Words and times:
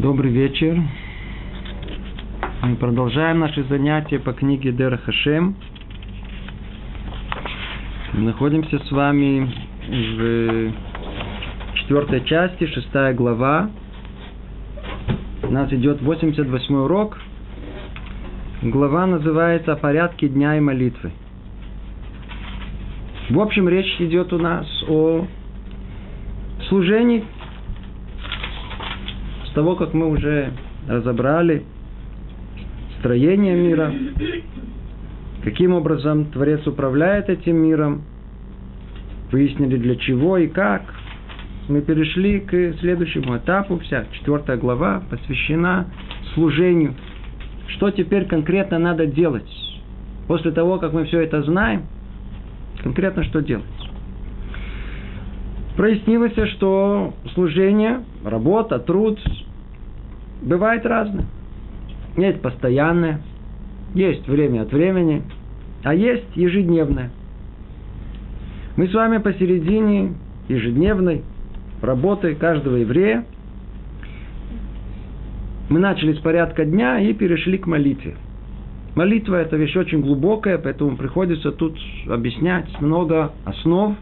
Добрый 0.00 0.32
вечер. 0.32 0.78
Мы 2.62 2.76
продолжаем 2.76 3.40
наши 3.40 3.62
занятия 3.64 4.18
по 4.18 4.32
книге 4.32 4.72
Дер 4.72 4.96
Хашем. 4.96 5.56
Мы 8.14 8.22
находимся 8.22 8.78
с 8.78 8.90
вами 8.90 9.52
в 9.90 10.72
четвертой 11.80 12.24
части, 12.24 12.64
шестая 12.68 13.12
глава. 13.12 13.68
У 15.42 15.50
нас 15.50 15.70
идет 15.70 16.00
88 16.00 16.74
урок. 16.76 17.18
Глава 18.62 19.04
называется 19.04 19.74
«О 19.74 19.76
порядке 19.76 20.28
дня 20.28 20.56
и 20.56 20.60
молитвы». 20.60 21.12
В 23.28 23.38
общем, 23.38 23.68
речь 23.68 24.00
идет 24.00 24.32
у 24.32 24.38
нас 24.38 24.66
о 24.88 25.26
служении. 26.70 27.22
С 29.50 29.52
того, 29.52 29.74
как 29.74 29.94
мы 29.94 30.08
уже 30.08 30.52
разобрали 30.86 31.64
строение 33.00 33.56
мира, 33.56 33.92
каким 35.42 35.72
образом 35.72 36.26
Творец 36.26 36.64
управляет 36.68 37.28
этим 37.28 37.56
миром, 37.56 38.02
выяснили 39.32 39.76
для 39.76 39.96
чего 39.96 40.38
и 40.38 40.46
как, 40.46 40.82
мы 41.68 41.82
перешли 41.82 42.40
к 42.40 42.74
следующему 42.78 43.38
этапу. 43.38 43.78
Вся 43.80 44.04
четвертая 44.12 44.56
глава 44.56 45.02
посвящена 45.10 45.86
служению. 46.34 46.94
Что 47.68 47.90
теперь 47.90 48.26
конкретно 48.26 48.78
надо 48.78 49.06
делать? 49.06 49.50
После 50.28 50.52
того, 50.52 50.78
как 50.78 50.92
мы 50.92 51.06
все 51.06 51.22
это 51.22 51.42
знаем, 51.42 51.86
конкретно 52.82 53.24
что 53.24 53.40
делать? 53.40 53.64
Прояснилось, 55.80 56.36
что 56.56 57.14
служение, 57.32 58.04
работа, 58.22 58.78
труд 58.80 59.18
бывает 60.42 60.84
разное. 60.84 61.24
Есть 62.18 62.42
постоянное, 62.42 63.22
есть 63.94 64.28
время 64.28 64.60
от 64.60 64.72
времени, 64.72 65.22
а 65.82 65.94
есть 65.94 66.36
ежедневное. 66.36 67.10
Мы 68.76 68.88
с 68.88 68.92
вами 68.92 69.22
посередине 69.22 70.12
ежедневной 70.50 71.22
работы 71.80 72.34
каждого 72.34 72.76
еврея. 72.76 73.24
Мы 75.70 75.80
начали 75.80 76.12
с 76.12 76.18
порядка 76.18 76.66
дня 76.66 77.00
и 77.00 77.14
перешли 77.14 77.56
к 77.56 77.66
молитве. 77.66 78.16
Молитва– 78.96 79.36
это 79.36 79.56
вещь 79.56 79.76
очень 79.76 80.02
глубокая, 80.02 80.58
поэтому 80.58 80.98
приходится 80.98 81.52
тут 81.52 81.78
объяснять 82.06 82.68
много 82.82 83.32
основ, 83.46 83.96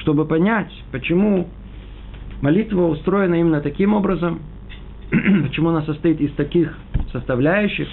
чтобы 0.00 0.24
понять, 0.24 0.70
почему 0.92 1.48
молитва 2.40 2.86
устроена 2.86 3.36
именно 3.36 3.60
таким 3.60 3.94
образом, 3.94 4.40
почему 5.10 5.70
она 5.70 5.82
состоит 5.82 6.20
из 6.20 6.32
таких 6.32 6.76
составляющих. 7.12 7.88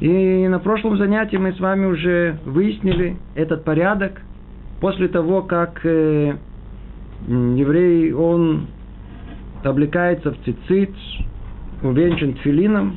И 0.00 0.48
на 0.48 0.58
прошлом 0.58 0.96
занятии 0.96 1.36
мы 1.36 1.52
с 1.52 1.60
вами 1.60 1.86
уже 1.86 2.38
выяснили 2.44 3.16
этот 3.34 3.64
порядок. 3.64 4.20
После 4.80 5.06
того, 5.06 5.42
как 5.42 5.80
э, 5.84 6.36
еврей, 7.28 8.12
он 8.12 8.66
облекается 9.62 10.32
в 10.32 10.36
цицит, 10.44 10.90
увенчан 11.82 12.34
тфилином, 12.34 12.96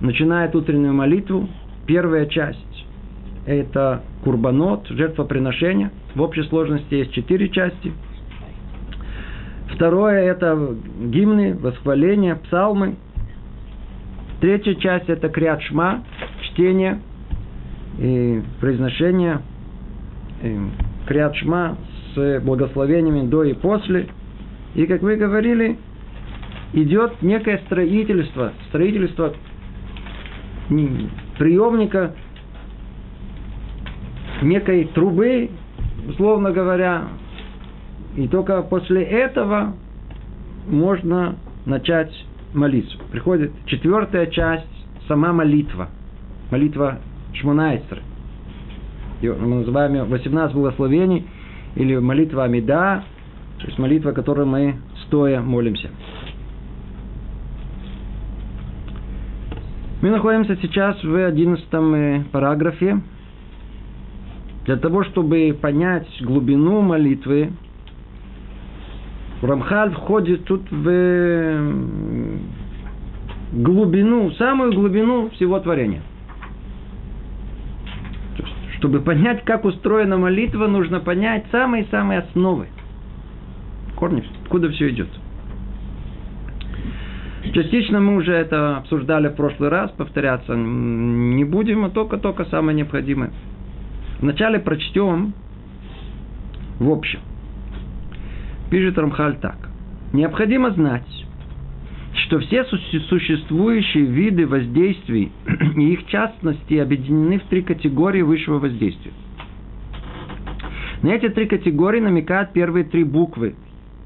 начинает 0.00 0.54
утреннюю 0.56 0.94
молитву. 0.94 1.48
Первая 1.86 2.26
часть– 2.26 2.86
это 3.46 4.02
курбанот, 4.24 4.88
жертвоприношение. 4.88 5.90
В 6.14 6.22
общей 6.22 6.42
сложности 6.44 6.94
есть 6.94 7.12
четыре 7.12 7.48
части. 7.48 7.92
Второе– 9.74 10.20
это 10.30 10.76
гимны, 11.00 11.54
восхваления, 11.56 12.36
псалмы. 12.36 12.96
Третья 14.40 14.74
часть– 14.74 15.08
это 15.08 15.28
криат 15.28 15.62
шма, 15.62 16.04
чтение 16.42 17.00
и 17.98 18.42
произношение 18.60 19.40
криат 21.06 21.34
шма 21.36 21.76
с 22.14 22.40
благословениями 22.40 23.26
до 23.26 23.42
и 23.42 23.54
после. 23.54 24.08
И, 24.76 24.86
как 24.86 25.02
вы 25.02 25.16
говорили, 25.16 25.78
идет 26.72 27.22
некое 27.22 27.58
строительство, 27.66 28.52
строительство 28.68 29.34
приемника 31.38 32.14
некой 34.42 34.84
трубы, 34.94 35.50
условно 36.08 36.52
говоря, 36.52 37.08
и 38.16 38.28
только 38.28 38.62
после 38.62 39.02
этого 39.02 39.74
можно 40.68 41.36
начать 41.66 42.12
молиться. 42.52 42.96
Приходит 43.10 43.52
четвертая 43.66 44.26
часть, 44.26 44.66
сама 45.08 45.32
молитва. 45.32 45.88
Молитва 46.50 46.98
Шмунайстер. 47.34 48.02
Мы 49.22 49.56
называем 49.56 49.94
ее 49.94 50.04
18 50.04 50.54
благословений 50.54 51.26
или 51.76 51.96
молитва 51.96 52.44
Амида, 52.44 53.04
то 53.58 53.66
есть 53.66 53.78
молитва, 53.78 54.12
которой 54.12 54.46
мы 54.46 54.76
стоя 55.06 55.40
молимся. 55.40 55.90
Мы 60.02 60.10
находимся 60.10 60.56
сейчас 60.60 61.02
в 61.02 61.26
одиннадцатом 61.26 61.94
э, 61.94 62.24
параграфе. 62.30 63.00
Для 64.64 64.76
того, 64.76 65.04
чтобы 65.04 65.56
понять 65.60 66.08
глубину 66.22 66.80
молитвы, 66.80 67.52
Рамхаль 69.42 69.92
входит 69.92 70.44
тут 70.44 70.62
в 70.70 71.72
глубину, 73.52 74.30
самую 74.32 74.72
глубину 74.72 75.28
всего 75.30 75.60
творения. 75.60 76.00
Чтобы 78.78 79.00
понять, 79.00 79.44
как 79.44 79.66
устроена 79.66 80.16
молитва, 80.16 80.66
нужно 80.66 81.00
понять 81.00 81.44
самые-самые 81.52 82.20
основы. 82.20 82.68
Корни, 83.96 84.24
откуда 84.42 84.70
все 84.70 84.88
идет. 84.90 85.08
Частично 87.52 88.00
мы 88.00 88.16
уже 88.16 88.32
это 88.32 88.78
обсуждали 88.78 89.28
в 89.28 89.36
прошлый 89.36 89.68
раз, 89.68 89.90
повторяться 89.90 90.54
не 90.54 91.44
будем, 91.44 91.84
а 91.84 91.90
только-только 91.90 92.46
самое 92.46 92.76
необходимое. 92.76 93.30
Вначале 94.24 94.58
прочтем 94.58 95.34
в 96.78 96.88
общем. 96.88 97.20
Пишет 98.70 98.96
Рамхаль 98.96 99.36
так. 99.36 99.68
Необходимо 100.14 100.70
знать, 100.70 101.26
что 102.24 102.38
все 102.38 102.64
существующие 102.64 104.06
виды 104.06 104.46
воздействий 104.46 105.30
и 105.76 105.92
их 105.92 106.06
частности 106.06 106.72
объединены 106.72 107.38
в 107.38 107.42
три 107.50 107.60
категории 107.60 108.22
высшего 108.22 108.60
воздействия. 108.60 109.12
На 111.02 111.08
эти 111.10 111.28
три 111.28 111.44
категории 111.44 112.00
намекают 112.00 112.54
первые 112.54 112.86
три 112.86 113.04
буквы. 113.04 113.54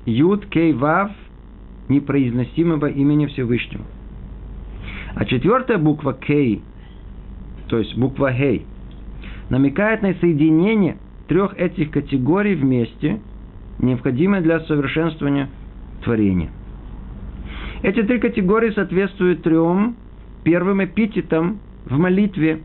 Юд, 0.05 0.47
Кей, 0.47 0.73
Вав– 0.73 1.13
непроизносимого 1.89 2.87
имени 2.87 3.27
Всевышнего. 3.27 3.85
А 5.15 5.25
четвертая 5.25 5.79
буква 5.79 6.13
Кей, 6.13 6.61
то 7.69 7.79
есть 7.79 7.97
буква 7.97 8.33
Хей, 8.33 8.67
намекает 9.51 10.03
на 10.03 10.15
соединение 10.15 10.97
трех 11.29 11.59
этих 11.59 11.91
категорий 11.91 12.55
вместе, 12.55 13.21
необходимое 13.79 14.41
для 14.41 14.61
совершенствования 14.61 15.49
творения. 16.03 16.51
Эти 17.83 18.03
три 18.03 18.19
категории 18.19 18.71
соответствуют 18.71 19.43
трем 19.43 19.97
первым 20.43 20.85
эпитетам 20.85 21.61
в 21.85 21.99
молитве, 21.99 22.61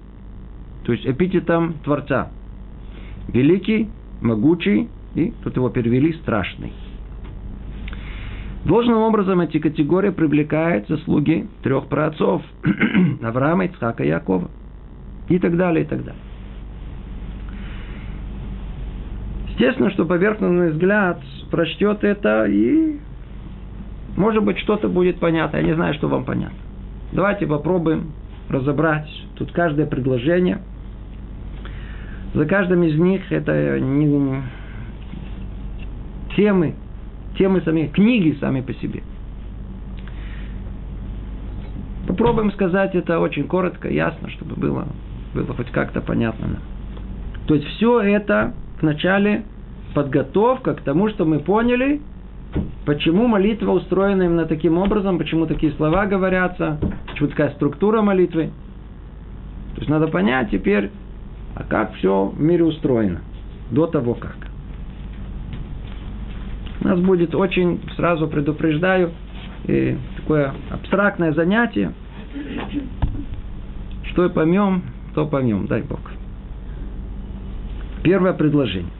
то 0.85 0.91
есть 0.91 1.05
эпитетам 1.05 1.75
Творца. 1.83 2.31
Великий, 3.27 3.89
могучий 4.21 4.89
и, 5.15 5.33
тут 5.43 5.55
его 5.55 5.69
перевели, 5.69 6.13
страшный. 6.13 6.73
Должным 8.65 8.97
образом 8.99 9.41
эти 9.41 9.59
категории 9.59 10.09
привлекают 10.09 10.87
заслуги 10.87 11.47
трех 11.63 11.87
праотцов– 11.87 12.41
Авраама, 13.21 13.65
Ицхака 13.65 14.03
и 14.03 14.07
Якова. 14.07 14.49
И 15.29 15.37
так 15.37 15.57
далее, 15.57 15.83
и 15.83 15.87
так 15.87 16.03
далее. 16.03 16.21
Естественно, 19.53 19.91
что 19.91 20.05
поверхностный 20.05 20.71
взгляд 20.71 21.21
прочтет 21.51 22.03
это 22.03 22.45
и, 22.45 22.97
может 24.17 24.43
быть, 24.43 24.57
что-то 24.59 24.87
будет 24.87 25.19
понятно. 25.19 25.57
Я 25.57 25.63
не 25.63 25.75
знаю, 25.75 25.93
что 25.93 26.07
вам 26.07 26.25
понятно. 26.25 26.57
Давайте 27.11 27.45
попробуем 27.45 28.13
разобрать 28.49 29.07
тут 29.35 29.51
каждое 29.51 29.85
предложение. 29.85 30.59
За 32.33 32.45
каждым 32.45 32.81
из 32.81 32.97
них 32.99 33.31
это 33.31 33.79
не 33.79 34.41
темы, 36.35 36.73
темы 37.37 37.61
сами, 37.61 37.91
книги 37.93 38.35
сами 38.39 38.61
по 38.61 38.73
себе. 38.73 39.03
Попробуем 42.07 42.51
сказать 42.53 42.95
это 42.95 43.19
очень 43.19 43.47
коротко, 43.47 43.87
ясно, 43.87 44.31
чтобы 44.31 44.55
было, 44.55 44.87
было 45.35 45.53
хоть 45.53 45.69
как-то 45.69 46.01
понятно. 46.01 46.59
То 47.45 47.53
есть 47.53 47.67
все 47.67 48.01
это 48.01 48.53
вначале 48.83 49.43
подготовка 49.95 50.75
к 50.75 50.81
тому, 50.81 51.09
что 51.09 51.25
мы 51.25 51.39
поняли, 51.39 52.01
почему 52.85 53.27
молитва 53.27 53.71
устроена 53.71 54.23
именно 54.23 54.45
таким 54.45 54.77
образом, 54.77 55.17
почему 55.17 55.47
такие 55.47 55.71
слова 55.73 56.05
говорятся, 56.05 56.77
почему 57.07 57.29
такая 57.29 57.51
структура 57.51 58.01
молитвы. 58.01 58.51
То 59.75 59.79
есть 59.79 59.89
надо 59.89 60.07
понять 60.07 60.51
теперь, 60.51 60.91
а 61.55 61.63
как 61.63 61.93
все 61.95 62.25
в 62.25 62.39
мире 62.39 62.65
устроено 62.65 63.21
до 63.71 63.87
того 63.87 64.13
как. 64.13 64.35
У 66.81 66.87
нас 66.87 66.99
будет 66.99 67.33
очень, 67.33 67.79
сразу 67.95 68.27
предупреждаю, 68.27 69.11
и 69.65 69.97
такое 70.17 70.53
абстрактное 70.69 71.31
занятие. 71.31 71.93
Что 74.11 74.29
поймем, 74.29 74.83
то 75.15 75.25
поймем, 75.25 75.67
дай 75.67 75.81
Бог. 75.81 76.01
Первое 78.03 78.33
предложение. 78.33 78.91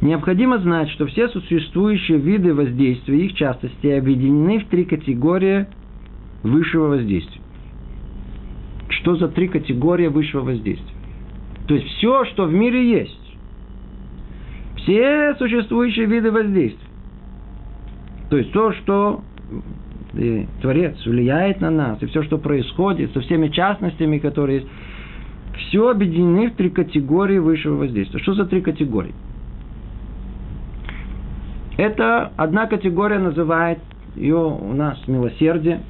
Необходимо 0.00 0.58
знать, 0.58 0.88
что 0.90 1.06
все 1.06 1.28
существующие 1.28 2.18
виды 2.18 2.54
воздействия 2.54 3.26
их 3.26 3.34
частности 3.34 3.86
объединены 3.86 4.60
в 4.60 4.66
три 4.68 4.84
категории 4.86 5.66
высшего 6.42 6.88
воздействия. 6.88 7.40
Что 8.88 9.16
за 9.16 9.28
три 9.28 9.48
категории 9.48 10.06
высшего 10.06 10.42
воздействия? 10.42 10.94
То 11.68 11.74
есть 11.74 11.86
все, 11.86 12.24
что 12.26 12.46
в 12.46 12.52
мире 12.52 12.90
есть. 12.90 13.36
Все 14.78 15.34
существующие 15.38 16.06
виды 16.06 16.30
воздействия. 16.30 16.88
То 18.30 18.38
есть 18.38 18.52
то, 18.52 18.72
что 18.72 19.22
и 20.14 20.46
Творец 20.60 20.96
влияет 21.04 21.60
на 21.60 21.70
нас, 21.70 22.02
и 22.02 22.06
все, 22.06 22.22
что 22.22 22.38
происходит, 22.38 23.12
со 23.12 23.20
всеми 23.20 23.48
частностями, 23.48 24.18
которые 24.18 24.60
есть, 24.60 24.70
все 25.56 25.90
объединены 25.90 26.50
в 26.50 26.54
три 26.54 26.70
категории 26.70 27.38
высшего 27.38 27.76
воздействия. 27.76 28.20
Что 28.20 28.34
за 28.34 28.46
три 28.46 28.60
категории? 28.60 29.14
Это 31.76 32.32
одна 32.36 32.66
категория 32.66 33.18
называет 33.18 33.78
ее 34.16 34.36
у 34.36 34.72
нас 34.72 34.98
милосердие, 35.06 35.80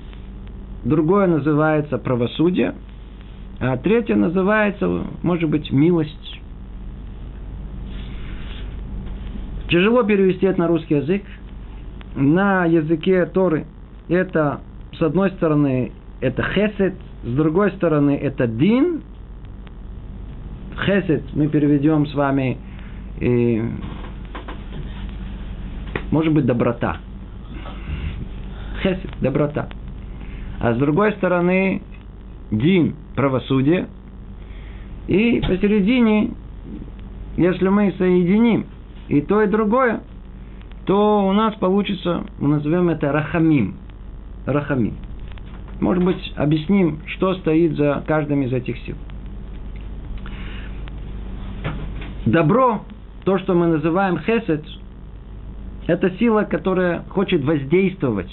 другое 0.85 1.27
называется 1.27 1.99
правосудие, 1.99 2.75
а 3.59 3.77
третье 3.77 4.15
называется, 4.15 5.05
может 5.23 5.51
быть, 5.51 5.71
милость. 5.73 6.41
Тяжело 9.69 10.03
перевести 10.03 10.47
это 10.47 10.61
на 10.61 10.67
русский 10.67 10.97
язык. 10.97 11.23
На 12.17 12.65
языке 12.65 13.25
Торы 13.27 13.67
это, 14.09 14.61
с 14.99 15.03
одной 15.03 15.31
стороны, 15.31 15.93
это 16.21 16.43
хесед, 16.43 16.95
с 17.23 17.35
другой 17.35 17.71
стороны, 17.73 18.17
это 18.17 18.47
дин. 18.49 19.03
Хесед 20.85 21.35
мы 21.35 21.49
переведем 21.49 22.07
с 22.07 22.15
вами, 22.15 22.59
и, 23.21 23.63
может 26.11 26.33
быть, 26.33 26.47
доброта. 26.47 26.99
Хесед, 28.83 29.11
доброта. 29.21 29.69
А 30.61 30.75
с 30.75 30.79
другой 30.79 31.13
стороны, 31.13 31.83
дин, 32.51 32.95
правосудие. 33.15 33.89
И 35.09 35.41
посередине, 35.41 36.31
если 37.37 37.69
мы 37.69 37.93
соединим 37.99 38.67
и 39.09 39.21
то, 39.21 39.43
и 39.43 39.49
другое, 39.49 40.01
то 40.87 41.27
у 41.27 41.33
нас 41.33 41.55
получится, 41.57 42.25
мы 42.39 42.49
назовем 42.49 42.89
это 42.89 43.13
рахамим. 43.13 43.75
Рахамим. 44.47 44.95
Может 45.81 46.05
быть, 46.05 46.33
объясним, 46.37 47.01
что 47.07 47.35
стоит 47.37 47.77
за 47.77 48.03
каждым 48.07 48.43
из 48.43 48.53
этих 48.53 48.79
сил. 48.79 48.97
Добро, 52.31 52.83
то, 53.25 53.39
что 53.39 53.55
мы 53.55 53.67
называем 53.67 54.21
хесед, 54.21 54.65
это 55.89 56.11
сила, 56.19 56.45
которая 56.45 57.03
хочет 57.09 57.43
воздействовать. 57.45 58.31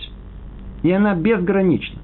И 0.84 0.92
она 0.92 1.16
безгранична. 1.16 2.00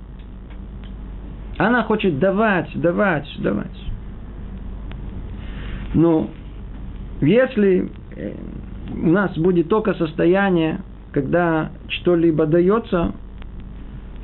Она 1.60 1.84
хочет 1.84 2.18
давать, 2.18 2.72
давать, 2.74 3.30
давать. 3.38 3.80
Но 5.94 6.32
если 7.22 7.92
э, 8.16 8.34
у 8.92 9.10
нас 9.12 9.38
будет 9.38 9.70
только 9.70 9.94
состояние, 9.94 10.80
когда 11.12 11.70
что-либо 11.90 12.48
дается, 12.48 13.14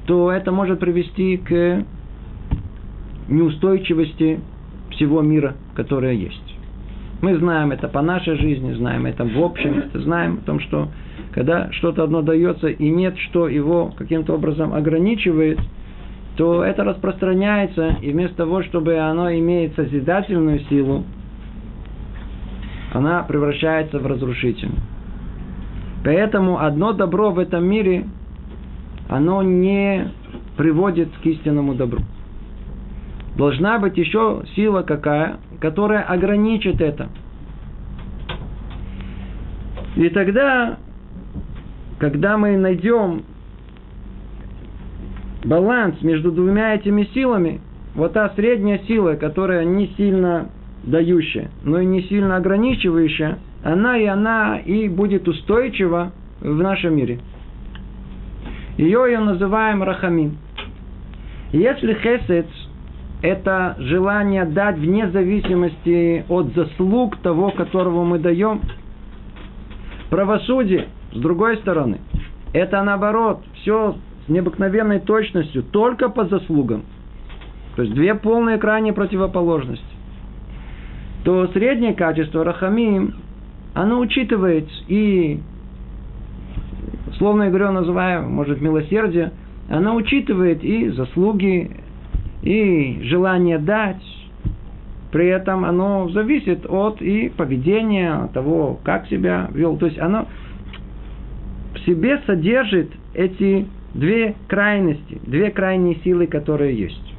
то 0.08 0.32
это 0.32 0.52
может 0.52 0.80
привести 0.80 1.38
к 1.38 1.86
неустойчивости 3.28 4.40
всего 4.90 5.22
мира, 5.22 5.56
которое 5.76 6.14
есть. 6.14 6.49
Мы 7.22 7.38
знаем 7.38 7.72
это 7.72 7.90
по 7.90 8.02
нашей 8.02 8.38
жизни, 8.38 8.74
знаем 8.74 9.06
это 9.06 9.26
в 9.26 9.38
общем, 9.44 9.84
знаем 9.94 10.40
о 10.42 10.46
том, 10.46 10.60
что 10.62 10.88
когда 11.34 11.72
что-то 11.74 12.04
одно 12.04 12.22
дается 12.22 12.68
и 12.68 12.90
нет, 12.90 13.18
что 13.30 13.48
его 13.50 13.94
каким-то 13.98 14.36
образом 14.36 14.74
ограничивает, 14.74 15.60
то 16.38 16.64
это 16.64 16.86
распространяется, 16.86 17.98
и 18.02 18.12
вместо 18.12 18.38
того, 18.38 18.64
чтобы 18.64 18.98
оно 18.98 19.30
имеет 19.34 19.76
созидательную 19.76 20.62
силу, 20.70 21.04
она 22.94 23.24
превращается 23.24 24.00
в 24.00 24.08
разрушительную. 24.08 24.80
Поэтому 26.06 26.60
одно 26.60 26.94
добро 26.94 27.32
в 27.32 27.40
этом 27.40 27.66
мире 27.66 28.06
оно 29.10 29.44
не 29.44 30.08
приводит 30.56 31.10
к 31.22 31.26
истинному 31.26 31.76
добру. 31.76 32.02
Должна 33.36 33.80
быть 33.80 33.98
еще 33.98 34.44
сила 34.56 34.82
какая, 34.82 35.38
которая 35.60 36.04
ограничит 36.04 36.82
это. 36.82 37.10
И 39.96 40.10
тогда, 40.10 40.78
когда 41.98 42.38
мы 42.38 42.58
найдем 42.58 43.24
баланс 45.44 46.02
между 46.02 46.32
двумя 46.32 46.76
этими 46.76 47.04
силами, 47.14 47.60
вот 47.96 48.14
та 48.14 48.30
средняя 48.36 48.80
сила, 48.88 49.16
которая 49.16 49.66
не 49.66 49.88
сильно 49.98 50.50
дающая, 50.84 51.50
но 51.64 51.80
и 51.80 51.86
не 51.86 52.04
сильно 52.04 52.38
ограничивающая, 52.38 53.40
она 53.64 53.98
и 53.98 54.06
она 54.06 54.60
и 54.60 54.88
будет 54.88 55.28
устойчива 55.28 56.14
в 56.40 56.62
нашем 56.62 56.96
мире. 56.96 57.20
Ее 58.78 59.04
ее 59.08 59.20
называем 59.20 59.84
рахамин. 59.84 60.38
Если 61.52 61.94
хесед– 61.96 62.46
это 63.22 63.76
желание 63.80 64.46
дать 64.46 64.78
вне 64.78 65.10
зависимости 65.10 66.26
от 66.30 66.54
заслуг 66.54 67.18
того, 67.18 67.52
которого 67.52 68.04
мы 68.04 68.20
даем, 68.20 68.62
правосудие, 70.10 70.88
с 71.12 71.18
другой 71.18 71.58
стороны, 71.58 72.00
это 72.54 72.82
наоборот, 72.84 73.42
все 73.62 73.96
с 74.26 74.30
необыкновенной 74.30 75.00
точностью, 75.00 75.64
только 75.64 76.10
по 76.10 76.26
заслугам. 76.26 76.84
То 77.76 77.84
есть 77.84 77.94
две 77.94 78.16
полные 78.16 78.58
крайние 78.58 78.94
противоположности. 78.94 79.86
То 81.24 81.48
среднее 81.48 81.94
качество 81.94 82.44
рахамим, 82.44 83.16
оно 83.74 84.00
учитывает 84.00 84.68
и 84.88 85.42
словно 87.18 87.44
я 87.44 87.50
говорю, 87.50 87.72
называю, 87.72 88.28
может, 88.28 88.62
милосердие, 88.62 89.32
она 89.70 89.94
учитывает 89.94 90.64
и 90.64 90.90
заслуги, 90.90 91.72
и 92.42 93.00
желание 93.04 93.58
дать. 93.58 94.02
При 95.12 95.28
этом 95.28 95.66
оно 95.66 96.10
зависит 96.10 96.66
от 96.70 97.02
и 97.02 97.30
поведения, 97.30 98.30
того, 98.34 98.80
как 98.84 99.08
себя 99.08 99.50
вел. 99.54 99.78
То 99.78 99.88
есть 99.88 99.98
оно 99.98 100.28
в 101.74 101.80
себе 101.86 102.22
содержит 102.26 102.92
эти 103.14 103.66
две 103.94 104.36
крайности, 104.48 105.20
две 105.26 105.50
крайние 105.50 105.96
силы, 106.04 106.28
которые 106.28 106.78
есть. 106.78 107.14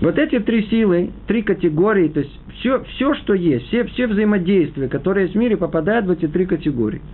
Вот 0.00 0.18
эти 0.18 0.40
три 0.40 0.66
силы, 0.68 1.10
три 1.26 1.42
категории, 1.42 2.08
то 2.08 2.20
есть 2.20 2.40
все, 2.58 2.82
все 2.84 3.14
что 3.14 3.34
есть, 3.34 3.66
все, 3.66 3.84
все 3.84 4.06
взаимодействия, 4.06 4.88
которые 4.88 5.24
есть 5.24 5.36
в 5.36 5.38
мире, 5.38 5.56
попадают 5.56 6.06
в 6.06 6.10
эти 6.10 6.26
три 6.26 6.46
категории– 6.46 7.00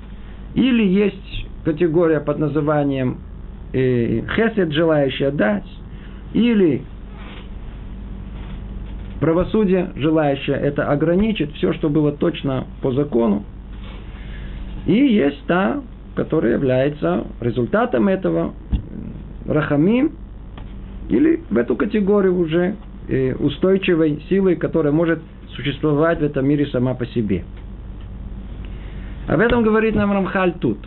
или 0.55 0.85
есть 0.85 1.47
категория 1.65 2.21
под 2.21 2.39
названием 2.39 3.19
э, 3.73 4.23
хесед, 4.35 4.73
желающая 4.73 5.31
дать, 5.31 5.67
или 6.33 6.83
правосудие, 9.21 9.91
желающее 9.97 10.57
это 10.57 10.91
ограничить, 10.91 11.53
все, 11.55 11.73
что 11.73 11.89
было 11.89 12.13
точно 12.13 12.67
по 12.83 12.93
закону. 12.93 13.45
И 14.87 14.93
есть 14.93 15.45
та, 15.47 15.83
которая 16.15 16.55
является 16.55 17.27
результатом 17.41 18.09
этого, 18.09 18.55
рахамим, 19.47 20.13
или 21.09 21.43
в 21.51 21.57
эту 21.57 21.77
категорию 21.77 22.39
уже 22.39 22.77
э, 23.09 23.35
устойчивой 23.35 24.23
силы, 24.29 24.57
которая 24.57 24.93
может 24.93 25.21
существовать 25.55 26.21
в 26.21 26.23
этом 26.23 26.47
мире 26.47 26.67
сама 26.67 26.95
по 26.95 27.07
себе. 27.07 27.45
Об 29.27 29.41
этом 29.41 29.63
говорит 29.63 29.95
нам 29.95 30.13
Рамхаль 30.13 30.55
тут. 30.61 30.79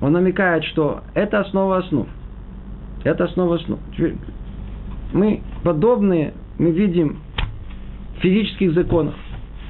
Он 0.00 0.12
намекает, 0.12 0.64
что 0.64 1.02
это 1.14 1.40
основа 1.40 1.78
основ. 1.78 2.08
Это 3.04 3.24
основа 3.24 3.56
основ. 3.56 3.78
Мы 5.14 5.40
подобные, 5.62 6.34
мы 6.58 6.72
видим 6.72 7.18
физических 8.20 8.74
законах. 8.74 9.14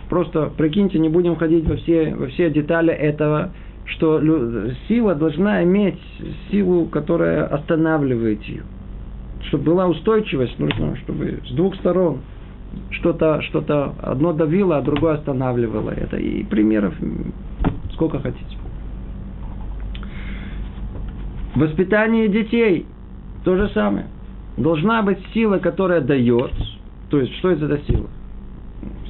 Просто 0.08 0.50
прикиньте, 0.56 0.98
не 0.98 1.08
будем 1.08 1.36
ходить 1.36 1.66
во 1.66 1.76
все, 1.76 2.14
во 2.14 2.26
все 2.28 2.50
детали 2.50 2.92
этого. 2.92 3.52
что 3.84 4.20
сила 4.88 5.14
должна 5.14 5.62
иметь 5.64 6.00
силу, 6.50 6.86
которая 6.86 7.46
останавливает 7.46 8.42
ее. 8.44 8.62
Чтобы 9.48 9.64
была 9.64 9.86
устойчивость, 9.86 10.58
нужно, 10.58 10.96
чтобы 10.96 11.40
с 11.46 11.52
двух 11.52 11.74
сторон 11.76 12.20
что-то 12.90 13.42
что 13.42 13.94
одно 14.02 14.32
давило, 14.32 14.78
а 14.78 14.82
другое 14.82 15.14
останавливало 15.14 15.90
это. 15.90 16.16
И 16.16 16.42
примеров 16.44 16.94
сколько 17.92 18.18
хотите. 18.20 18.56
Воспитание 21.54 22.28
детей 22.28 22.86
то 23.44 23.56
же 23.56 23.68
самое. 23.74 24.06
Должна 24.56 25.02
быть 25.02 25.18
сила, 25.32 25.58
которая 25.58 26.00
дает. 26.00 26.52
То 27.10 27.20
есть, 27.20 27.34
что 27.38 27.50
это 27.50 27.66
за 27.66 27.78
сила? 27.78 28.08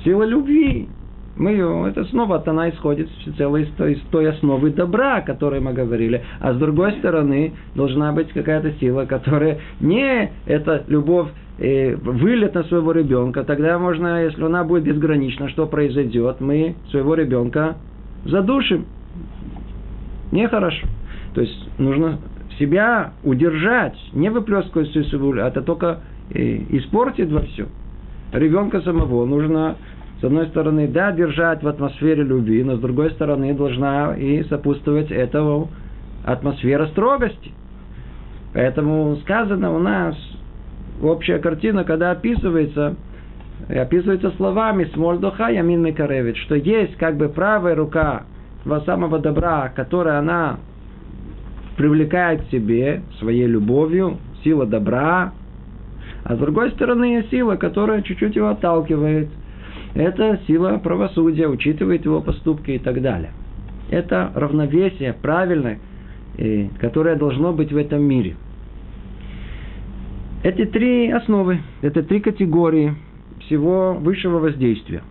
Сила 0.04 0.24
любви. 0.24 0.88
Мы 1.36 1.50
ее, 1.50 1.86
это 1.88 2.04
снова 2.04 2.36
от 2.36 2.46
она 2.46 2.70
исходит 2.70 3.08
всецело 3.20 3.56
из 3.56 3.68
той, 3.74 3.94
из 3.94 4.00
той 4.10 4.30
основы 4.30 4.70
добра, 4.70 5.16
о 5.16 5.22
которой 5.22 5.60
мы 5.60 5.72
говорили. 5.72 6.22
А 6.40 6.52
с 6.54 6.56
другой 6.56 6.92
стороны, 6.92 7.54
должна 7.74 8.12
быть 8.12 8.32
какая-то 8.32 8.72
сила, 8.78 9.04
которая 9.04 9.58
не 9.80 10.30
эта 10.46 10.84
любовь 10.86 11.28
э, 11.58 11.96
вылет 11.96 12.54
на 12.54 12.62
своего 12.64 12.92
ребенка. 12.92 13.42
Тогда 13.42 13.78
можно, 13.80 14.24
если 14.24 14.44
она 14.44 14.62
будет 14.62 14.84
безгранична, 14.84 15.48
что 15.48 15.66
произойдет? 15.66 16.40
Мы 16.40 16.76
своего 16.90 17.14
ребенка 17.14 17.76
задушим. 18.24 18.86
Нехорошо. 20.30 20.86
То 21.34 21.40
есть 21.40 21.68
нужно 21.78 22.20
себя 22.58 23.12
удержать, 23.22 23.96
не 24.12 24.30
выплескивать 24.30 24.90
всю 24.90 25.04
свою, 25.04 25.34
это 25.36 25.62
только 25.62 26.00
э, 26.30 26.38
испортит 26.70 27.30
во 27.30 27.40
все. 27.40 27.66
Ребенка 28.32 28.80
самого 28.80 29.24
нужно, 29.26 29.76
с 30.20 30.24
одной 30.24 30.46
стороны, 30.48 30.88
да, 30.88 31.12
держать 31.12 31.62
в 31.62 31.68
атмосфере 31.68 32.22
любви, 32.22 32.64
но 32.64 32.76
с 32.76 32.80
другой 32.80 33.10
стороны 33.12 33.54
должна 33.54 34.14
и 34.16 34.42
сопутствовать 34.44 35.10
этому 35.10 35.70
атмосфера 36.24 36.86
строгости. 36.88 37.52
Поэтому 38.52 39.16
сказано 39.22 39.74
у 39.74 39.78
нас 39.78 40.16
общая 41.02 41.38
картина, 41.38 41.84
когда 41.84 42.12
описывается, 42.12 42.96
описывается 43.68 44.30
словами 44.32 44.84
«Смоль 44.94 45.18
духа 45.18 45.48
ямин 45.48 45.82
микаревит», 45.82 46.36
что 46.38 46.54
есть 46.54 46.96
как 46.96 47.16
бы 47.16 47.28
правая 47.28 47.74
рука 47.74 48.22
во 48.64 48.80
самого 48.82 49.18
добра, 49.18 49.70
которая 49.74 50.20
она 50.20 50.58
привлекает 51.76 52.42
к 52.42 52.50
себе 52.50 53.02
своей 53.18 53.46
любовью, 53.46 54.18
сила 54.42 54.66
добра, 54.66 55.32
а 56.24 56.36
с 56.36 56.38
другой 56.38 56.70
стороны 56.72 57.24
сила, 57.30 57.56
которая 57.56 58.02
чуть-чуть 58.02 58.36
его 58.36 58.48
отталкивает. 58.48 59.28
Это 59.94 60.40
сила 60.46 60.78
правосудия, 60.82 61.48
учитывает 61.48 62.04
его 62.04 62.20
поступки 62.20 62.72
и 62.72 62.78
так 62.78 63.00
далее. 63.02 63.30
Это 63.90 64.32
равновесие 64.34 65.12
правильное, 65.12 65.78
которое 66.80 67.16
должно 67.16 67.52
быть 67.52 67.72
в 67.72 67.76
этом 67.76 68.02
мире. 68.02 68.36
Эти 70.42 70.64
три 70.66 71.10
основы, 71.10 71.60
это 71.80 72.02
три 72.02 72.20
категории 72.20 72.94
всего 73.40 73.94
высшего 73.94 74.38
воздействия. 74.38 75.02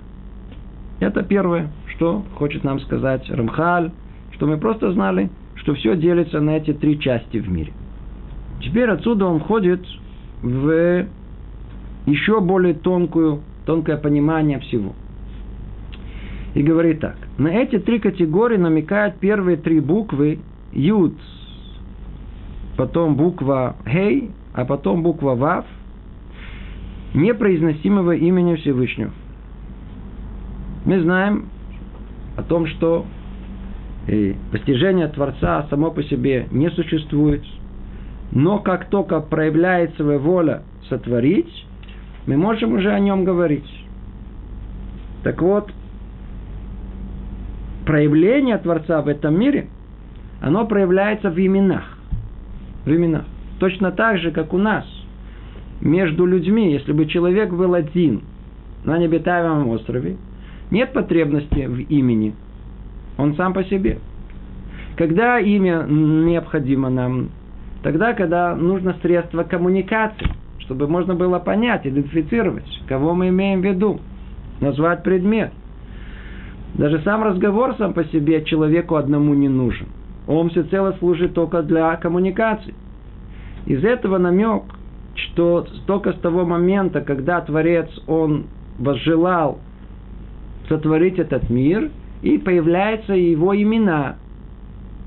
Это 0.99 1.23
первое, 1.23 1.69
что 1.95 2.23
хочет 2.35 2.63
нам 2.63 2.79
сказать 2.81 3.29
Рамхаль, 3.29 3.91
что 4.33 4.47
мы 4.47 4.57
просто 4.57 4.91
знали– 4.91 5.29
что 5.63 5.73
все 5.75 5.95
делится 5.95 6.41
на 6.41 6.57
эти 6.57 6.73
три 6.73 6.99
части 6.99 7.37
в 7.37 7.49
мире. 7.49 7.71
Теперь 8.61 8.89
отсюда 8.89 9.25
он 9.25 9.39
входит 9.39 9.81
в 10.41 11.05
еще 12.05 12.41
более 12.41 12.73
тонкую, 12.73 13.41
тонкое 13.65 13.97
понимание 13.97 14.59
всего. 14.59 14.93
И 16.53 16.61
говорит 16.61 16.99
так. 16.99 17.15
На 17.37 17.47
эти 17.47 17.79
три 17.79 17.99
категории 17.99 18.57
намекают 18.57 19.15
первые 19.15 19.57
три 19.57 19.79
буквы 19.79 20.39
Юд, 20.73 21.15
потом 22.77 23.15
буква 23.15 23.77
Хей, 23.87 24.31
а 24.53 24.65
потом 24.65 25.01
буква 25.01 25.35
Вав, 25.35 25.65
непроизносимого 27.13 28.15
имени 28.15 28.55
Всевышнего. 28.55 29.11
Мы 30.85 31.01
знаем 31.01 31.45
о 32.35 32.43
том, 32.43 32.67
что 32.67 33.05
и 34.07 34.35
постижение 34.51 35.07
Творца 35.07 35.65
само 35.69 35.91
по 35.91 36.03
себе 36.03 36.47
не 36.51 36.69
существует. 36.71 37.43
Но 38.31 38.59
как 38.59 38.89
только 38.89 39.19
проявляется 39.21 39.97
своя 39.97 40.19
воля 40.19 40.63
сотворить, 40.89 41.65
мы 42.25 42.35
можем 42.35 42.73
уже 42.73 42.91
о 42.91 42.99
нем 42.99 43.23
говорить. 43.23 43.69
Так 45.23 45.41
вот, 45.41 45.71
проявление 47.85 48.57
Творца 48.57 49.01
в 49.01 49.07
этом 49.07 49.39
мире, 49.39 49.67
оно 50.41 50.65
проявляется 50.65 51.29
в 51.29 51.39
именах. 51.39 51.97
В 52.85 52.89
именах. 52.89 53.25
Точно 53.59 53.91
так 53.91 54.17
же, 54.17 54.31
как 54.31 54.53
у 54.53 54.57
нас. 54.57 54.85
Между 55.79 56.25
людьми, 56.25 56.73
если 56.73 56.91
бы 56.91 57.05
человек 57.05 57.51
был 57.51 57.73
один 57.73 58.23
на 58.83 58.97
необитаемом 58.97 59.69
острове, 59.69 60.17
нет 60.71 60.91
потребности 60.91 61.65
в 61.67 61.79
имени– 61.79 62.33
он 63.17 63.35
сам 63.35 63.53
по 63.53 63.63
себе. 63.63 63.99
Когда 64.95 65.39
имя 65.39 65.85
необходимо 65.87 66.89
нам? 66.89 67.29
Тогда, 67.81 68.13
когда 68.13 68.55
нужно 68.55 68.95
средство 69.01 69.43
коммуникации, 69.43 70.27
чтобы 70.59 70.87
можно 70.87 71.15
было 71.15 71.39
понять, 71.39 71.85
идентифицировать, 71.85 72.81
кого 72.87 73.13
мы 73.13 73.29
имеем 73.29 73.61
в 73.61 73.65
виду, 73.65 73.99
назвать 74.61 75.03
предмет. 75.03 75.51
Даже 76.75 77.01
сам 77.01 77.23
разговор 77.23 77.75
сам 77.77 77.93
по 77.93 78.05
себе 78.05 78.43
человеку 78.45 78.95
одному 78.95 79.33
не 79.33 79.49
нужен. 79.49 79.87
Он 80.27 80.49
всецело 80.49 80.93
служит 80.99 81.33
только 81.33 81.61
для 81.61 81.95
коммуникации. 81.97 82.73
Из 83.65 83.83
этого 83.83 84.17
намек, 84.17 84.63
что 85.15 85.67
только 85.85 86.13
с 86.13 86.19
того 86.19 86.45
момента, 86.45 87.01
когда 87.01 87.41
Творец, 87.41 87.89
он 88.07 88.45
возжелал 88.79 89.59
сотворить 90.69 91.19
этот 91.19 91.49
мир– 91.49 91.89
и 92.23 92.37
появляются 92.37 93.13
его 93.13 93.55
имена. 93.55 94.15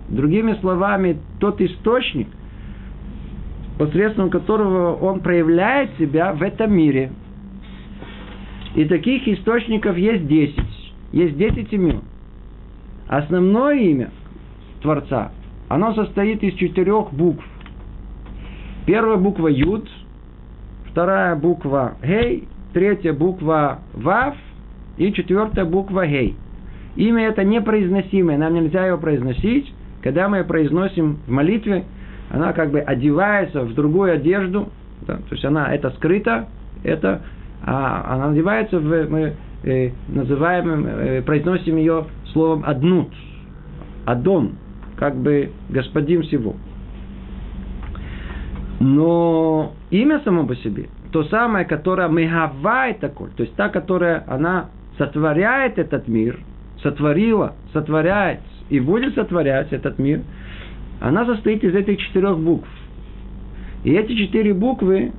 Другими 0.08 0.52
словами, 0.60 1.18
тот 1.40 1.60
источник, 1.60 2.28
посредством 3.78 4.30
которого 4.30 4.94
он 4.94 5.20
проявляет 5.20 5.90
себя 5.98 6.32
в 6.32 6.42
этом 6.42 6.72
мире. 6.72 7.10
И 8.74 8.84
таких 8.84 9.26
источников 9.26 9.96
есть 9.96 10.28
десять. 10.28 10.92
Есть 11.12 11.36
десять 11.36 11.72
имен. 11.72 12.02
Основное 13.08 13.76
имя 13.76 14.10
Творца, 14.82 15.32
оно 15.68 15.94
состоит 15.94 16.42
из 16.42 16.54
четырех 16.54 17.12
букв. 17.12 17.44
Первая 18.84 19.16
буква 19.16 19.48
Юд, 19.48 19.88
вторая 20.90 21.34
буква 21.34 21.96
Гей, 22.04 22.46
третья 22.74 23.12
буква 23.12 23.80
Вав 23.94 24.36
и 24.98 25.12
четвертая 25.12 25.64
буква 25.64 26.06
Гей. 26.06 26.36
Имя 26.96 27.28
это 27.28 27.44
непроизносимое, 27.44 28.38
нам 28.38 28.54
нельзя 28.54 28.86
его 28.86 28.98
произносить. 28.98 29.72
Когда 30.02 30.28
мы 30.28 30.44
произносим 30.44 31.18
в 31.26 31.30
молитве, 31.30 31.84
она 32.30 32.52
как 32.52 32.70
бы 32.70 32.80
одевается 32.80 33.62
в 33.62 33.74
другую 33.74 34.14
одежду, 34.14 34.68
да, 35.06 35.16
то 35.16 35.32
есть 35.32 35.44
она 35.44 35.74
это 35.74 35.90
скрыто, 35.90 36.48
это 36.82 37.22
а 37.62 38.14
она 38.14 38.30
одевается 38.30 38.78
в 38.78 39.08
мы 39.08 39.34
э, 39.64 39.90
называем 40.08 40.86
э, 40.86 41.22
произносим 41.22 41.76
ее 41.76 42.06
словом 42.32 42.62
аднут, 42.64 43.12
адон, 44.04 44.52
как 44.96 45.16
бы 45.16 45.50
господин 45.68 46.22
всего. 46.22 46.54
Но 48.78 49.72
имя 49.90 50.20
само 50.24 50.46
по 50.46 50.54
себе, 50.56 50.86
то 51.12 51.24
самое, 51.24 51.64
которое 51.64 52.08
мегавает 52.08 53.00
такой, 53.00 53.30
то 53.36 53.42
есть 53.42 53.54
та, 53.56 53.68
которая 53.68 54.24
она 54.28 54.66
сотворяет 54.96 55.78
этот 55.78 56.08
мир– 56.08 56.38
сотворила, 56.82 57.54
сотворяет 57.72 58.40
и 58.68 58.80
будет 58.80 59.14
сотворять 59.14 59.72
этот 59.72 59.98
мир, 59.98 60.22
она 61.00 61.24
состоит 61.26 61.62
из 61.62 61.74
этих 61.74 61.98
четырех 61.98 62.38
букв. 62.38 62.68
И 63.84 63.92
эти 63.92 64.14
четыре 64.16 64.54
буквы, 64.54 65.12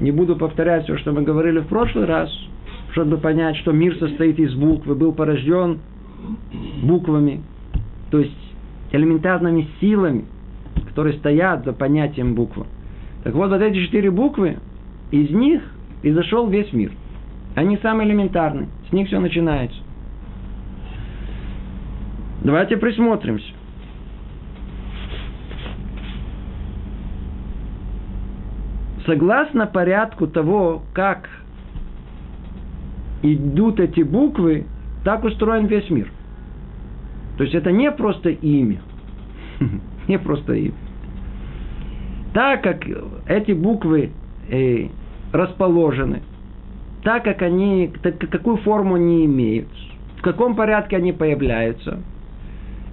не 0.00 0.10
буду 0.10 0.36
повторять 0.36 0.84
все, 0.84 0.96
что 0.98 1.12
мы 1.12 1.22
говорили 1.22 1.60
в 1.60 1.66
прошлый 1.66 2.06
раз, 2.06 2.30
чтобы 2.92 3.18
понять, 3.18 3.56
что 3.58 3.72
мир 3.72 3.96
состоит 3.98 4.38
из 4.38 4.54
букв, 4.54 4.86
был 4.86 5.12
порожден 5.12 5.78
буквами, 6.82 7.42
то 8.10 8.18
есть 8.18 8.32
элементарными 8.92 9.68
силами, 9.80 10.24
которые 10.88 11.18
стоят 11.18 11.64
за 11.64 11.72
понятием 11.72 12.34
буквы. 12.34 12.64
Так 13.24 13.34
вот, 13.34 13.50
вот 13.50 13.60
эти 13.60 13.84
четыре 13.84 14.10
буквы, 14.10 14.56
из 15.10 15.30
них 15.30 15.62
и 16.02 16.10
зашел 16.10 16.48
весь 16.48 16.72
мир. 16.72 16.92
Они 17.54 17.76
самые 17.78 18.08
элементарные, 18.08 18.68
с 18.88 18.92
них 18.92 19.08
все 19.08 19.20
начинается. 19.20 19.76
Давайте 22.42 22.76
присмотримся. 22.76 23.52
Согласно 29.06 29.66
порядку 29.66 30.26
того, 30.26 30.82
как 30.92 31.28
идут 33.22 33.80
эти 33.80 34.02
буквы, 34.02 34.66
так 35.04 35.24
устроен 35.24 35.66
весь 35.66 35.88
мир. 35.90 36.10
То 37.38 37.44
есть 37.44 37.54
это 37.54 37.72
не 37.72 37.90
просто 37.90 38.30
имя. 38.30 38.80
Не 40.08 40.18
просто 40.18 40.54
имя. 40.54 40.74
Так 42.32 42.62
как 42.62 42.86
эти 43.26 43.52
буквы 43.52 44.10
э, 44.50 44.88
расположены, 45.32 46.22
так 47.02 47.24
как 47.24 47.42
они, 47.42 47.92
так, 48.02 48.18
какую 48.18 48.56
форму 48.58 48.94
они 48.94 49.26
имеют, 49.26 49.68
в 50.18 50.22
каком 50.22 50.56
порядке 50.56 50.96
они 50.96 51.12
появляются, 51.12 52.00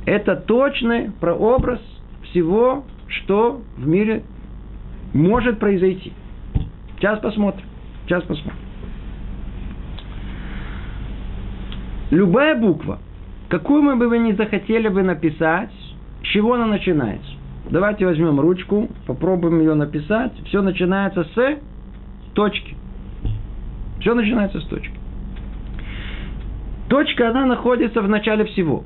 это 0.05 0.35
точный 0.35 1.11
прообраз 1.19 1.79
всего, 2.23 2.83
что 3.07 3.61
в 3.77 3.87
мире 3.87 4.23
может 5.13 5.59
произойти. 5.59 6.13
Сейчас 6.97 7.19
посмотрим. 7.19 7.65
Сейчас 8.05 8.23
посмотрим. 8.23 8.59
Любая 12.11 12.55
буква, 12.55 12.99
какую 13.49 13.81
мы 13.81 13.95
бы 13.95 14.07
вы 14.07 14.19
не 14.19 14.33
захотели 14.33 14.87
бы 14.87 15.01
написать, 15.01 15.71
с 16.23 16.27
чего 16.27 16.53
она 16.53 16.67
начинается? 16.67 17.31
Давайте 17.69 18.05
возьмем 18.05 18.39
ручку, 18.39 18.89
попробуем 19.07 19.59
ее 19.59 19.73
написать. 19.73 20.31
Все 20.45 20.61
начинается 20.61 21.23
с 21.23 21.57
точки. 22.33 22.75
Все 24.01 24.13
начинается 24.13 24.59
с 24.59 24.65
точки. 24.65 24.93
Точка, 26.89 27.29
она 27.31 27.47
находится 27.47 28.01
в 28.01 28.07
начале 28.07 28.45
всего. 28.45 28.83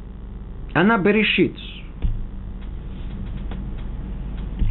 Она 0.80 0.98
берешит. 0.98 1.52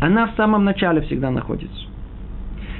Она 0.01 0.29
в 0.29 0.37
самом 0.37 0.65
начале 0.65 1.03
всегда 1.03 1.31
находится. 1.31 1.87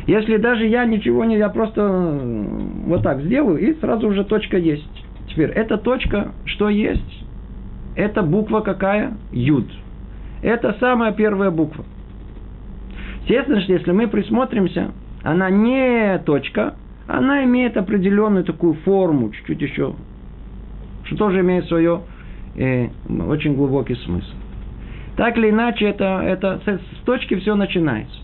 Если 0.07 0.39
даже 0.39 0.67
я 0.67 0.87
ничего 0.87 1.27
не, 1.27 1.37
я 1.37 1.51
просто 1.51 1.83
э, 1.83 2.47
вот 2.87 3.03
так 3.03 3.21
сделаю, 3.21 3.59
и 3.59 3.79
сразу 3.81 4.09
уже 4.09 4.25
точка 4.25 4.57
есть. 4.57 5.05
Теперь, 5.29 5.51
эта 5.51 5.77
точка, 5.77 6.33
что 6.47 6.71
есть? 6.71 7.27
Это 7.97 8.23
буква 8.23 8.61
какая? 8.61 9.13
Юд. 9.31 9.71
Это 10.41 10.75
самая 10.81 11.13
первая 11.13 11.51
буква. 11.51 11.85
Естественно, 13.25 13.61
что 13.61 13.75
если 13.75 13.93
мы 13.93 14.09
присмотримся, 14.09 14.93
она 15.23 15.51
не 15.51 16.19
точка, 16.25 16.77
она 17.07 17.45
имеет 17.45 17.77
определенную 17.77 18.45
такую 18.45 18.73
форму, 18.87 19.29
чуть-чуть 19.33 19.61
еще, 19.61 19.97
что 21.05 21.17
тоже 21.17 21.41
имеет 21.41 21.67
свое 21.67 22.01
э, 22.59 22.89
очень 23.09 23.55
глубокий 23.55 23.95
смысл. 23.97 24.35
Так 25.17 25.37
или 25.37 25.51
иначе, 25.51 25.87
это, 25.87 26.21
это 26.25 26.61
с 26.67 27.05
точки 27.05 27.35
все 27.37 27.55
начинается. 27.55 28.17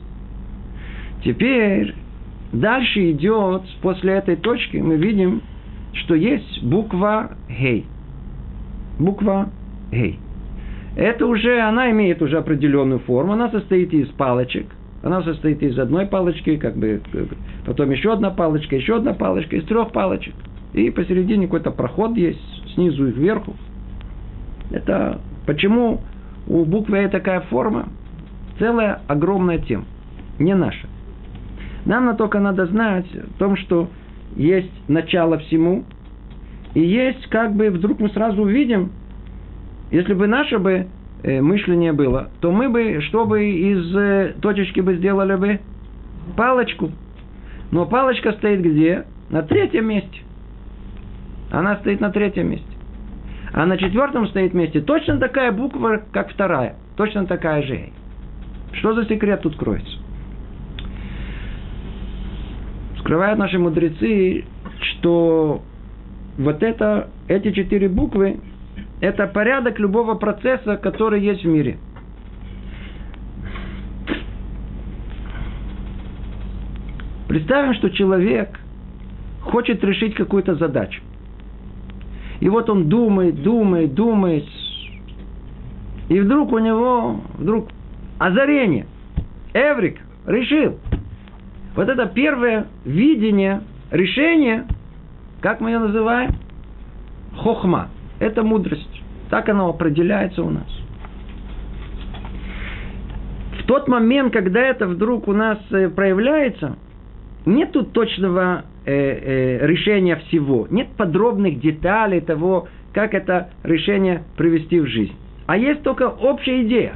Теперь 1.25 1.95
дальше 2.53 3.11
идет, 3.11 3.62
после 3.83 4.14
этой 4.14 4.37
точки 4.37 4.76
мы 4.76 4.97
видим, 4.97 5.43
что 5.95 6.14
есть 6.14 6.62
буква 6.62 7.33
Гей. 7.49 7.87
Буква 8.99 9.49
Гей. 9.91 10.19
Это 10.97 11.26
уже, 11.26 11.61
она 11.61 11.91
имеет 11.91 12.23
уже 12.23 12.38
определенную 12.38 13.00
форму, 13.00 13.33
она 13.33 13.50
состоит 13.50 13.93
из 13.93 14.09
палочек. 14.09 14.67
Она 15.03 15.23
состоит 15.23 15.62
из 15.62 15.79
одной 15.79 16.07
палочки, 16.07 16.57
как 16.57 16.76
бы, 16.76 17.00
потом 17.67 17.91
еще 17.91 18.12
одна 18.12 18.31
палочка, 18.31 18.76
еще 18.76 18.97
одна 18.97 19.12
палочка, 19.12 19.57
из 19.57 19.64
трех 19.64 19.93
палочек. 19.93 20.35
И 20.73 20.91
посередине 20.91 21.47
какой-то 21.47 21.73
проход 21.73 22.17
есть, 22.17 22.41
снизу 22.75 23.09
и 23.09 23.12
вверху. 23.12 23.55
Это 24.71 25.21
почему 25.47 26.00
у 26.47 26.64
буквы 26.64 26.99
Э 26.99 27.09
такая 27.09 27.40
форма? 27.42 27.88
Целая 28.59 29.00
огромная 29.09 29.59
тема, 29.59 29.85
не 30.38 30.54
наша. 30.54 30.87
Нам 31.85 32.06
на 32.06 32.14
только 32.14 32.40
надо 32.40 32.66
знать 32.66 33.06
о 33.14 33.38
том, 33.38 33.56
что 33.56 33.88
есть 34.37 34.73
начало 34.88 35.38
всему, 35.38 35.85
и 36.75 36.80
есть 36.80 37.26
как 37.28 37.54
бы 37.54 37.71
вдруг 37.71 38.00
мы 38.00 38.09
сразу 38.11 38.42
увидим, 38.42 38.90
если 39.90 40.14
бы 40.14 40.26
наше 40.26 40.59
бы 40.59 40.87
э, 41.23 41.40
мышление 41.40 41.92
было, 41.92 42.30
то 42.40 42.50
мы 42.50 42.68
бы, 42.68 43.00
что 43.02 43.26
бы 43.26 43.44
из 43.44 43.97
э, 43.97 44.35
точечки 44.40 44.80
бы 44.80 44.97
сделали 44.97 45.37
бы? 45.37 45.61
Палочку. 46.37 46.90
Но 47.71 47.87
палочка 47.87 48.33
стоит 48.33 48.62
где? 48.62 49.05
На 49.31 49.42
третьем 49.42 49.87
месте. 49.87 50.20
Она 51.50 51.77
стоит 51.77 52.00
на 52.00 52.11
третьем 52.11 52.50
месте. 52.50 52.74
А 53.55 53.67
на 53.67 53.79
четвертом 53.79 54.27
стоит 54.27 54.53
месте 54.53 54.81
точно 54.81 55.19
такая 55.19 55.53
буква, 55.53 56.03
как 56.11 56.33
вторая. 56.33 56.75
Точно 56.97 57.25
такая 57.25 57.62
же. 57.62 57.90
Что 58.73 58.95
за 58.95 59.05
секрет 59.05 59.43
тут 59.43 59.57
кроется? 59.57 59.97
Скрывают 62.99 63.38
наши 63.38 63.57
мудрецы, 63.61 64.45
что 64.81 65.62
вот 66.37 66.64
это, 66.64 67.11
эти 67.29 67.53
четыре 67.53 67.88
буквы, 67.88 68.40
это 69.01 69.29
порядок 69.29 69.79
любого 69.79 70.17
процесса, 70.17 70.77
который 70.77 71.23
есть 71.23 71.45
в 71.45 71.47
мире. 71.47 71.79
Представим, 77.29 77.75
что 77.75 77.88
человек 77.90 78.59
хочет 79.43 79.85
решить 79.85 80.17
какую-то 80.17 80.57
задачу. 80.57 81.04
И 82.44 82.48
вот 82.50 82.68
он 82.68 82.90
думает, 82.90 83.42
думает, 83.42 83.94
думает. 83.94 84.44
И 86.11 86.20
вдруг 86.20 86.52
у 86.52 86.59
него, 86.59 87.22
вдруг 87.38 87.70
озарение. 88.18 88.87
Эврик 89.54 89.98
решил. 90.26 90.78
Вот 91.74 91.88
это 91.88 92.04
первое 92.04 92.66
видение, 92.85 93.62
решение, 93.90 94.66
как 95.40 95.62
мы 95.62 95.70
ее 95.70 95.78
называем? 95.78 96.35
Хохма. 97.35 97.88
Это 98.18 98.42
мудрость. 98.42 99.02
Так 99.30 99.48
оно 99.48 99.70
определяется 99.70 100.42
у 100.42 100.50
нас. 100.50 100.68
В 103.62 103.66
тот 103.66 103.88
момент, 103.88 104.35
когда 104.35 104.61
это 104.61 104.87
вдруг 104.87 105.28
у 105.28 105.33
нас 105.33 105.59
э, 105.70 105.88
проявляется, 105.88 106.76
нет 107.46 107.72
тут 107.72 107.92
точного 107.92 108.64
решения 108.85 110.16
всего, 110.16 110.66
нет 110.70 110.88
подробных 110.97 111.61
деталей 111.61 112.20
того, 112.20 112.68
как 112.92 113.14
это 113.14 113.51
решение 113.62 114.23
привести 114.37 114.81
в 114.81 114.87
жизнь. 114.87 115.14
А 115.47 115.57
есть 115.57 115.83
только 115.83 116.09
общая 116.09 116.62
идея. 116.62 116.92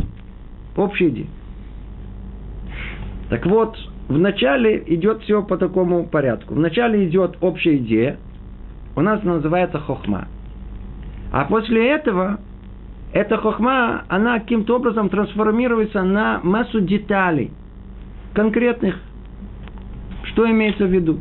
Общая 0.77 1.09
идея. 1.09 1.27
Так 3.31 3.45
вот, 3.47 3.77
вначале 4.09 4.83
идет 4.87 5.23
все 5.23 5.43
по 5.43 5.57
такому 5.57 6.07
порядку. 6.07 6.55
Вначале 6.55 7.07
идет 7.07 7.37
общая 7.41 7.77
идея, 7.77 8.17
у 8.97 9.01
нас 9.01 9.23
называется 9.23 9.79
хохма. 9.79 10.29
А 11.31 11.45
после 11.45 11.91
этого 11.91 12.39
эта 13.13 13.37
хохма, 13.37 14.05
она 14.09 14.39
каким-то 14.39 14.77
образом 14.77 15.09
трансформируется 15.09 16.03
на 16.03 16.41
массу 16.43 16.81
деталей, 16.81 17.51
конкретных. 18.35 18.97
Что 20.25 20.51
имеется 20.51 20.85
в 20.85 20.91
виду? 20.91 21.21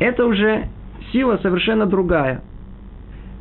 Это 0.00 0.26
уже 0.26 0.66
сила 1.12 1.38
совершенно 1.42 1.86
другая. 1.86 2.42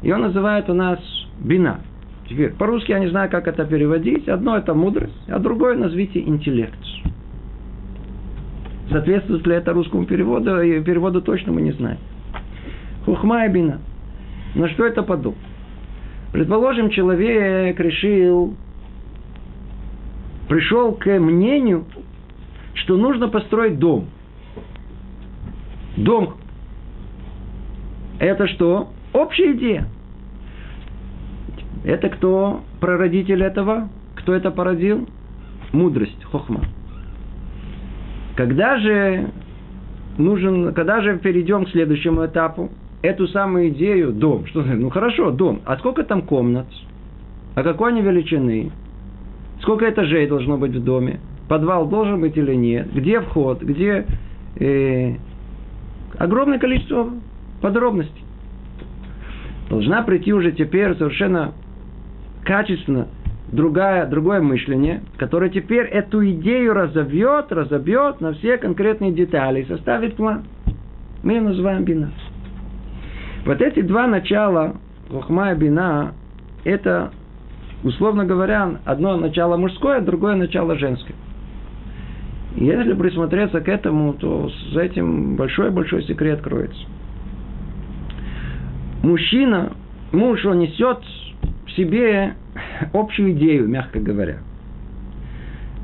Ее 0.03 0.17
называют 0.17 0.69
у 0.69 0.73
нас 0.73 0.99
бина. 1.39 1.79
Теперь, 2.27 2.51
по-русски 2.51 2.91
я 2.91 2.99
не 2.99 3.07
знаю, 3.07 3.31
как 3.31 3.47
это 3.47 3.65
переводить. 3.65 4.27
Одно 4.27 4.57
это 4.57 4.73
мудрость, 4.73 5.17
а 5.29 5.39
другое 5.39 5.75
назовите 5.75 6.19
интеллект. 6.19 6.77
Соответствует 8.91 9.47
ли 9.47 9.55
это 9.55 9.71
русскому 9.73 10.05
переводу? 10.05 10.61
И 10.61 10.83
переводу 10.83 11.21
точно 11.21 11.53
мы 11.53 11.61
не 11.61 11.71
знаем. 11.71 11.97
Хухма 13.05 13.45
и 13.45 13.49
бина. 13.49 13.79
На 14.53 14.67
что 14.69 14.85
это 14.85 15.01
подобно? 15.01 15.39
Предположим, 16.33 16.89
человек 16.89 17.79
решил, 17.79 18.55
пришел 20.47 20.93
к 20.93 21.07
мнению, 21.19 21.85
что 22.73 22.97
нужно 22.97 23.29
построить 23.29 23.79
дом. 23.79 24.07
Дом. 25.97 26.35
Это 28.19 28.47
что? 28.47 28.89
Общая 29.13 29.53
идея. 29.53 29.87
Это 31.85 32.09
кто 32.09 32.61
прародитель 32.81 33.41
этого? 33.41 33.89
Кто 34.15 34.33
это 34.33 34.51
породил? 34.51 35.07
Мудрость, 35.71 36.23
хохма. 36.25 36.61
Когда 38.35 38.77
же 38.77 39.29
нужен, 40.17 40.73
когда 40.73 41.01
же 41.01 41.17
перейдем 41.17 41.65
к 41.65 41.69
следующему 41.69 42.25
этапу? 42.25 42.69
Эту 43.01 43.27
самую 43.29 43.69
идею, 43.69 44.11
дом. 44.11 44.45
Что, 44.47 44.61
ну 44.61 44.89
хорошо, 44.89 45.31
дом. 45.31 45.61
А 45.65 45.77
сколько 45.77 46.03
там 46.03 46.21
комнат? 46.23 46.67
А 47.55 47.63
какой 47.63 47.91
они 47.91 48.01
величины? 48.01 48.71
Сколько 49.61 49.89
этажей 49.89 50.27
должно 50.27 50.57
быть 50.57 50.75
в 50.75 50.83
доме? 50.83 51.21
Подвал 51.47 51.87
должен 51.87 52.19
быть 52.19 52.35
или 52.35 52.53
нет? 52.55 52.93
Где 52.93 53.21
вход? 53.21 53.61
Где... 53.61 54.05
Э, 54.59 55.13
огромное 56.17 56.59
количество 56.59 57.09
подробностей. 57.61 58.23
Должна 59.69 60.01
прийти 60.01 60.33
уже 60.33 60.51
теперь 60.51 60.95
совершенно 60.95 61.53
качественно 62.43 63.07
другая, 63.51 64.07
другое 64.07 64.41
мышление, 64.41 65.01
которое 65.17 65.49
теперь 65.49 65.85
эту 65.85 66.27
идею 66.31 66.73
разовьет, 66.73 67.51
разобьет 67.51 68.21
на 68.21 68.33
все 68.33 68.57
конкретные 68.57 69.11
детали 69.11 69.61
и 69.61 69.67
составит 69.67 70.15
план. 70.15 70.43
Мы 71.23 71.33
ее 71.33 71.41
называем 71.41 71.83
бина. 71.83 72.11
Вот 73.45 73.61
эти 73.61 73.81
два 73.81 74.07
начала, 74.07 74.75
хохма 75.09 75.53
и 75.53 75.55
бина, 75.55 76.13
это, 76.63 77.11
условно 77.83 78.25
говоря, 78.25 78.79
одно 78.85 79.17
начало 79.17 79.57
мужское, 79.57 80.01
другое 80.01 80.35
начало 80.35 80.77
женское. 80.77 81.15
Если 82.55 82.93
присмотреться 82.93 83.61
к 83.61 83.69
этому, 83.69 84.13
то 84.13 84.49
с 84.49 84.75
этим 84.75 85.35
большой-большой 85.35 86.03
секрет 86.03 86.41
кроется. 86.41 86.81
Мужчина, 89.03 89.73
муж, 90.11 90.45
он 90.45 90.59
несет 90.59 90.99
в 91.65 91.71
себе 91.71 92.33
общую 92.93 93.31
идею, 93.31 93.67
мягко 93.67 93.99
говоря. 93.99 94.39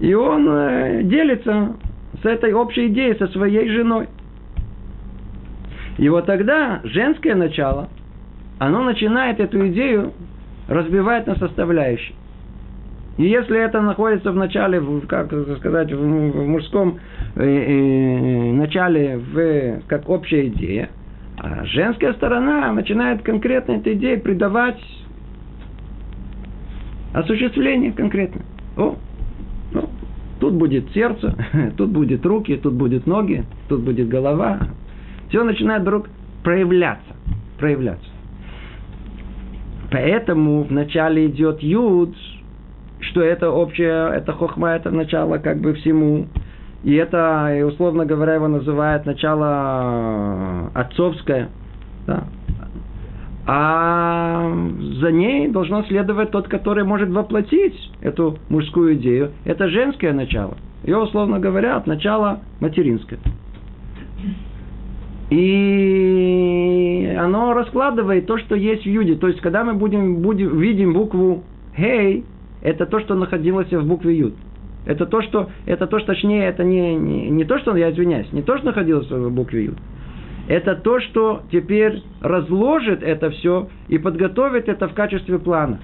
И 0.01 0.13
он 0.13 0.47
э, 0.49 1.03
делится 1.03 1.75
с 2.21 2.25
этой 2.25 2.53
общей 2.53 2.87
идеей 2.87 3.15
со 3.17 3.27
своей 3.27 3.69
женой. 3.69 4.07
И 5.97 6.09
вот 6.09 6.25
тогда 6.25 6.81
женское 6.83 7.35
начало, 7.35 7.87
оно 8.59 8.83
начинает 8.83 9.39
эту 9.39 9.67
идею 9.69 10.11
разбивать 10.67 11.25
на 11.27 11.35
составляющие. 11.35 12.15
И 13.17 13.23
если 13.23 13.57
это 13.57 13.81
находится 13.81 14.31
в 14.31 14.35
начале, 14.35 14.83
как 15.07 15.31
сказать, 15.59 15.93
в 15.93 16.05
мужском 16.05 16.99
э, 17.35 17.43
э, 17.43 18.51
начале, 18.51 19.17
в, 19.17 19.87
как 19.87 20.09
общая 20.09 20.47
идея, 20.47 20.89
а 21.45 21.63
женская 21.65 22.13
сторона 22.13 22.71
начинает 22.71 23.21
конкретно 23.21 23.73
этой 23.73 23.93
идее 23.93 24.17
придавать 24.17 24.81
осуществление 27.13 27.91
конкретно. 27.91 28.41
О, 28.75 28.95
ну, 29.71 29.89
тут 30.39 30.55
будет 30.55 30.91
сердце, 30.91 31.35
тут 31.77 31.91
будет 31.91 32.25
руки, 32.25 32.55
тут 32.57 32.73
будет 32.73 33.05
ноги, 33.05 33.43
тут 33.69 33.81
будет 33.81 34.09
голова. 34.09 34.59
Все 35.29 35.43
начинает 35.43 35.83
вдруг 35.83 36.09
проявляться. 36.43 37.15
Проявляться. 37.59 38.09
Поэтому 39.91 40.63
вначале 40.63 41.27
идет 41.27 41.61
юд, 41.61 42.15
что 43.01 43.21
это 43.21 43.51
общее, 43.51 44.09
это 44.15 44.33
хохма, 44.33 44.69
это 44.71 44.89
начало 44.89 45.37
как 45.37 45.59
бы 45.59 45.75
всему. 45.75 46.25
И 46.85 46.93
это, 46.93 47.65
условно 47.65 48.05
говоря, 48.05 48.35
его 48.35 48.47
называют 48.47 49.07
начало 49.07 50.69
отцовское. 50.75 51.49
Да. 52.05 52.25
А 53.47 54.51
за 55.01 55.11
ней 55.11 55.47
должно 55.47 55.83
следовать 55.85 56.29
тот, 56.29 56.47
который 56.47 56.83
может 56.83 57.09
воплотить 57.09 57.91
эту 58.01 58.37
мужскую 58.49 58.95
идею. 58.97 59.31
Это 59.45 59.67
женское 59.67 60.13
начало. 60.13 60.57
Ее, 60.83 60.97
условно 60.97 61.39
говоря, 61.39 61.77
от 61.77 61.87
начала 61.87 62.41
материнское. 62.59 63.17
И 65.31 67.17
оно 67.19 67.53
раскладывает 67.53 68.27
то, 68.27 68.37
что 68.37 68.55
есть 68.55 68.83
в 68.83 68.89
юде. 68.89 69.15
То 69.15 69.27
есть, 69.27 69.41
когда 69.41 69.63
мы 69.63 69.73
будем, 69.73 70.21
будем 70.21 70.59
видим 70.59 70.93
букву 70.93 71.43
«хей», 71.75 72.25
это 72.61 72.85
то, 72.85 72.99
что 72.99 73.15
находилось 73.15 73.71
в 73.71 73.87
букве 73.87 74.19
«юд». 74.19 74.35
Это 74.85 75.05
то, 75.05 75.21
что, 75.21 75.49
это 75.65 75.87
то, 75.87 75.99
что 75.99 76.13
точнее, 76.13 76.45
это 76.45 76.63
не, 76.63 76.95
не, 76.95 77.29
не 77.29 77.43
то, 77.43 77.57
что, 77.59 77.75
я 77.75 77.91
извиняюсь, 77.91 78.31
не 78.31 78.43
то, 78.43 78.57
что 78.57 78.67
находилось 78.67 79.09
в 79.09 79.29
букве 79.31 79.65
«юд». 79.65 79.77
Это 80.47 80.75
то, 80.75 80.99
что 80.99 81.41
теперь 81.51 82.03
разложит 82.21 83.01
это 83.01 83.31
все 83.31 83.67
и 83.87 83.97
подготовит 83.97 84.69
это 84.69 84.87
в 84.87 84.93
качестве 84.93 85.39
плана. 85.39 85.79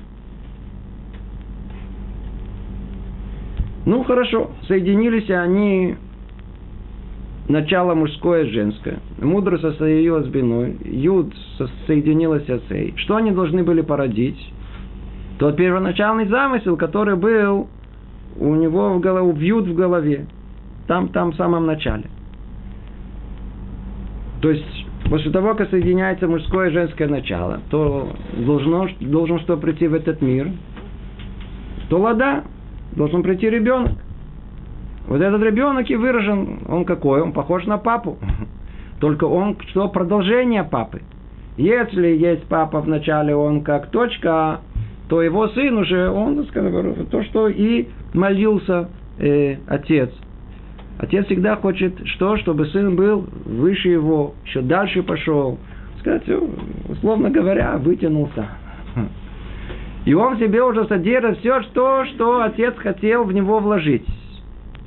Ну, 3.87 4.03
хорошо, 4.03 4.51
соединились 4.67 5.29
они 5.31 5.95
начало 7.47 7.95
мужское 7.95 8.43
и 8.43 8.51
женское. 8.51 8.99
Мудро 9.19 9.57
соединилась 9.57 10.27
с 10.27 10.29
биной, 10.29 10.77
юд 10.85 11.33
соединилась 11.87 12.45
с 12.45 12.71
эй. 12.71 12.93
Что 12.97 13.15
они 13.15 13.31
должны 13.31 13.63
были 13.63 13.81
породить? 13.81 14.39
Тот 15.39 15.57
первоначальный 15.57 16.27
замысел, 16.27 16.77
который 16.77 17.15
был 17.15 17.67
у 18.39 18.55
него 18.55 18.93
в 18.93 18.99
голове, 18.99 19.31
вьют 19.33 19.67
в 19.67 19.75
голове. 19.75 20.25
Там, 20.87 21.09
там, 21.09 21.31
в 21.31 21.35
самом 21.35 21.65
начале. 21.65 22.05
То 24.41 24.49
есть, 24.49 24.85
после 25.09 25.31
того, 25.31 25.53
как 25.55 25.69
соединяется 25.69 26.27
мужское 26.27 26.69
и 26.69 26.73
женское 26.73 27.07
начало, 27.07 27.61
то 27.69 28.11
должно, 28.35 28.87
должен 28.99 29.39
что 29.41 29.57
прийти 29.57 29.87
в 29.87 29.93
этот 29.93 30.21
мир, 30.21 30.49
то 31.89 31.99
лада, 31.99 32.43
должен 32.95 33.21
прийти 33.21 33.49
ребенок. 33.49 33.93
Вот 35.07 35.21
этот 35.21 35.41
ребенок 35.41 35.89
и 35.89 35.95
выражен, 35.95 36.59
он 36.67 36.85
какой? 36.85 37.21
Он 37.21 37.33
похож 37.33 37.65
на 37.65 37.77
папу. 37.77 38.17
Только 38.99 39.25
он 39.25 39.57
что? 39.67 39.89
Продолжение 39.89 40.63
папы. 40.63 41.01
Если 41.57 42.07
есть 42.07 42.45
папа 42.47 42.81
в 42.81 42.87
начале, 42.87 43.35
он 43.35 43.61
как 43.61 43.87
точка, 43.91 44.61
то 45.09 45.21
его 45.21 45.49
сын 45.49 45.77
уже, 45.77 46.09
он, 46.09 46.45
скажем, 46.45 47.05
то, 47.07 47.23
что 47.23 47.49
и 47.49 47.87
молился 48.13 48.89
э, 49.17 49.57
отец. 49.67 50.11
Отец 50.97 51.25
всегда 51.25 51.55
хочет 51.55 51.95
что? 52.05 52.37
Чтобы 52.37 52.67
сын 52.67 52.95
был 52.95 53.27
выше 53.45 53.89
его, 53.89 54.35
еще 54.45 54.61
дальше 54.61 55.03
пошел. 55.03 55.57
Сказать, 55.99 56.23
условно 56.89 57.29
говоря, 57.29 57.77
вытянулся. 57.77 58.47
И 60.05 60.13
он 60.13 60.37
себе 60.37 60.63
уже 60.63 60.85
содержит 60.85 61.39
все, 61.39 61.61
что, 61.63 62.05
что 62.05 62.41
отец 62.41 62.75
хотел 62.77 63.23
в 63.23 63.31
него 63.31 63.59
вложить. 63.59 64.05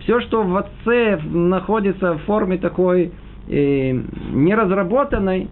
Все, 0.00 0.20
что 0.20 0.42
в 0.42 0.56
отце 0.56 1.18
находится 1.22 2.14
в 2.14 2.22
форме 2.22 2.58
такой 2.58 3.12
э, 3.48 3.92
неразработанной, 4.32 5.48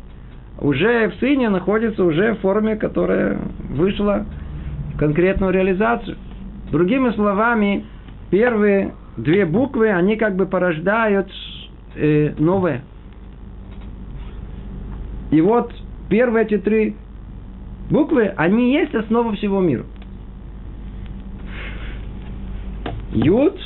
уже 0.61 1.09
в 1.09 1.15
сыне 1.21 1.49
находится 1.49 2.05
уже 2.05 2.35
в 2.35 2.41
форме, 2.41 2.77
которая 2.77 3.39
вышла 3.71 4.27
конкретную 4.99 5.53
реализацию. 5.53 6.17
Другими 6.73 7.11
словами, 7.11 7.85
первые 8.31 8.95
две 9.19 9.45
буквы, 9.45 9.91
они 9.91 10.17
как 10.17 10.37
бы 10.37 10.47
порождают 10.47 11.31
э, 11.95 12.33
новое. 12.39 12.83
И 15.31 15.41
вот 15.43 15.71
первые 16.09 16.47
эти 16.47 16.57
три 16.57 16.97
буквы, 17.91 18.33
они 18.37 18.73
есть 18.73 18.95
основа 18.95 19.35
всего 19.35 19.61
мира. 19.61 19.85
Юд, 23.13 23.61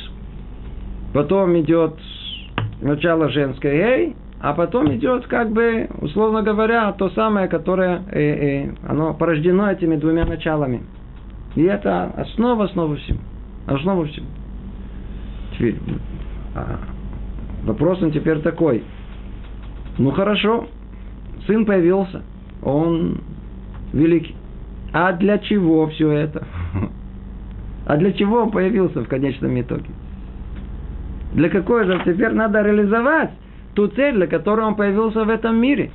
потом 1.13 1.57
идет 1.61 1.95
начало 2.81 3.29
женское 3.29 3.71
эй, 3.71 4.15
а 4.41 4.53
потом 4.53 4.93
идет, 4.93 5.27
как 5.27 5.51
бы, 5.51 5.87
условно 6.01 6.41
говоря, 6.41 6.91
то 6.91 7.09
самое, 7.11 7.47
которое 7.47 8.01
э, 8.11 8.19
э, 8.19 8.69
оно 8.85 9.13
порождено 9.13 9.71
этими 9.71 9.95
двумя 9.95 10.25
началами. 10.25 10.81
И 11.57 11.63
это 11.63 12.11
основа, 12.15 12.65
основа 12.65 12.95
всего. 12.97 13.17
Основа 13.65 14.05
всего. 14.05 14.27
Теперь, 15.53 15.75
а, 16.53 16.77
вопрос 17.63 17.99
он 18.03 18.11
теперь 18.11 18.41
такой. 18.41 18.83
Ну 19.97 20.11
хорошо, 20.11 20.67
сын 21.47 21.65
появился, 21.65 22.21
он 22.61 23.21
великий. 23.91 24.35
А 24.93 25.13
для 25.13 25.39
чего 25.39 25.87
все 25.87 26.11
это? 26.11 26.45
А 27.87 27.95
для 27.95 28.11
чего 28.11 28.43
он 28.43 28.51
появился 28.51 29.01
в 29.01 29.07
конечном 29.07 29.59
итоге? 29.59 29.89
Для 31.33 31.49
какой 31.49 31.85
же? 31.85 31.99
Теперь 32.05 32.33
надо 32.33 32.61
реализовать 32.61 33.31
ту 33.73 33.87
цель, 33.87 34.13
для 34.15 34.27
которой 34.27 34.65
он 34.65 34.75
появился 34.75 35.23
в 35.23 35.29
этом 35.29 35.55
мире. 35.55 35.89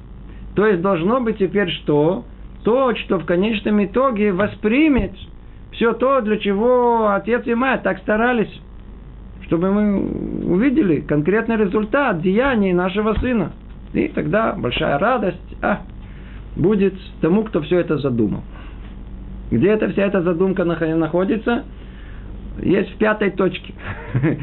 То 0.56 0.66
есть 0.66 0.80
должно 0.80 1.20
быть 1.20 1.36
теперь 1.36 1.68
что? 1.68 2.24
То, 2.64 2.96
что 2.96 3.18
в 3.18 3.26
конечном 3.26 3.84
итоге 3.84 4.32
воспримет 4.32 5.12
все 5.72 5.94
то, 5.94 6.20
для 6.20 6.38
чего 6.38 7.12
отец 7.12 7.46
и 7.46 7.54
мать 7.54 7.82
так 7.82 7.98
старались, 7.98 8.60
чтобы 9.46 9.72
мы 9.72 10.44
увидели 10.44 11.00
конкретный 11.00 11.56
результат 11.56 12.20
деяний 12.20 12.72
нашего 12.72 13.14
сына. 13.14 13.52
И 13.92 14.08
тогда 14.08 14.52
большая 14.52 14.98
радость 14.98 15.56
а, 15.60 15.80
будет 16.56 16.94
тому, 17.20 17.44
кто 17.44 17.60
все 17.62 17.80
это 17.80 17.98
задумал. 17.98 18.42
Где 19.50 19.68
эта 19.68 19.88
вся 19.90 20.06
эта 20.06 20.22
задумка 20.22 20.64
находится? 20.64 21.64
Есть 22.60 22.94
в 22.94 22.96
пятой 22.96 23.30
точке. 23.30 23.74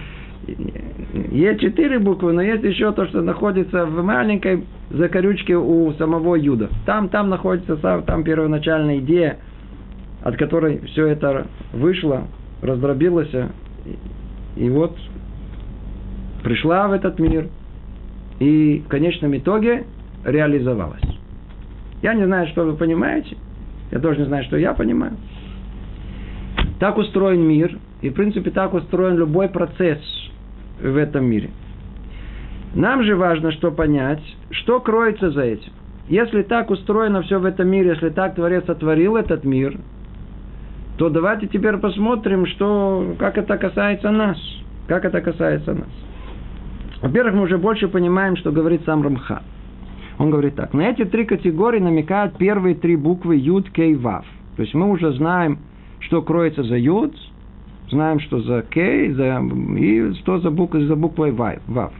Есть 1.31 1.61
четыре 1.61 1.99
буквы, 1.99 2.33
но 2.33 2.41
есть 2.41 2.63
еще 2.63 2.91
то, 2.91 3.05
что 3.05 3.21
находится 3.21 3.85
в 3.85 4.03
маленькой 4.03 4.63
закорючке 4.89 5.55
у 5.55 5.91
самого 5.93 6.35
Юда. 6.35 6.69
Там, 6.87 7.09
там 7.09 7.29
находится 7.29 7.75
там 7.75 8.23
первоначальная 8.23 8.97
идея– 8.97 9.37
от 10.21 10.37
которой 10.37 10.79
все 10.87 11.07
это 11.07 11.47
вышло, 11.73 12.27
раздробилось, 12.61 13.33
и 14.55 14.69
вот 14.69 14.97
пришла 16.43 16.87
в 16.87 16.93
этот 16.93 17.19
мир, 17.19 17.47
и 18.39 18.83
в 18.85 18.89
конечном 18.89 19.35
итоге 19.37 19.85
реализовалась. 20.25 21.03
Я 22.01 22.13
не 22.13 22.25
знаю, 22.25 22.47
что 22.47 22.63
вы 22.63 22.75
понимаете, 22.75 23.37
я 23.91 23.99
тоже 23.99 24.19
не 24.19 24.25
знаю, 24.25 24.43
что 24.45 24.57
я 24.57 24.73
понимаю. 24.73 25.13
Так 26.79 26.97
устроен 26.97 27.41
мир, 27.41 27.77
и 28.01 28.09
в 28.09 28.13
принципе 28.13 28.51
так 28.51 28.73
устроен 28.73 29.17
любой 29.17 29.49
процесс 29.49 29.99
в 30.81 30.95
этом 30.95 31.25
мире. 31.25 31.49
Нам 32.73 33.03
же 33.03 33.15
важно 33.15 33.51
что 33.51 33.71
понять, 33.71 34.21
что 34.51 34.79
кроется 34.79 35.31
за 35.31 35.41
этим. 35.41 35.71
Если 36.07 36.43
так 36.43 36.69
устроено 36.69 37.21
все 37.21 37.39
в 37.39 37.45
этом 37.45 37.67
мире, 37.67 37.91
если 37.91 38.09
так 38.09 38.35
Творец 38.35 38.65
сотворил 38.65 39.15
этот 39.15 39.43
мир, 39.43 39.77
то 40.99 41.09
давайте 41.09 41.47
теперь 41.47 41.77
посмотрим, 41.77 42.45
что, 42.45 43.15
как 43.17 43.37
это 43.37 43.57
касается 43.57 44.11
нас. 44.11 44.37
Как 44.85 45.05
это 45.05 45.21
касается 45.21 45.73
нас. 45.73 45.87
Во-первых, 47.01 47.35
мы 47.35 47.43
уже 47.43 47.57
больше 47.57 47.87
понимаем, 47.87 48.35
что 48.35 48.51
говорит 48.51 48.81
сам 48.85 49.01
Рамха. 49.01 49.41
Он 50.17 50.29
говорит 50.29 50.55
так. 50.55 50.73
На 50.73 50.89
эти 50.89 51.05
три 51.05 51.23
категории 51.23 51.79
намекают 51.79 52.37
первые 52.37 52.75
три 52.75 52.97
буквы 52.97 53.37
Юд, 53.37 53.69
Кей, 53.69 53.95
Вав. 53.95 54.25
То 54.57 54.63
есть 54.63 54.73
мы 54.73 54.89
уже 54.89 55.13
знаем, 55.13 55.59
что 55.99 56.21
кроется 56.21 56.63
за 56.63 56.75
Юд, 56.75 57.15
знаем, 57.89 58.19
что 58.19 58.41
за 58.41 58.63
Кей, 58.63 59.13
за, 59.13 59.41
и 59.77 60.13
что 60.15 60.39
за, 60.39 60.51
буквой, 60.51 60.83
за 60.83 60.97
буквой 60.97 61.31
Вав. 61.31 61.93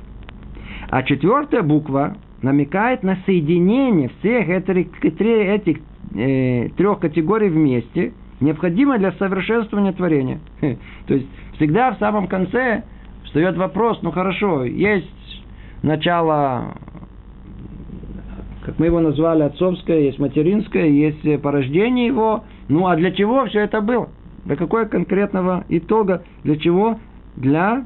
А 0.89 1.03
четвертая 1.03 1.61
буква 1.61 2.17
намекает 2.41 3.03
на 3.03 3.17
соединение 3.25 4.11
всех 4.19 4.49
этих, 4.49 5.21
этих 5.21 5.77
э, 6.15 6.67
трех 6.75 6.99
категорий 6.99 7.47
вместе, 7.47 8.11
необходимо 8.39 8.97
для 8.97 9.11
совершенствования 9.13 9.93
творения. 9.93 10.39
То 11.07 11.13
есть 11.13 11.27
всегда 11.55 11.91
в 11.91 11.99
самом 11.99 12.27
конце 12.27 12.83
встает 13.25 13.57
вопрос, 13.57 13.99
ну 14.01 14.11
хорошо, 14.11 14.63
есть 14.65 15.43
начало, 15.83 16.75
как 18.63 18.79
мы 18.79 18.87
его 18.87 18.99
назвали, 18.99 19.43
отцовское, 19.43 19.99
есть 20.01 20.19
материнское, 20.19 20.87
есть 20.87 21.41
порождение 21.41 22.07
его, 22.07 22.43
ну 22.67 22.87
а 22.87 22.95
для 22.95 23.11
чего 23.11 23.45
все 23.45 23.61
это 23.61 23.81
было? 23.81 24.09
Для 24.45 24.55
какого 24.55 24.85
конкретного 24.85 25.65
итога? 25.69 26.23
Для 26.43 26.57
чего? 26.57 26.99
Для 27.35 27.85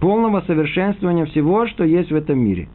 полного 0.00 0.42
совершенствования 0.42 1.26
всего, 1.26 1.66
что 1.66 1.84
есть 1.84 2.10
в 2.10 2.14
этом 2.14 2.38
мире. 2.38 2.68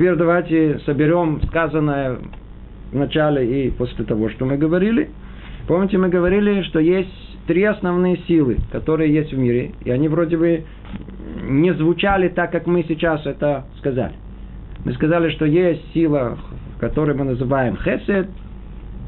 Теперь 0.00 0.16
давайте 0.16 0.78
соберем 0.86 1.42
сказанное 1.48 2.16
в 2.90 2.96
начале 2.96 3.66
и 3.66 3.70
после 3.70 4.02
того, 4.06 4.30
что 4.30 4.46
мы 4.46 4.56
говорили. 4.56 5.10
Помните, 5.68 5.98
мы 5.98 6.08
говорили, 6.08 6.62
что 6.62 6.78
есть 6.78 7.10
три 7.46 7.64
основные 7.64 8.16
силы, 8.26 8.56
которые 8.72 9.12
есть 9.12 9.30
в 9.30 9.36
мире, 9.36 9.72
и 9.84 9.90
они 9.90 10.08
вроде 10.08 10.38
бы 10.38 10.64
не 11.42 11.74
звучали 11.74 12.28
так, 12.28 12.50
как 12.50 12.66
мы 12.66 12.82
сейчас 12.88 13.26
это 13.26 13.66
сказали. 13.76 14.14
Мы 14.86 14.94
сказали, 14.94 15.28
что 15.32 15.44
есть 15.44 15.82
сила, 15.92 16.38
которую 16.78 17.18
мы 17.18 17.26
называем 17.26 17.76
хесед, 17.76 18.30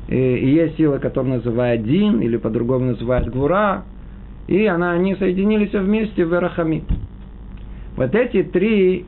и 0.08 0.14
есть 0.14 0.76
сила, 0.76 0.98
которую 0.98 1.36
называют 1.36 1.84
дин, 1.84 2.20
или 2.20 2.36
по-другому 2.36 2.84
называют 2.84 3.28
гвура, 3.28 3.84
и 4.46 4.66
она, 4.66 4.92
они 4.92 5.14
соединились 5.14 5.72
вместе 5.72 6.26
в 6.26 6.34
Эрахами. 6.34 6.84
Вот 7.96 8.14
эти 8.14 8.42
три 8.42 9.06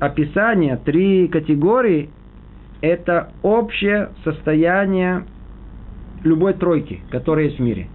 описания, 0.00 0.76
три 0.76 1.28
категории– 1.28 2.10
это 2.80 3.30
общее 3.42 4.10
состояние 4.24 5.24
любой 6.24 6.54
тройки, 6.54 7.00
которая 7.10 7.46
есть 7.46 7.58
в 7.58 7.62
мире. 7.62 7.88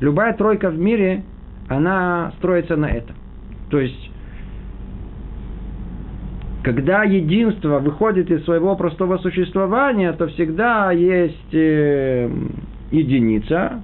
Любая 0.00 0.34
тройка 0.34 0.70
в 0.70 0.78
мире, 0.78 1.22
она 1.68 2.32
строится 2.38 2.76
на 2.76 2.86
этом. 2.86 3.16
То 3.70 3.80
есть, 3.80 4.10
когда 6.62 7.04
единство 7.04 7.78
выходит 7.78 8.30
из 8.30 8.44
своего 8.44 8.76
простого 8.76 9.18
существования, 9.18 10.12
то 10.12 10.26
всегда 10.28 10.90
есть 10.92 11.54
э, 11.54 12.30
единица, 12.90 13.82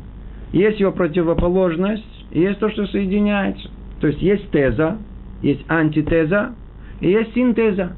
есть 0.53 0.81
его 0.81 0.93
противоположность, 0.93 2.27
есть 2.31 2.59
то, 2.59 2.71
что 2.71 2.87
соединяется. 2.87 3.69
То 4.01 4.09
есть 4.09 4.23
есть 4.23 4.51
теза, 4.51 4.99
есть 5.43 5.65
антитеза, 5.69 6.55
и 7.01 7.11
есть 7.11 7.35
синтеза. 7.35 7.93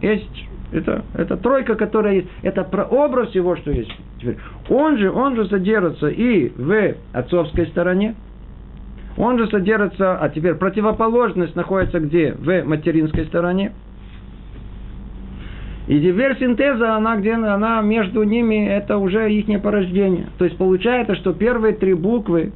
Есть 0.00 0.46
это, 0.72 1.04
это 1.14 1.36
тройка, 1.36 1.76
которая 1.76 2.14
есть. 2.14 2.28
Это 2.42 2.64
прообраз 2.64 3.30
всего, 3.30 3.56
что 3.56 3.70
есть. 3.70 3.90
Теперь, 4.20 4.38
он 4.68 4.98
же, 4.98 5.10
он 5.10 5.36
же 5.36 5.46
содержится 5.46 6.08
и 6.08 6.52
в 6.56 6.94
отцовской 7.12 7.66
стороне, 7.68 8.14
он 9.16 9.38
же 9.38 9.46
содержится, 9.48 10.18
а 10.18 10.28
теперь 10.28 10.54
противоположность 10.54 11.54
находится 11.54 12.00
где? 12.00 12.32
В 12.32 12.64
материнской 12.64 13.26
стороне. 13.26 13.72
И 15.86 16.00
теперь 16.00 16.36
синтеза, 16.38 16.96
она 16.96 17.16
где 17.16 17.34
она 17.34 17.82
между 17.82 18.22
ними, 18.22 18.66
это 18.66 18.96
уже 18.96 19.30
их 19.30 19.62
порождение. 19.62 20.26
То 20.38 20.46
есть 20.46 20.56
получается, 20.56 21.14
что 21.16 21.34
первые 21.34 21.74
три 21.74 21.94
буквы 21.94 22.52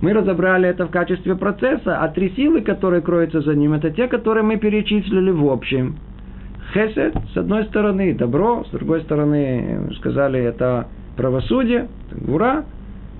мы 0.00 0.12
разобрали 0.12 0.68
это 0.68 0.86
в 0.86 0.90
качестве 0.90 1.36
процесса, 1.36 2.02
а 2.02 2.08
три 2.08 2.30
силы, 2.30 2.60
которые 2.60 3.02
кроются 3.02 3.40
за 3.40 3.54
ним, 3.54 3.72
это 3.72 3.90
те, 3.90 4.08
которые 4.08 4.44
мы 4.44 4.56
перечислили 4.56 5.30
в 5.30 5.46
общем. 5.50 5.96
Хесед, 6.72 7.14
с 7.32 7.36
одной 7.36 7.64
стороны, 7.66 8.14
добро, 8.14 8.64
с 8.64 8.70
другой 8.70 9.00
стороны, 9.02 9.88
сказали, 9.98 10.40
это 10.40 10.88
правосудие, 11.16 11.88
гура, 12.12 12.64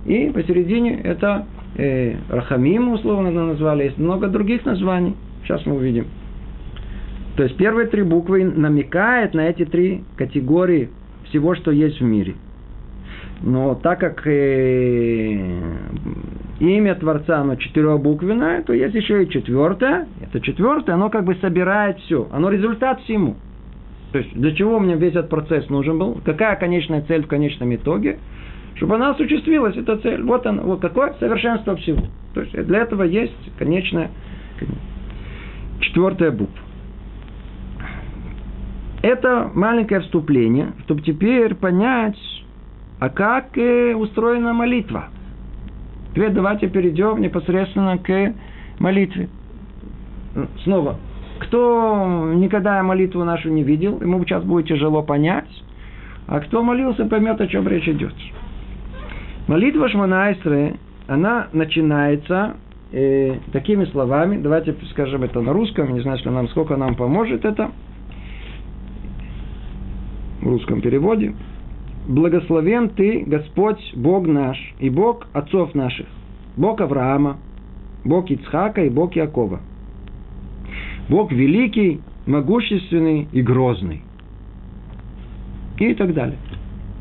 и 0.05 0.31
посередине 0.31 1.01
это 1.01 1.47
э, 1.77 2.17
Рахамим, 2.29 2.93
условно 2.93 3.31
назвали, 3.31 3.85
есть 3.85 3.99
много 3.99 4.29
других 4.29 4.65
названий. 4.65 5.17
Сейчас 5.43 5.65
мы 5.65 5.77
увидим. 5.77 6.07
То 7.37 7.43
есть 7.43 7.57
первые 7.57 7.87
три 7.89 8.03
буквы 8.03 8.45
намекают 8.45 9.35
на 9.35 9.49
эти 9.49 9.65
три 9.65 10.05
категории 10.17 10.91
всего, 11.25 11.55
что 11.55 11.71
есть 11.71 12.01
в 12.01 12.05
мире. 12.05 12.35
Но 13.43 13.75
так 13.75 14.01
как 14.01 14.27
э, 14.27 15.39
имя 16.61 16.95
Творца, 16.95 17.41
оно 17.41 17.57
четырехбуквенное, 17.57 18.63
то 18.63 18.73
есть 18.73 18.95
еще 18.95 19.25
и 19.25 19.29
четвертое. 19.29 20.07
Это 20.23 20.41
четвертое, 20.41 20.93
оно 20.93 21.11
как 21.11 21.25
бы 21.25 21.35
собирает 21.37 21.99
все. 22.01 22.29
Оно 22.33 22.51
результат 22.51 23.01
всему. 23.03 23.37
То 24.13 24.19
есть 24.19 24.33
для 24.35 24.53
чего 24.55 24.79
мне 24.79 24.95
весь 24.97 25.13
этот 25.13 25.29
процесс 25.29 25.69
нужен 25.69 25.99
был? 25.99 26.21
Какая 26.25 26.57
конечная 26.57 27.03
цель 27.03 27.25
в 27.25 27.27
конечном 27.27 27.75
итоге? 27.75 28.19
Чтобы 28.77 28.97
она 28.97 29.11
осуществилась, 29.11 29.77
эта 29.77 29.97
цель. 29.99 30.23
Вот 30.23 30.47
она, 30.47 30.63
вот 30.63 30.81
какое 30.81 31.15
совершенство 31.19 31.77
всего. 31.77 32.03
То 32.35 32.43
есть 32.43 32.53
для 32.67 32.81
этого 32.81 33.03
есть 33.03 33.37
конечная 33.59 34.11
четвертая 35.81 36.31
буква. 36.31 36.67
Это 39.03 39.51
маленькое 39.55 40.01
вступление, 40.01 40.73
чтобы 40.85 41.03
теперь 41.03 41.55
понять, 41.55 42.19
а 42.99 43.09
как 43.09 43.57
э, 43.57 43.95
устроена 43.95 44.53
молитва. 44.53 45.11
Теперь 46.17 46.31
давайте 46.31 46.69
перейдем 46.69 47.21
непосредственно 47.21 47.99
к 47.99 48.35
молитве. 48.79 49.29
Снова, 50.65 50.97
кто 51.41 52.33
никогда 52.35 52.83
молитву 52.83 53.23
нашу 53.23 53.51
не 53.51 53.63
видел, 53.63 54.01
ему 54.01 54.25
сейчас 54.25 54.43
будет 54.43 54.67
тяжело 54.67 55.03
понять, 55.03 55.45
а 56.27 56.41
кто 56.41 56.63
молился, 56.63 57.05
поймет, 57.05 57.39
о 57.43 57.47
чем 57.47 57.69
речь 57.69 57.87
идет. 57.87 58.15
Молитва 59.47 59.91
Шманайсры, 59.91 60.77
она 61.07 61.49
начинается 61.53 62.57
э, 62.93 63.35
такими 63.53 63.85
словами, 63.85 64.39
давайте 64.39 64.75
скажем 64.93 65.23
это 65.23 65.43
на 65.43 65.53
русском, 65.53 65.93
не 65.93 66.01
знаю, 66.01 66.17
что 66.19 66.31
нам, 66.31 66.49
сколько 66.49 66.79
нам 66.79 66.95
поможет 66.95 67.45
это, 67.45 67.71
в 70.41 70.49
русском 70.49 70.81
переводе– 70.81 71.35
благословен 72.07 72.91
ты, 72.91 73.25
Господь, 73.27 73.81
Бог 73.95 74.27
наш, 74.27 74.57
и 74.79 74.91
Бог 74.91 75.27
отцов 75.33 75.75
наших, 75.75 76.07
Бог 76.57 76.81
Авраама, 76.81 77.39
Бог 78.05 78.31
Ицхака 78.31 78.85
и 78.85 78.91
Бог 78.91 79.17
Якова. 79.17 79.61
Бог 81.09 81.33
великий, 81.33 82.01
могущественный 82.27 83.29
и 83.33 83.43
грозный. 83.43 84.03
И 85.79 85.95
так 85.95 86.15
далее. 86.15 86.39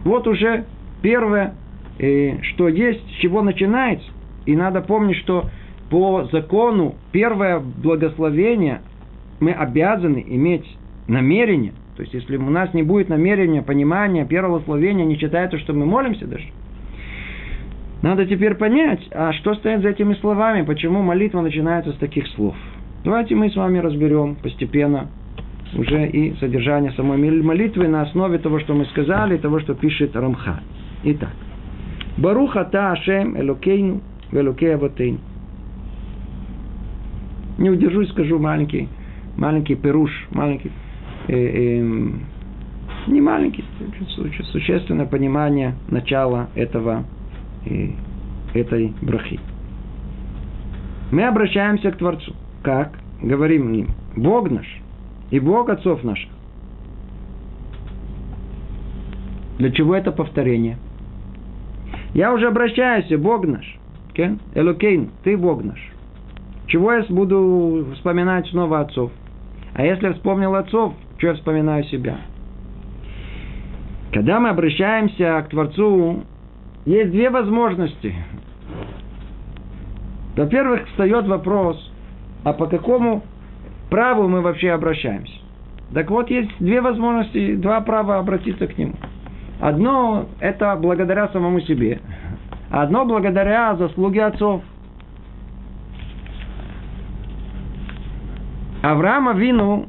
Вот 0.04 0.28
уже 0.28 0.66
первое, 1.02 1.56
э, 1.98 2.42
что 2.42 2.68
есть, 2.68 3.02
с 3.08 3.22
чего 3.22 3.42
начинается. 3.42 4.08
И 4.46 4.56
надо 4.56 4.82
помнить, 4.82 5.18
что 5.18 5.50
по 5.90 6.28
закону 6.32 6.96
первое 7.12 7.60
благословение 7.60 8.82
мы 9.40 9.52
обязаны 9.52 10.24
иметь 10.28 10.66
намерение– 11.08 11.74
то 11.96 12.02
есть, 12.02 12.14
если 12.14 12.36
у 12.36 12.50
нас 12.50 12.74
не 12.74 12.84
будет 12.84 13.08
намерения, 13.08 13.62
понимания, 13.62 14.26
первого 14.26 14.60
словения, 14.62 15.06
не 15.06 15.18
считается, 15.18 15.58
что 15.60 15.74
мы 15.74 15.86
молимся 15.86 16.28
даже. 16.28 16.46
Надо 18.02 18.26
теперь 18.26 18.56
понять, 18.56 19.02
а 19.12 19.32
что 19.34 19.56
стоит 19.56 19.82
за 19.82 19.90
этими 19.90 20.14
словами, 20.16 20.64
почему 20.64 21.02
молитва 21.02 21.42
начинается 21.42 21.94
с 21.94 21.96
таких 21.96 22.28
слов. 22.30 22.56
Давайте 23.06 23.36
мы 23.36 23.50
с 23.50 23.56
вами 23.56 23.80
разберем 23.80 24.36
постепенно 24.36 25.08
уже 25.74 26.08
и 26.08 26.36
содержание 26.40 26.92
самой 26.92 27.18
молитвы 27.42 27.88
на 27.88 28.02
основе 28.02 28.40
того, 28.40 28.60
что 28.60 28.74
мы 28.74 28.86
сказали, 28.86 29.38
того, 29.38 29.60
что 29.60 29.74
пишет 29.74 30.16
Рамха. 30.16 30.62
Итак. 31.04 31.32
Баруха 32.18 32.66
та 32.66 32.92
Ашем 32.92 33.40
Элокейну 33.40 34.02
Велокей 34.32 34.76
Авотейну. 34.76 35.20
Не 37.58 37.70
удержусь, 37.70 38.10
скажу 38.10 38.38
маленький, 38.38 38.90
маленький 39.38 39.76
перуш, 39.76 40.12
маленький 40.32 40.72
не 41.28 43.22
маленький, 43.22 43.64
существенное 44.52 45.06
понимание 45.06 45.76
начала 45.90 46.50
этого, 46.56 47.04
этой 48.54 48.94
брахи. 49.02 49.40
Мы 51.12 51.24
обращаемся 51.24 51.92
к 51.92 51.98
Творцу. 51.98 52.34
Как? 52.64 53.00
Говорим 53.22 53.72
им, 53.74 53.88
Бог 54.16 54.50
наш 54.50 54.66
и 55.32 55.40
Бог 55.40 55.70
отцов 55.70 56.04
наших. 56.04 56.30
Для 59.58 59.72
чего 59.72 59.96
это 59.96 60.12
повторение? 60.12 60.78
Я 62.14 62.34
уже 62.34 62.48
обращаюсь, 62.48 63.08
Бог 63.20 63.46
наш. 63.46 63.78
Элокейн, 64.54 65.10
ты 65.24 65.38
Бог 65.38 65.64
наш. 65.64 65.80
Чего 66.68 66.94
я 66.94 67.04
буду 67.10 67.86
вспоминать 67.96 68.48
снова 68.48 68.82
отцов? 68.82 69.12
А 69.74 69.84
если 69.84 70.14
вспомнил 70.14 70.56
отцов, 70.56 70.94
что 71.18 71.28
я 71.28 71.34
вспоминаю 71.36 71.84
себя? 71.86 72.18
Когда 74.12 74.40
мы 74.40 74.50
обращаемся 74.50 75.44
к 75.46 75.50
Творцу, 75.50 76.24
есть 76.86 77.12
две 77.12 77.30
возможности. 77.30 78.16
Во-первых, 80.36 80.88
встает 80.90 81.28
вопрос, 81.28 81.92
а 82.44 82.54
по 82.54 82.68
какому 82.68 83.24
праву 83.90 84.28
мы 84.28 84.42
вообще 84.42 84.72
обращаемся? 84.72 85.34
Так 85.94 86.10
вот, 86.12 86.30
есть 86.30 86.52
две 86.60 86.82
возможности, 86.82 87.56
два 87.56 87.82
права 87.82 88.20
обратиться 88.20 88.68
к 88.68 88.78
нему. 88.78 88.96
Одно– 89.62 90.28
это 90.40 90.76
благодаря 90.76 91.30
самому 91.30 91.62
себе. 91.62 92.02
Одно 92.70 93.06
благодаря 93.06 93.76
заслуге 93.76 94.26
отцов. 94.26 94.62
Авраама 98.82 99.34
Вину, 99.34 99.88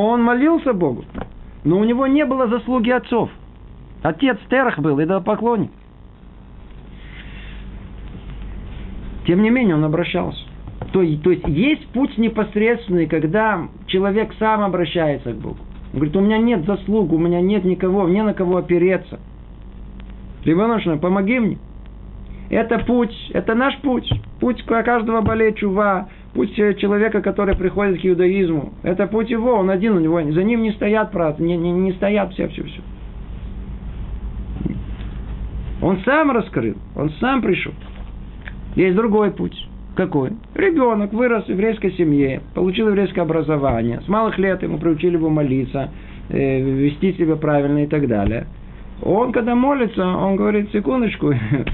он 0.00 0.22
молился 0.22 0.74
Богу, 0.74 1.04
но 1.64 1.78
у 1.78 1.84
него 1.84 2.06
не 2.06 2.24
было 2.26 2.48
заслуги 2.48 2.90
отцов. 2.90 3.30
Отец 4.02 4.36
Терах 4.50 4.78
был, 4.78 5.02
идолопоклонник. 5.02 5.70
Тем 9.26 9.42
не 9.42 9.50
менее, 9.50 9.74
он 9.74 9.84
обращался. 9.84 10.44
То, 10.92 11.00
то 11.00 11.30
есть, 11.30 11.48
есть 11.48 11.88
путь 11.88 12.16
непосредственный, 12.18 13.06
когда 13.06 13.68
человек 13.86 14.34
сам 14.38 14.62
обращается 14.62 15.32
к 15.32 15.36
Богу. 15.36 15.58
Он 15.92 15.98
говорит, 15.98 16.16
у 16.16 16.20
меня 16.20 16.38
нет 16.38 16.66
заслуг, 16.66 17.12
у 17.12 17.18
меня 17.18 17.40
нет 17.40 17.64
никого, 17.64 18.04
мне 18.04 18.22
на 18.22 18.34
кого 18.34 18.58
опереться. 18.58 19.18
Рибоношна, 20.44 20.98
помоги 20.98 21.40
мне. 21.40 21.58
Это 22.50 22.78
путь, 22.80 23.14
это 23.32 23.54
наш 23.54 23.76
путь. 23.78 24.08
Путь 24.40 24.62
каждого 24.62 25.22
болеет 25.22 25.56
чува, 25.56 26.08
путь 26.36 26.54
человека, 26.54 27.22
который 27.22 27.56
приходит 27.56 28.00
к 28.00 28.04
иудаизму. 28.04 28.74
Это 28.82 29.06
путь 29.06 29.30
его, 29.30 29.54
он 29.54 29.70
один 29.70 29.96
у 29.96 30.00
него, 30.00 30.22
за 30.22 30.44
ним 30.44 30.62
не 30.62 30.72
стоят 30.72 31.10
брат, 31.12 31.40
не, 31.40 31.56
не, 31.56 31.72
не 31.72 31.92
стоят 31.92 32.32
все, 32.34 32.48
все, 32.48 32.62
все. 32.62 32.80
Он 35.80 35.98
сам 36.04 36.30
раскрыл, 36.30 36.76
он 36.94 37.10
сам 37.20 37.40
пришел. 37.40 37.72
Есть 38.76 38.96
другой 38.96 39.30
путь. 39.30 39.56
Какой? 39.94 40.32
Ребенок 40.54 41.14
вырос 41.14 41.46
в 41.46 41.48
еврейской 41.48 41.92
семье, 41.92 42.42
получил 42.54 42.88
еврейское 42.88 43.22
образование. 43.22 44.02
С 44.02 44.08
малых 44.08 44.36
лет 44.38 44.62
ему 44.62 44.76
приучили 44.76 45.14
его 45.14 45.30
молиться, 45.30 45.90
э, 46.28 46.60
вести 46.60 47.14
себя 47.14 47.36
правильно 47.36 47.84
и 47.84 47.86
так 47.86 48.06
далее. 48.06 48.46
Он, 49.02 49.32
когда 49.32 49.54
молится, 49.54 50.06
он 50.06 50.36
говорит, 50.36 50.70
секундочку, 50.70 51.32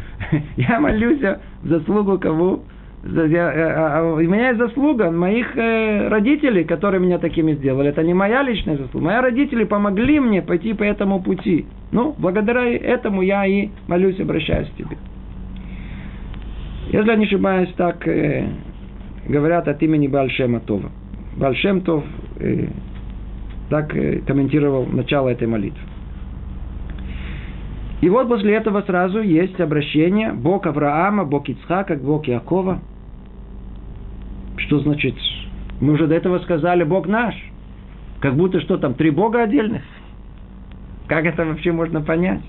я 0.57 0.79
молюсь 0.79 1.21
в 1.63 1.69
заслугу 1.69 2.19
кого? 2.19 2.63
Я, 3.05 3.49
а, 3.49 3.99
а, 3.99 4.13
у 4.15 4.21
меня 4.21 4.51
есть 4.51 4.59
заслуга 4.59 5.11
моих 5.11 5.57
э, 5.57 6.07
родителей, 6.09 6.63
которые 6.63 7.01
меня 7.01 7.19
такими 7.19 7.55
сделали. 7.55 7.89
Это 7.89 8.05
не 8.05 8.15
моя 8.15 8.43
личная 8.43 8.77
заслуга. 8.77 9.07
Мои 9.07 9.17
родители 9.21 9.65
помогли 9.65 10.21
мне 10.21 10.41
пойти 10.41 10.73
по 10.73 10.85
этому 10.85 11.21
пути. 11.21 11.67
Ну, 11.91 12.15
благодаря 12.17 12.65
этому 12.65 13.23
я 13.23 13.45
и 13.45 13.71
молюсь, 13.89 14.21
обращаюсь 14.21 14.69
к 14.69 14.77
тебе. 14.77 14.97
Если 16.93 17.09
я 17.09 17.17
не 17.17 17.25
ошибаюсь, 17.25 17.73
так 17.77 18.07
э, 18.07 18.47
говорят 19.29 19.67
от 19.67 19.83
имени 19.83 20.07
Бальшема 20.07 20.61
Това. 20.61 20.91
Бальшем 21.37 21.81
Тов 21.81 22.05
э, 22.39 22.67
так 23.69 23.97
э, 23.97 24.21
комментировал 24.21 24.87
начало 24.87 25.29
этой 25.31 25.49
молитвы. 25.49 25.81
И 28.01 28.09
вот 28.09 28.29
после 28.29 28.55
этого 28.55 28.83
сразу 28.83 29.21
есть 29.21 29.61
обращение 29.61 30.33
Бог 30.33 30.67
Авраама, 30.67 31.25
Бог 31.25 31.49
Ицхака, 31.49 31.97
Бог 31.97 32.27
Якова. 32.27 32.81
Что 34.67 34.81
значит? 34.81 35.15
Мы 35.81 35.95
уже 35.95 36.07
до 36.07 36.15
этого 36.15 36.39
сказали 36.41 36.85
Бог 36.85 37.07
наш. 37.07 37.35
Как 38.21 38.37
будто 38.37 38.61
что 38.61 38.77
там, 38.77 38.95
три 38.95 39.11
Бога 39.11 39.43
отдельных. 39.43 39.83
Как 41.09 41.25
это 41.25 41.45
вообще 41.45 41.73
можно 41.73 42.01
понять? 42.01 42.41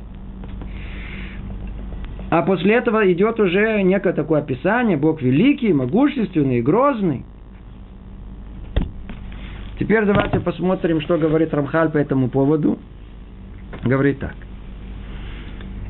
А 2.30 2.42
после 2.44 2.76
этого 2.76 3.12
идет 3.12 3.40
уже 3.40 3.82
некое 3.84 4.14
такое 4.14 4.42
описание. 4.42 4.98
Бог 4.98 5.22
великий, 5.22 5.74
могущественный, 5.74 6.62
грозный. 6.62 7.26
Теперь 9.80 10.06
давайте 10.06 10.40
посмотрим, 10.40 11.02
что 11.02 11.18
говорит 11.18 11.54
Рамхаль 11.54 11.90
по 11.90 11.98
этому 11.98 12.30
поводу. 12.30 12.78
Говорит 13.84 14.20
так. 14.20 14.36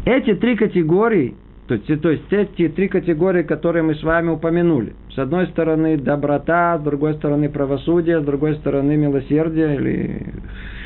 Эти 0.06 0.34
три 0.36 0.56
категории, 0.56 1.36
то 1.68 1.76
есть, 1.76 2.02
то 2.02 2.10
есть 2.10 2.32
эти 2.32 2.70
три 2.70 2.88
категории, 2.88 3.44
которые 3.44 3.84
мы 3.84 3.96
с 3.96 4.04
вами 4.04 4.30
упомянули. 4.30 4.94
С 5.16 5.20
одной 5.20 5.46
стороны 5.48 5.98
доброта, 5.98 6.80
с 6.80 6.82
другой 6.82 7.14
стороны 7.16 7.48
правосудие, 7.48 8.20
с 8.20 8.26
другой 8.26 8.56
стороны 8.56 8.98
милосердие 8.98 9.76
или 9.76 10.34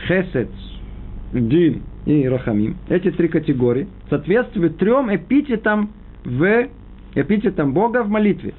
хесед, 0.05 0.49
дин 1.31 1.83
и 2.05 2.27
рахамим. 2.27 2.75
Эти 2.89 3.09
три 3.11 3.29
категории 3.29 3.87
соответствуют 4.09 4.77
трем 4.77 5.15
эпитетам 5.15 5.91
в 6.25 6.67
эпитетам 7.15 7.73
Бога 7.73 8.03
в 8.03 8.09
молитве. 8.09 8.53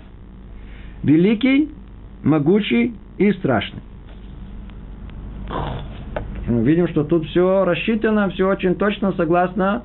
Великий, 1.03 1.69
могучий 2.23 2.95
и 3.19 3.31
страшный. 3.33 3.83
Мы 6.47 6.63
видим, 6.63 6.89
что 6.89 7.05
тут 7.05 7.27
все 7.27 7.67
рассчитано, 7.67 8.31
все 8.31 8.49
очень 8.49 8.75
точно 8.75 9.13
согласно 9.13 9.83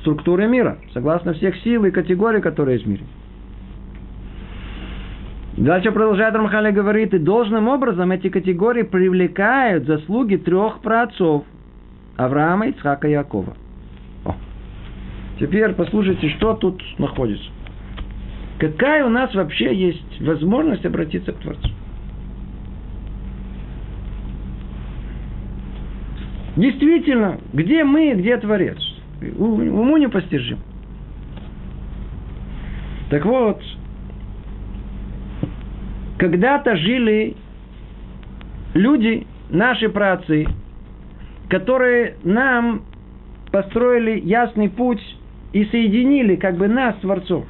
структуре 0.00 0.48
мира, 0.48 0.78
согласно 0.92 1.34
всех 1.34 1.56
сил 1.58 1.84
и 1.84 1.92
категорий, 1.92 2.40
которые 2.40 2.78
есть 2.78 2.86
в 2.86 2.90
мире. 2.90 3.04
Дальше 5.60 5.92
продолжает 5.92 6.34
Рамхали 6.34 6.70
говорит, 6.70 7.12
и 7.12 7.18
должным 7.18 7.68
образом 7.68 8.10
эти 8.12 8.30
категории 8.30 8.82
привлекают 8.82 9.84
заслуги 9.84 10.36
трех 10.36 10.80
праотцов 10.80 11.44
Авраама, 12.16 12.68
Ицхака 12.68 13.06
и 13.08 13.10
Якова. 13.10 13.54
О. 14.24 14.36
Теперь 15.38 15.74
послушайте, 15.74 16.30
что 16.30 16.54
тут 16.54 16.82
находится. 16.98 17.44
Какая 18.58 19.04
у 19.04 19.10
нас 19.10 19.34
вообще 19.34 19.74
есть 19.74 20.22
возможность 20.22 20.86
обратиться 20.86 21.32
к 21.32 21.36
Творцу? 21.36 21.68
Действительно, 26.56 27.38
где 27.52 27.84
мы, 27.84 28.14
где 28.14 28.38
Творец? 28.38 28.78
уму 29.36 29.98
не 29.98 30.08
постижим. 30.08 30.60
Так 33.10 33.26
вот, 33.26 33.60
когда-то 36.20 36.76
жили 36.76 37.34
люди, 38.74 39.26
наши 39.48 39.88
працы, 39.88 40.46
которые 41.48 42.16
нам 42.24 42.82
построили 43.50 44.20
ясный 44.20 44.68
путь 44.68 45.00
и 45.54 45.64
соединили 45.64 46.36
как 46.36 46.56
бы 46.56 46.68
нас 46.68 46.94
с 46.96 47.00
Творцом. 47.00 47.46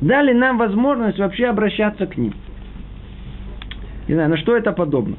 Дали 0.00 0.32
нам 0.32 0.58
возможность 0.58 1.20
вообще 1.20 1.46
обращаться 1.46 2.06
к 2.06 2.16
ним. 2.16 2.34
Не 4.08 4.14
знаю, 4.14 4.30
на 4.30 4.36
что 4.38 4.56
это 4.56 4.72
подобно? 4.72 5.14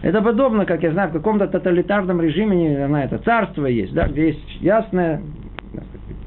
Это 0.00 0.22
подобно, 0.22 0.64
как 0.64 0.82
я 0.82 0.92
знаю, 0.92 1.10
в 1.10 1.12
каком-то 1.12 1.46
тоталитарном 1.46 2.22
режиме, 2.22 2.86
знаю, 2.86 3.04
это 3.04 3.18
царство 3.18 3.66
есть, 3.66 3.92
да, 3.92 4.08
где 4.08 4.28
есть 4.28 4.62
ясная 4.62 5.20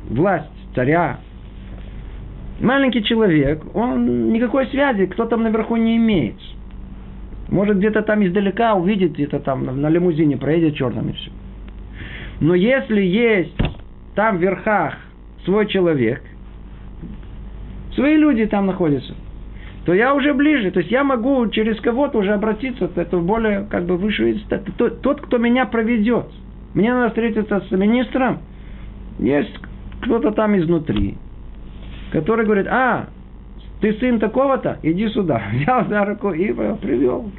власть 0.09 0.45
царя. 0.75 1.17
Маленький 2.61 3.03
человек, 3.03 3.63
он 3.73 4.31
никакой 4.31 4.67
связи, 4.67 5.07
кто 5.07 5.25
там 5.25 5.41
наверху 5.41 5.77
не 5.77 5.97
имеет. 5.97 6.35
Может, 7.49 7.79
где-то 7.79 8.03
там 8.03 8.23
издалека 8.25 8.75
увидит, 8.75 9.13
где-то 9.13 9.39
там 9.39 9.65
на, 9.65 9.71
на 9.71 9.89
лимузине 9.89 10.37
проедет 10.37 10.75
черным 10.75 11.09
и 11.09 11.13
все. 11.13 11.31
Но 12.39 12.53
если 12.53 13.01
есть 13.01 13.57
там 14.15 14.37
в 14.37 14.41
верхах 14.41 14.95
свой 15.43 15.67
человек, 15.67 16.21
свои 17.95 18.15
люди 18.15 18.45
там 18.45 18.67
находятся, 18.67 19.15
то 19.85 19.93
я 19.95 20.13
уже 20.13 20.33
ближе. 20.35 20.69
То 20.69 20.79
есть 20.79 20.91
я 20.91 21.03
могу 21.03 21.47
через 21.47 21.79
кого-то 21.81 22.19
уже 22.19 22.33
обратиться, 22.33 22.89
это 22.95 23.17
более 23.17 23.65
как 23.71 23.85
бы 23.85 23.97
выше 23.97 24.39
тот, 24.77 25.21
кто 25.21 25.37
меня 25.39 25.65
проведет. 25.65 26.27
Мне 26.75 26.93
надо 26.93 27.09
встретиться 27.09 27.63
с 27.67 27.71
министром. 27.71 28.39
Есть 29.17 29.53
кто-то 30.01 30.31
там 30.31 30.57
изнутри, 30.57 31.17
который 32.11 32.45
говорит, 32.45 32.67
а, 32.69 33.07
ты 33.79 33.93
сын 33.93 34.19
такого-то, 34.19 34.77
иди 34.83 35.07
сюда. 35.09 35.41
Взял 35.53 35.85
за 35.87 36.05
руку 36.05 36.31
и 36.31 36.51
привел. 36.51 37.31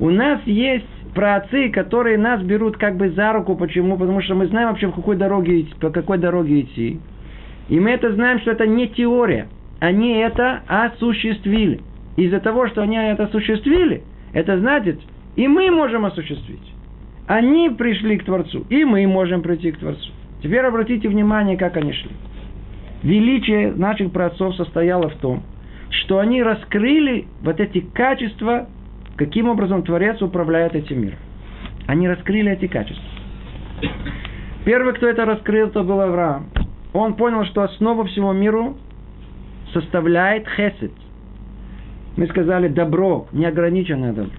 У 0.00 0.10
нас 0.10 0.40
есть 0.44 0.86
праотцы, 1.14 1.70
которые 1.70 2.18
нас 2.18 2.42
берут 2.42 2.76
как 2.76 2.96
бы 2.96 3.10
за 3.10 3.32
руку. 3.32 3.54
Почему? 3.54 3.96
Потому 3.96 4.20
что 4.20 4.34
мы 4.34 4.46
знаем 4.46 4.68
вообще, 4.68 4.88
по 4.88 4.96
какой 4.96 5.16
дороге, 5.16 5.66
по 5.80 5.90
какой 5.90 6.18
дороге 6.18 6.60
идти. 6.60 7.00
И 7.68 7.80
мы 7.80 7.90
это 7.90 8.12
знаем, 8.12 8.40
что 8.40 8.50
это 8.50 8.66
не 8.66 8.88
теория 8.88 9.48
они 9.82 10.12
это 10.12 10.62
осуществили. 10.68 11.80
Из-за 12.16 12.38
того, 12.38 12.68
что 12.68 12.82
они 12.82 12.96
это 12.96 13.24
осуществили, 13.24 14.04
это 14.32 14.60
значит, 14.60 15.00
и 15.34 15.48
мы 15.48 15.72
можем 15.72 16.04
осуществить. 16.04 16.72
Они 17.26 17.68
пришли 17.68 18.16
к 18.18 18.24
Творцу, 18.24 18.64
и 18.70 18.84
мы 18.84 19.04
можем 19.08 19.42
прийти 19.42 19.72
к 19.72 19.78
Творцу. 19.78 20.12
Теперь 20.40 20.60
обратите 20.60 21.08
внимание, 21.08 21.56
как 21.56 21.76
они 21.76 21.92
шли. 21.92 22.12
Величие 23.02 23.72
наших 23.72 24.12
праотцов 24.12 24.54
состояло 24.56 25.08
в 25.08 25.16
том, 25.16 25.42
что 25.90 26.18
они 26.18 26.42
раскрыли 26.42 27.26
вот 27.42 27.58
эти 27.58 27.80
качества, 27.80 28.68
каким 29.16 29.48
образом 29.48 29.82
Творец 29.82 30.22
управляет 30.22 30.74
этим 30.74 31.02
миром. 31.02 31.18
Они 31.86 32.08
раскрыли 32.08 32.52
эти 32.52 32.68
качества. 32.68 33.04
Первый, 34.64 34.94
кто 34.94 35.08
это 35.08 35.24
раскрыл, 35.24 35.68
это 35.68 35.82
был 35.82 36.00
Авраам. 36.00 36.46
Он 36.92 37.14
понял, 37.14 37.44
что 37.46 37.62
основу 37.62 38.04
всего 38.04 38.32
миру 38.32 38.76
составляет 39.72 40.46
хесед. 40.48 40.92
Мы 42.16 42.26
сказали 42.28 42.68
добро, 42.68 43.26
неограниченное 43.32 44.12
добро. 44.12 44.30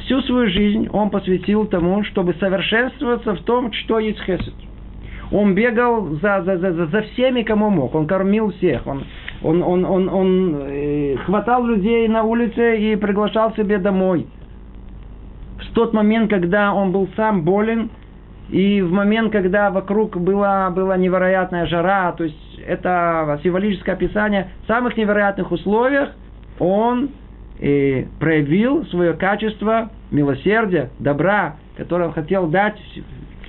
Всю 0.00 0.20
свою 0.22 0.48
жизнь 0.48 0.88
он 0.92 1.10
посвятил 1.10 1.66
тому, 1.66 2.04
чтобы 2.04 2.34
совершенствоваться 2.34 3.34
в 3.34 3.42
том, 3.42 3.72
что 3.72 3.98
есть 3.98 4.20
хесед. 4.20 4.54
Он 5.30 5.54
бегал 5.54 6.06
за, 6.22 6.42
за, 6.42 6.56
за, 6.56 6.86
за 6.86 7.02
всеми, 7.02 7.42
кому 7.42 7.70
мог. 7.70 7.94
Он 7.94 8.06
кормил 8.06 8.50
всех. 8.52 8.86
Он, 8.86 9.04
он, 9.42 9.62
он, 9.62 9.84
он, 9.84 10.08
он 10.08 10.62
э, 10.66 11.16
хватал 11.26 11.66
людей 11.66 12.08
на 12.08 12.22
улице 12.22 12.78
и 12.78 12.96
приглашал 12.96 13.54
себе 13.54 13.78
домой. 13.78 14.26
В 15.58 15.74
тот 15.74 15.92
момент, 15.92 16.30
когда 16.30 16.72
он 16.72 16.92
был 16.92 17.08
сам 17.14 17.42
болен, 17.42 17.90
и 18.48 18.80
в 18.80 18.90
момент, 18.90 19.30
когда 19.30 19.70
вокруг 19.70 20.16
была, 20.16 20.70
была 20.70 20.96
невероятная 20.96 21.66
жара, 21.66 22.12
то 22.12 22.24
есть 22.24 22.60
это 22.66 23.38
символическое 23.42 23.94
описание 23.94 24.50
самых 24.66 24.96
невероятных 24.96 25.52
условиях, 25.52 26.10
он 26.58 27.10
э, 27.60 28.04
проявил 28.18 28.86
свое 28.86 29.12
качество 29.12 29.90
милосердия, 30.10 30.90
добра, 30.98 31.56
которое 31.76 32.06
он 32.06 32.12
хотел 32.12 32.46
дать 32.46 32.78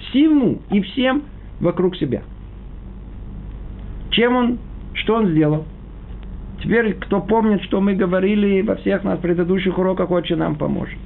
всему 0.10 0.60
и 0.70 0.82
всем 0.82 1.24
вокруг 1.60 1.95
себя. 1.95 2.24
Чем 4.12 4.36
он, 4.36 4.60
что 4.93 5.16
он 5.16 5.30
сделал? 5.30 5.66
Теперь, 6.62 6.93
кто 6.95 7.22
помнит, 7.22 7.64
что 7.64 7.80
мы 7.80 7.95
говорили 7.95 8.62
во 8.62 8.76
всех 8.76 9.03
нас 9.03 9.20
предыдущих 9.20 9.78
уроках, 9.78 10.12
очень 10.12 10.36
нам 10.36 10.55
поможет. 10.55 10.97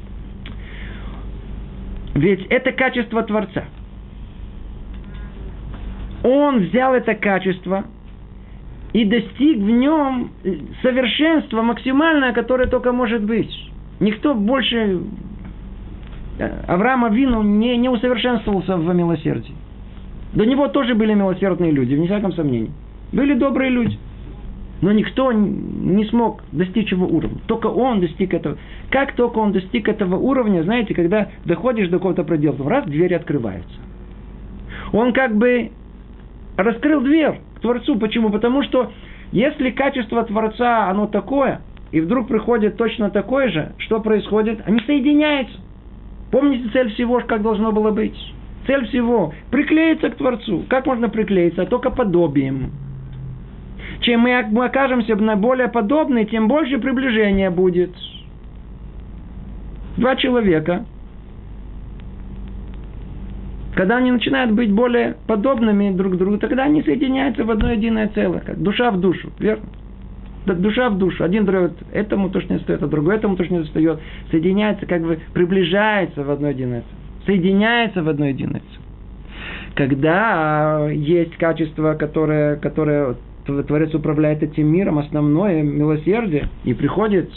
Ведь 2.15 2.45
это 2.47 2.71
качество 2.71 3.23
Творца. 3.23 3.65
Он 6.23 6.59
взял 6.59 6.93
это 6.93 7.15
качество 7.15 7.83
и 8.93 9.05
достиг 9.05 9.57
в 9.57 9.69
нем 9.69 10.31
совершенства 10.81 11.61
максимальное, 11.61 12.31
которое 12.31 12.67
только 12.67 12.91
может 12.91 13.23
быть. 13.23 13.51
Никто 13.99 14.33
больше 14.33 15.01
э, 16.39 16.63
Авраама 16.67 17.09
Вину 17.09 17.41
не, 17.41 17.77
не 17.77 17.89
усовершенствовался 17.89 18.77
в 18.77 18.93
милосердии. 18.93 19.55
До 20.33 20.45
него 20.45 20.67
тоже 20.67 20.95
были 20.95 21.13
милосердные 21.13 21.71
люди, 21.71 21.95
в 21.95 22.05
всяком 22.05 22.33
сомнении. 22.33 22.71
Были 23.11 23.35
добрые 23.35 23.69
люди. 23.69 23.97
Но 24.81 24.91
никто 24.91 25.31
не 25.31 26.03
смог 26.05 26.43
достичь 26.51 26.91
его 26.91 27.07
уровня. 27.07 27.37
Только 27.47 27.67
он 27.67 28.01
достиг 28.01 28.33
этого. 28.33 28.57
Как 28.89 29.13
только 29.15 29.37
он 29.37 29.53
достиг 29.53 29.87
этого 29.87 30.17
уровня, 30.17 30.63
знаете, 30.63 30.93
когда 30.93 31.29
доходишь 31.45 31.87
до 31.87 31.97
какого-то 31.97 32.23
предела, 32.23 32.57
раз 32.67 32.85
двери 32.85 33.13
открываются. 33.13 33.75
Он 34.91 35.13
как 35.13 35.37
бы 35.37 35.71
раскрыл 36.57 37.01
дверь 37.01 37.39
к 37.55 37.61
Творцу. 37.61 37.97
Почему? 37.97 38.29
Потому 38.29 38.63
что 38.63 38.91
если 39.31 39.69
качество 39.69 40.23
Творца, 40.23 40.89
оно 40.89 41.07
такое, 41.07 41.61
и 41.91 42.01
вдруг 42.01 42.27
приходит 42.27 42.75
точно 42.75 43.09
такое 43.09 43.49
же, 43.49 43.73
что 43.77 43.99
происходит? 44.01 44.61
Они 44.65 44.79
соединяются. 44.81 45.57
Помните 46.31 46.69
цель 46.73 46.91
всего, 46.93 47.21
как 47.21 47.41
должно 47.41 47.71
было 47.71 47.91
быть? 47.91 48.17
Цель 48.65 48.87
всего– 48.87 49.33
приклеиться 49.51 50.09
к 50.09 50.15
Творцу. 50.15 50.63
Как 50.69 50.85
можно 50.85 51.09
приклеиться? 51.09 51.65
Только 51.65 51.89
подобием. 51.89 52.71
Чем 54.01 54.21
мы 54.21 54.65
окажемся 54.65 55.15
на 55.15 55.35
более 55.35 55.67
подобны, 55.67 56.25
тем 56.25 56.47
больше 56.47 56.77
приближения 56.77 57.51
будет. 57.51 57.91
Два 59.97 60.15
человека, 60.15 60.85
когда 63.75 63.97
они 63.97 64.11
начинают 64.11 64.51
быть 64.51 64.71
более 64.71 65.15
подобными 65.27 65.91
друг 65.91 66.17
другу, 66.17 66.37
тогда 66.37 66.63
они 66.63 66.81
соединяются 66.83 67.43
в 67.43 67.51
одно 67.51 67.71
единое 67.71 68.09
целое, 68.09 68.39
как 68.39 68.61
душа 68.61 68.91
в 68.91 68.99
душу, 68.99 69.29
верно? 69.39 69.65
Душа 70.45 70.89
в 70.89 70.97
душу. 70.97 71.23
Один 71.23 71.45
дает 71.45 71.73
этому 71.93 72.29
то, 72.29 72.41
что 72.41 72.53
не 72.53 72.59
стоит, 72.59 72.83
а 72.83 72.87
другой 72.87 73.15
этому 73.15 73.37
то, 73.37 73.45
что 73.45 73.53
не 73.53 73.61
достает. 73.61 73.99
Соединяется, 74.29 74.85
как 74.85 75.01
бы 75.01 75.19
приближается 75.33 76.23
в 76.23 76.29
одно 76.29 76.49
единое 76.49 76.81
целое 76.81 77.02
соединяется 77.25 78.03
в 78.03 78.09
одно 78.09 78.27
единое 78.27 78.61
Когда 79.75 80.89
есть 80.89 81.35
качество, 81.37 81.95
которое, 81.95 82.57
которое 82.57 83.15
Творец 83.45 83.93
управляет 83.93 84.43
этим 84.43 84.67
миром, 84.67 84.99
основное 84.99 85.63
милосердие, 85.63 86.47
и 86.63 86.73
приходит 86.73 87.29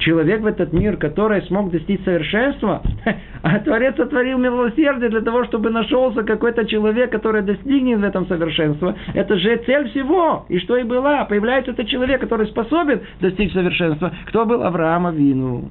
человек 0.00 0.40
в 0.40 0.46
этот 0.46 0.72
мир, 0.72 0.96
который 0.96 1.42
смог 1.42 1.70
достичь 1.70 2.02
совершенства, 2.04 2.82
а 3.42 3.58
Творец 3.60 3.96
сотворил 3.96 4.38
милосердие 4.38 5.10
для 5.10 5.20
того, 5.20 5.44
чтобы 5.44 5.70
нашелся 5.70 6.22
какой-то 6.22 6.66
человек, 6.66 7.10
который 7.10 7.42
достигнет 7.42 8.00
в 8.00 8.04
этом 8.04 8.26
совершенства. 8.26 8.96
Это 9.14 9.36
же 9.36 9.56
цель 9.66 9.90
всего. 9.90 10.46
И 10.48 10.58
что 10.60 10.76
и 10.76 10.84
была. 10.84 11.24
Появляется 11.26 11.72
этот 11.72 11.86
человек, 11.88 12.20
который 12.20 12.46
способен 12.46 13.02
достичь 13.20 13.52
совершенства. 13.52 14.12
Кто 14.26 14.46
был 14.46 14.62
Авраама 14.62 15.10
Вину? 15.10 15.70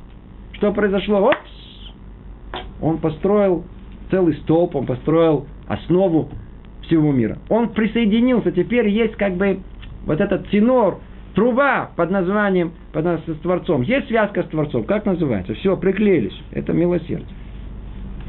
Что 0.53 0.71
произошло? 0.71 1.29
Опс! 1.29 1.58
Он 2.81 2.97
построил 2.97 3.63
целый 4.11 4.35
столб, 4.37 4.75
он 4.75 4.85
построил 4.85 5.47
основу 5.67 6.29
всего 6.83 7.11
мира. 7.11 7.37
Он 7.49 7.69
присоединился, 7.69 8.51
теперь 8.51 8.87
есть 8.89 9.15
как 9.15 9.35
бы 9.35 9.59
вот 10.05 10.19
этот 10.19 10.49
тенор, 10.49 10.99
труба 11.35 11.91
под 11.95 12.09
названием, 12.09 12.73
под 12.91 13.05
названием 13.05 13.37
с 13.37 13.41
Творцом. 13.41 13.81
Есть 13.81 14.07
связка 14.07 14.43
с 14.43 14.47
Творцом, 14.47 14.83
как 14.83 15.05
называется? 15.05 15.53
Все, 15.55 15.77
приклеились. 15.77 16.37
Это 16.51 16.73
милосердие. 16.73 17.27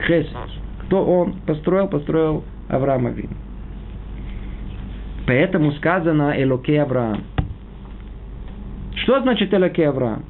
Хесед. 0.07 0.37
Кто 0.87 1.05
он 1.05 1.35
построил? 1.47 1.89
Построил 1.89 2.45
Авраам 2.69 3.07
Авин. 3.07 3.31
Поэтому 5.27 5.73
сказано 5.73 6.35
Элоке 6.37 6.83
Авраам. 6.83 7.25
Что 8.97 9.21
значит 9.21 9.55
Элоке 9.55 9.89
Авраам? 9.89 10.25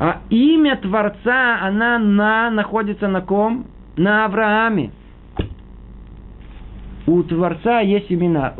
А 0.00 0.22
имя 0.30 0.76
Творца, 0.76 1.58
она 1.60 1.98
на, 1.98 2.50
находится 2.50 3.06
на 3.06 3.20
ком? 3.20 3.66
На 3.98 4.24
Аврааме. 4.24 4.92
У 7.06 7.22
Творца 7.22 7.80
есть 7.80 8.10
имена. 8.10 8.54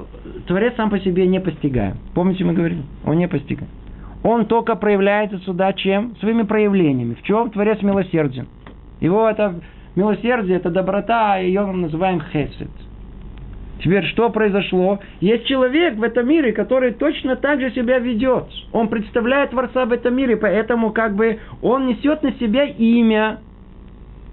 Творец 0.47 0.75
сам 0.77 0.91
по 0.91 0.99
себе 1.01 1.27
не 1.27 1.41
постигаем. 1.41 1.97
Помните, 2.15 2.45
мы 2.45 2.53
говорили? 2.53 2.83
Он 3.07 3.17
не 3.17 3.27
постигаем. 3.27 3.71
Он 4.23 4.45
только 4.45 4.77
проявляется 4.77 5.39
сюда 5.39 5.73
чем? 5.73 6.15
Своими 6.17 6.43
проявлениями. 6.43 7.15
В 7.15 7.23
чем 7.23 7.51
Творец 7.51 7.81
милосерден? 7.81 8.47
Его 9.01 9.27
это 9.27 9.61
милосердие, 9.97 10.59
это 10.59 10.69
доброта, 10.69 11.39
ее 11.39 11.65
мы 11.65 11.79
называем 11.79 12.21
хесед. 12.21 12.69
Теперь 13.83 14.05
что 14.07 14.29
произошло? 14.31 15.01
Есть 15.21 15.47
человек 15.47 15.97
в 15.97 16.03
этом 16.03 16.29
мире, 16.29 16.53
который 16.53 16.93
точно 16.93 17.37
так 17.37 17.61
же 17.61 17.71
себя 17.73 17.99
ведет. 17.99 18.45
Он 18.73 18.89
представляет 18.89 19.51
Творца 19.51 19.87
в 19.87 19.93
этом 19.93 20.15
мире, 20.15 20.37
поэтому 20.37 20.91
как 20.93 21.15
бы 21.15 21.39
он 21.63 21.87
несет 21.87 22.23
на 22.23 22.33
себя 22.33 22.65
имя 22.65 23.39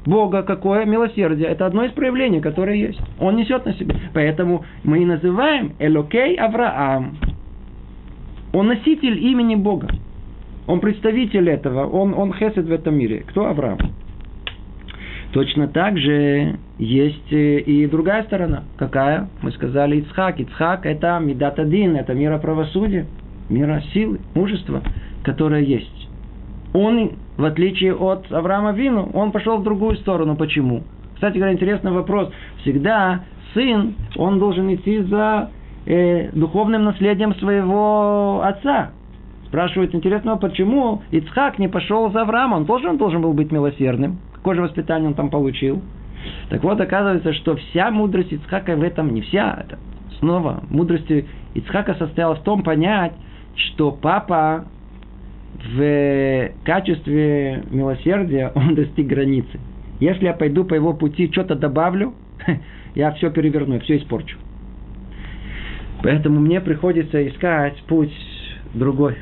Бога 0.06 0.44
какое? 0.44 0.86
Милосердие. 0.86 1.50
Это 1.50 1.66
одно 1.66 1.84
из 1.84 1.92
проявлений, 1.92 2.40
которое 2.40 2.78
есть. 2.78 3.00
Он 3.20 3.36
несет 3.36 3.66
на 3.66 3.74
себя. 3.74 3.96
Поэтому 4.14 4.66
мы 4.84 5.02
и 5.02 5.06
называем 5.06 5.74
Элокей 5.80 6.36
Авраам. 6.36 7.18
Он 8.54 8.68
носитель 8.68 9.20
имени 9.26 9.56
Бога. 9.56 9.88
Он 10.66 10.80
представитель 10.80 11.50
этого. 11.50 11.88
Он, 11.88 12.14
он 12.14 12.34
хесед 12.34 12.66
в 12.66 12.72
этом 12.72 12.96
мире. 12.96 13.26
Кто 13.28 13.46
Авраам? 13.46 13.78
Точно 15.34 15.68
так 15.68 15.98
же 15.98 16.58
есть 16.78 17.32
э, 17.32 17.60
и 17.60 17.86
другая 17.88 18.24
сторона. 18.24 18.64
Какая? 18.78 19.30
Мы 19.42 19.52
сказали 19.52 19.98
Ицхак. 19.98 20.40
Ицхак– 20.40 20.82
это 20.86 21.20
Медатадин, 21.20 21.96
это 21.96 22.14
мира 22.14 22.38
правосудия, 22.38 23.06
мира 23.50 23.84
силы, 23.94 24.20
мужества, 24.34 24.82
которое 25.24 25.64
есть. 25.64 26.10
Он, 26.74 27.12
в 27.38 27.44
отличие 27.44 27.94
от 27.94 28.32
Авраама 28.32 28.72
Вину, 28.72 29.10
он 29.14 29.32
пошел 29.32 29.58
в 29.58 29.64
другую 29.64 29.98
сторону. 29.98 30.36
Почему? 30.36 30.84
Кстати 31.16 31.38
говоря, 31.38 31.54
интересный 31.54 31.92
вопрос. 31.92 32.32
Всегда 32.62 33.24
сын, 33.54 33.96
он 34.16 34.40
должен 34.40 34.74
идти 34.74 35.02
за 35.02 35.50
э, 35.86 36.30
духовным 36.32 36.86
наследием 36.86 37.36
своего 37.36 38.42
отца. 38.44 38.92
Спрашивают 39.48 39.96
интересно, 39.96 40.38
почему 40.38 41.02
Ицхак 41.12 41.58
не 41.58 41.68
пошел 41.68 42.12
за 42.12 42.22
Авраама? 42.22 42.58
Он 42.58 42.66
тоже 42.66 42.94
должен 42.94 43.22
был 43.22 43.34
быть 43.34 43.52
милосердным. 43.52 44.20
Какое 44.48 44.56
же 44.56 44.62
воспитание 44.62 45.10
он 45.10 45.14
там 45.14 45.30
получил? 45.30 45.82
Так 46.50 46.64
вот, 46.64 46.80
оказывается, 46.80 47.34
что 47.34 47.58
вся 47.58 47.92
мудрость 47.92 48.32
Ицхака 48.32 48.78
в 48.78 48.82
этом 48.82 49.14
не 49.14 49.20
вся. 49.20 49.62
Это 49.66 49.78
снова 50.20 50.64
мудрость 50.70 51.12
Ицхака 51.54 51.96
состояла 51.96 52.36
в 52.36 52.44
том 52.44 52.64
понять, 52.64 53.12
что 53.56 53.92
папа 53.92 54.64
в 55.54 56.50
качестве 56.64 57.66
милосердия 57.70 58.50
он 58.56 58.74
достиг 58.76 59.08
границы. 59.08 59.60
Если 60.00 60.24
я 60.24 60.34
пойду 60.34 60.64
по 60.64 60.76
его 60.76 60.94
пути, 60.94 61.30
что-то 61.30 61.56
добавлю, 61.56 62.14
я 62.96 63.12
все 63.16 63.30
переверну, 63.30 63.82
все 63.82 63.98
испорчу. 63.98 64.38
Поэтому 66.04 66.40
мне 66.40 66.62
приходится 66.62 67.28
искать 67.28 67.84
путь 67.84 68.16
другой. 68.74 69.18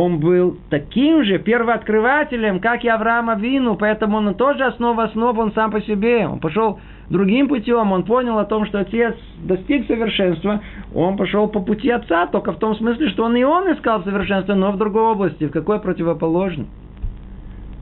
Он 0.00 0.18
был 0.18 0.56
таким 0.70 1.24
же 1.24 1.38
первооткрывателем, 1.38 2.60
как 2.60 2.84
и 2.84 2.88
Авраама 2.88 3.34
Вину, 3.34 3.76
поэтому 3.76 4.16
он 4.16 4.34
тоже 4.34 4.64
основа 4.64 5.04
основ, 5.04 5.36
он 5.36 5.52
сам 5.52 5.70
по 5.70 5.82
себе. 5.82 6.26
Он 6.26 6.38
пошел 6.38 6.80
другим 7.10 7.48
путем, 7.48 7.92
он 7.92 8.04
понял 8.04 8.38
о 8.38 8.46
том, 8.46 8.64
что 8.64 8.78
отец 8.78 9.14
достиг 9.44 9.86
совершенства, 9.88 10.62
он 10.94 11.18
пошел 11.18 11.48
по 11.48 11.60
пути 11.60 11.90
отца, 11.90 12.26
только 12.28 12.52
в 12.52 12.58
том 12.58 12.76
смысле, 12.76 13.10
что 13.10 13.24
он 13.24 13.36
и 13.36 13.42
он 13.42 13.70
искал 13.74 14.02
совершенство, 14.02 14.54
но 14.54 14.72
в 14.72 14.78
другой 14.78 15.02
области, 15.02 15.44
в 15.44 15.50
какой 15.50 15.78
противоположной. 15.80 16.68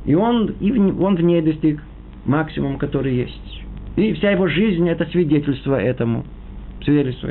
И 0.04 0.16
он, 0.16 0.46
и 0.58 0.72
в, 0.72 1.00
он 1.00 1.14
в 1.14 1.20
ней 1.20 1.40
достиг 1.40 1.80
максимум, 2.26 2.78
который 2.78 3.14
есть. 3.14 3.62
И 3.94 4.12
вся 4.14 4.32
его 4.32 4.48
жизнь– 4.48 4.88
это 4.90 5.04
свидетельство 5.12 5.80
этому. 5.80 6.24
Свидетельство 6.82 7.30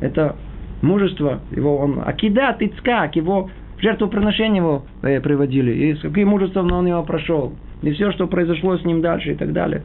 это. 0.00 0.34
Мужество 0.82 1.40
его, 1.50 1.76
он, 1.78 2.02
Акидат, 2.04 2.62
Ицкак, 2.62 3.16
его 3.16 3.50
жертвоприношение 3.80 4.58
его 4.58 4.84
э, 5.02 5.20
приводили. 5.20 5.72
И 5.72 5.94
с 5.94 6.00
каким 6.00 6.28
мужеством 6.28 6.72
он 6.72 6.86
его 6.86 7.02
прошел. 7.02 7.52
И 7.82 7.90
все, 7.92 8.12
что 8.12 8.26
произошло 8.26 8.76
с 8.76 8.84
ним 8.84 9.00
дальше 9.00 9.32
и 9.32 9.34
так 9.34 9.52
далее. 9.52 9.82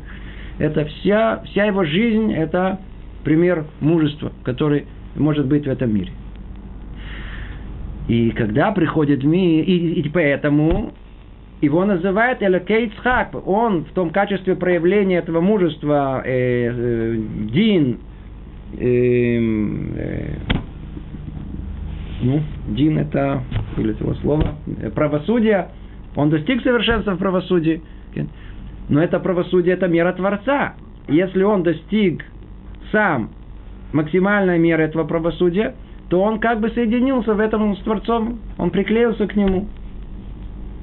Это 0.59 0.85
вся, 0.85 1.41
вся 1.45 1.65
его 1.65 1.83
жизнь, 1.83 2.31
это 2.33 2.79
пример 3.23 3.65
мужества, 3.79 4.31
который 4.43 4.85
может 5.15 5.47
быть 5.47 5.65
в 5.65 5.69
этом 5.69 5.93
мире. 5.93 6.11
И 8.07 8.31
когда 8.31 8.71
приходит 8.71 9.23
мир, 9.23 9.63
и, 9.63 10.01
и 10.01 10.09
поэтому 10.09 10.93
его 11.63 11.85
называют 11.85 12.43
Элокей 12.43 12.91
Цхак. 12.97 13.47
Он 13.47 13.85
в 13.85 13.91
том 13.93 14.09
качестве 14.09 14.55
проявления 14.55 15.19
этого 15.19 15.39
мужества, 15.39 16.21
э, 16.25 16.69
э, 16.69 17.17
Дин, 17.53 17.99
э, 18.77 19.37
э, 19.95 20.35
ну, 22.23 22.41
Дин 22.67 22.97
это, 22.97 23.43
вылетело 23.75 24.13
слово, 24.15 24.55
э, 24.81 24.89
правосудие, 24.89 25.69
он 26.15 26.29
достиг 26.29 26.61
совершенства 26.63 27.13
в 27.13 27.17
правосудии. 27.17 27.81
Но 28.89 29.01
это 29.01 29.19
правосудие, 29.19 29.75
это 29.75 29.87
мера 29.87 30.13
Творца. 30.13 30.75
Если 31.07 31.43
он 31.43 31.63
достиг 31.63 32.23
сам 32.91 33.29
максимальной 33.91 34.59
меры 34.59 34.83
этого 34.83 35.03
правосудия, 35.03 35.75
то 36.09 36.21
он 36.21 36.39
как 36.39 36.59
бы 36.59 36.69
соединился 36.69 37.33
в 37.33 37.39
этом 37.39 37.75
с 37.75 37.79
Творцом, 37.79 38.39
он 38.57 38.69
приклеился 38.69 39.27
к 39.27 39.35
нему. 39.35 39.67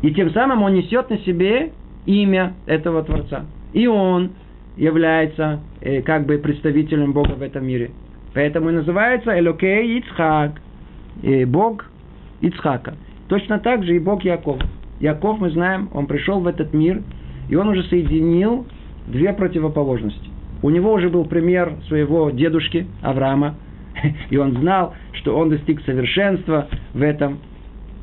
И 0.02 0.12
тем 0.12 0.30
самым 0.30 0.62
он 0.62 0.74
несет 0.74 1.10
на 1.10 1.18
себе 1.18 1.72
имя 2.06 2.54
этого 2.66 3.02
Творца. 3.02 3.44
И 3.72 3.86
он 3.86 4.32
является 4.76 5.60
э, 5.80 6.02
как 6.02 6.26
бы 6.26 6.38
представителем 6.38 7.12
Бога 7.12 7.32
в 7.32 7.42
этом 7.42 7.66
мире. 7.66 7.90
Поэтому 8.34 8.70
и 8.70 8.72
называется 8.72 9.38
Элокей 9.38 9.98
Ицхак, 9.98 10.60
Бог 11.46 11.86
Ицхака. 12.40 12.94
Точно 13.28 13.58
так 13.58 13.84
же 13.84 13.96
и 13.96 13.98
Бог 13.98 14.24
Яков. 14.24 14.60
Яков, 15.00 15.40
мы 15.40 15.50
знаем, 15.50 15.88
он 15.92 16.06
пришел 16.06 16.40
в 16.40 16.46
этот 16.46 16.74
мир, 16.74 17.02
и 17.48 17.56
он 17.56 17.68
уже 17.68 17.82
соединил 17.84 18.66
две 19.06 19.32
противоположности. 19.32 20.30
У 20.62 20.70
него 20.70 20.92
уже 20.92 21.08
был 21.08 21.24
пример 21.24 21.74
своего 21.88 22.30
дедушки 22.30 22.86
Авраама, 23.02 23.54
и 24.30 24.36
он 24.36 24.56
знал, 24.58 24.94
что 25.12 25.36
он 25.36 25.48
достиг 25.48 25.80
совершенства 25.82 26.68
в 26.92 27.02
этом 27.02 27.38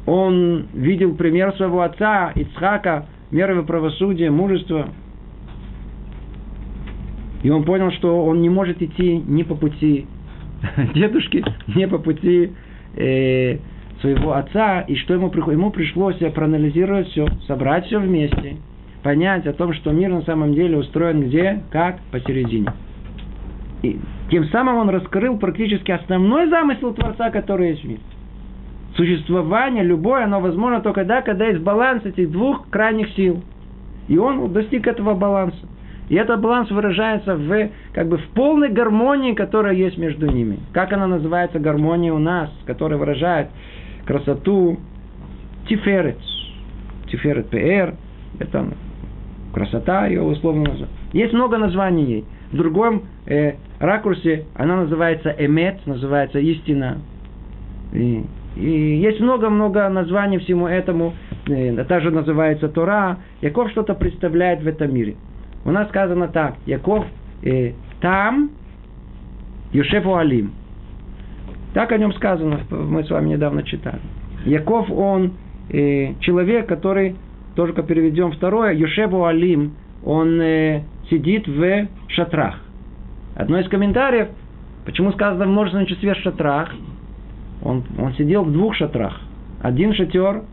он 0.08 0.68
видел 0.74 1.16
пример 1.16 1.54
своего 1.58 1.82
отца, 1.82 2.32
Ицхака, 2.34 3.08
меры 3.30 3.62
правосудия, 3.64 4.32
мужества. 4.32 4.88
И 7.44 7.50
он 7.50 7.66
понял, 7.66 7.92
что 7.92 8.26
он 8.26 8.42
не 8.42 8.50
может 8.50 8.82
идти 8.82 9.18
ни 9.18 9.44
по 9.44 9.54
пути 9.54 10.08
дедушки, 10.96 11.44
ни 11.76 11.86
по 11.86 11.98
пути 11.98 12.54
э, 12.98 13.58
своего 14.02 14.34
отца, 14.34 14.82
и 14.82 14.96
что 14.96 15.14
ему, 15.14 15.32
ему 15.52 15.72
пришлось 15.72 16.18
проанализировать 16.18 17.08
все, 17.10 17.28
собрать 17.48 17.86
все 17.86 18.00
вместе, 18.00 18.58
понять 19.04 19.48
о 19.48 19.54
том, 19.54 19.74
что 19.74 19.92
мир 19.92 20.12
на 20.12 20.22
самом 20.24 20.54
деле 20.54 20.78
устроен 20.78 21.24
где, 21.24 21.64
как, 21.72 22.00
посередине. 22.12 22.74
И 23.84 24.00
тем 24.30 24.46
самым 24.46 24.78
он 24.78 24.90
раскрыл 24.90 25.38
практически 25.38 25.92
основной 25.92 26.50
замысел 26.50 26.94
Творца, 26.94 27.30
который 27.30 27.70
есть 27.70 27.84
в 27.84 27.88
мире 27.88 28.02
существование 28.98 29.84
любое, 29.84 30.26
оно 30.26 30.42
возможно 30.42 30.82
только 30.82 31.02
тогда, 31.02 31.22
когда 31.22 31.46
есть 31.46 31.62
баланс 31.62 32.04
этих 32.04 32.32
двух 32.32 32.68
крайних 32.70 33.10
сил. 33.12 33.42
И 34.08 34.18
он 34.18 34.52
достиг 34.52 34.88
этого 34.88 35.14
баланса. 35.14 35.58
И 36.10 36.16
этот 36.16 36.40
баланс 36.42 36.72
выражается 36.72 37.36
в, 37.36 37.70
как 37.94 38.08
бы, 38.08 38.18
в 38.18 38.28
полной 38.30 38.70
гармонии, 38.70 39.34
которая 39.34 39.74
есть 39.74 39.98
между 39.98 40.28
ними. 40.28 40.60
Как 40.74 40.94
она 40.94 41.08
называется 41.08 41.60
гармония 41.60 42.14
у 42.14 42.20
нас, 42.20 42.50
которая 42.66 42.98
выражает 42.98 43.50
красоту 44.06 44.80
Тиферет. 45.68 46.18
Тиферет 47.12 47.50
ПР. 47.50 47.96
Это 48.40 48.68
красота 49.54 50.08
ее 50.08 50.22
условно 50.22 50.64
называют. 50.64 50.92
Есть 51.12 51.34
много 51.34 51.58
названий 51.58 52.06
ей. 52.06 52.26
В 52.52 52.58
другом 52.58 53.04
э, 53.26 53.56
ракурсе 53.80 54.46
она 54.56 54.78
называется 54.78 55.36
эмет, 55.38 55.86
называется 55.86 56.40
истина. 56.40 57.00
И 57.92 58.24
и 58.58 58.98
есть 58.98 59.20
много-много 59.20 59.88
названий 59.88 60.40
всему 60.40 60.68
этому. 60.68 61.14
Э, 61.48 61.84
Та 61.84 62.00
же 62.00 62.12
называется 62.12 62.68
Тора. 62.70 63.18
Яков 63.42 63.70
что-то 63.72 63.94
представляет 63.94 64.64
в 64.64 64.68
этом 64.68 64.94
мире. 64.94 65.16
У 65.68 65.72
нас 65.72 65.90
сказано 65.90 66.30
так. 66.30 66.56
Яков 66.66 67.06
э, 67.44 67.74
там, 68.00 68.52
Юшефу 69.74 70.16
Алим. 70.16 70.52
Так 71.74 71.92
о 71.92 71.98
нем 71.98 72.14
сказано, 72.14 72.62
мы 72.70 73.04
с 73.04 73.10
вами 73.10 73.30
недавно 73.32 73.64
читали. 73.64 74.00
Яков, 74.46 74.90
он 74.90 75.34
э, 75.70 76.14
человек, 76.22 76.68
который, 76.68 77.18
тоже 77.56 77.74
как 77.74 77.86
переведем 77.86 78.32
второе, 78.32 78.76
Юшефу 78.76 79.26
Алим, 79.26 79.74
он 80.06 80.40
э, 80.40 80.84
сидит 81.10 81.50
в 81.50 81.88
шатрах. 82.08 82.62
Одно 83.36 83.60
из 83.60 83.68
комментариев, 83.68 84.30
почему 84.86 85.12
сказано 85.12 85.46
в 85.48 85.50
множественном 85.50 85.88
числе 85.88 86.16
шатрах, 86.16 86.74
он, 87.62 87.84
он 88.00 88.14
сидел 88.14 88.46
в 88.46 88.54
двух 88.54 88.74
шатрах. 88.76 89.20
Один 89.62 89.94
шатер 89.94 90.44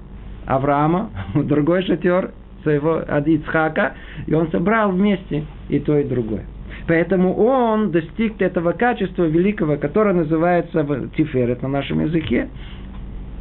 Авраама, 0.45 1.11
другой 1.37 1.85
шатер 1.85 2.33
своего 2.65 2.99
Ицхака, 2.99 3.95
и 4.27 4.35
он 4.35 4.51
собрал 4.51 4.91
вместе 4.91 5.45
и 5.69 5.79
то, 5.79 5.97
и 5.97 6.05
другое. 6.05 6.47
Поэтому 6.89 7.35
он 7.35 7.93
достиг 7.93 8.43
этого 8.43 8.73
качества 8.73 9.25
великого, 9.25 9.77
которое 9.77 10.15
называется 10.15 10.85
Тиферет 11.17 11.63
на 11.63 11.69
нашем 11.69 12.01
языке. 12.01 12.49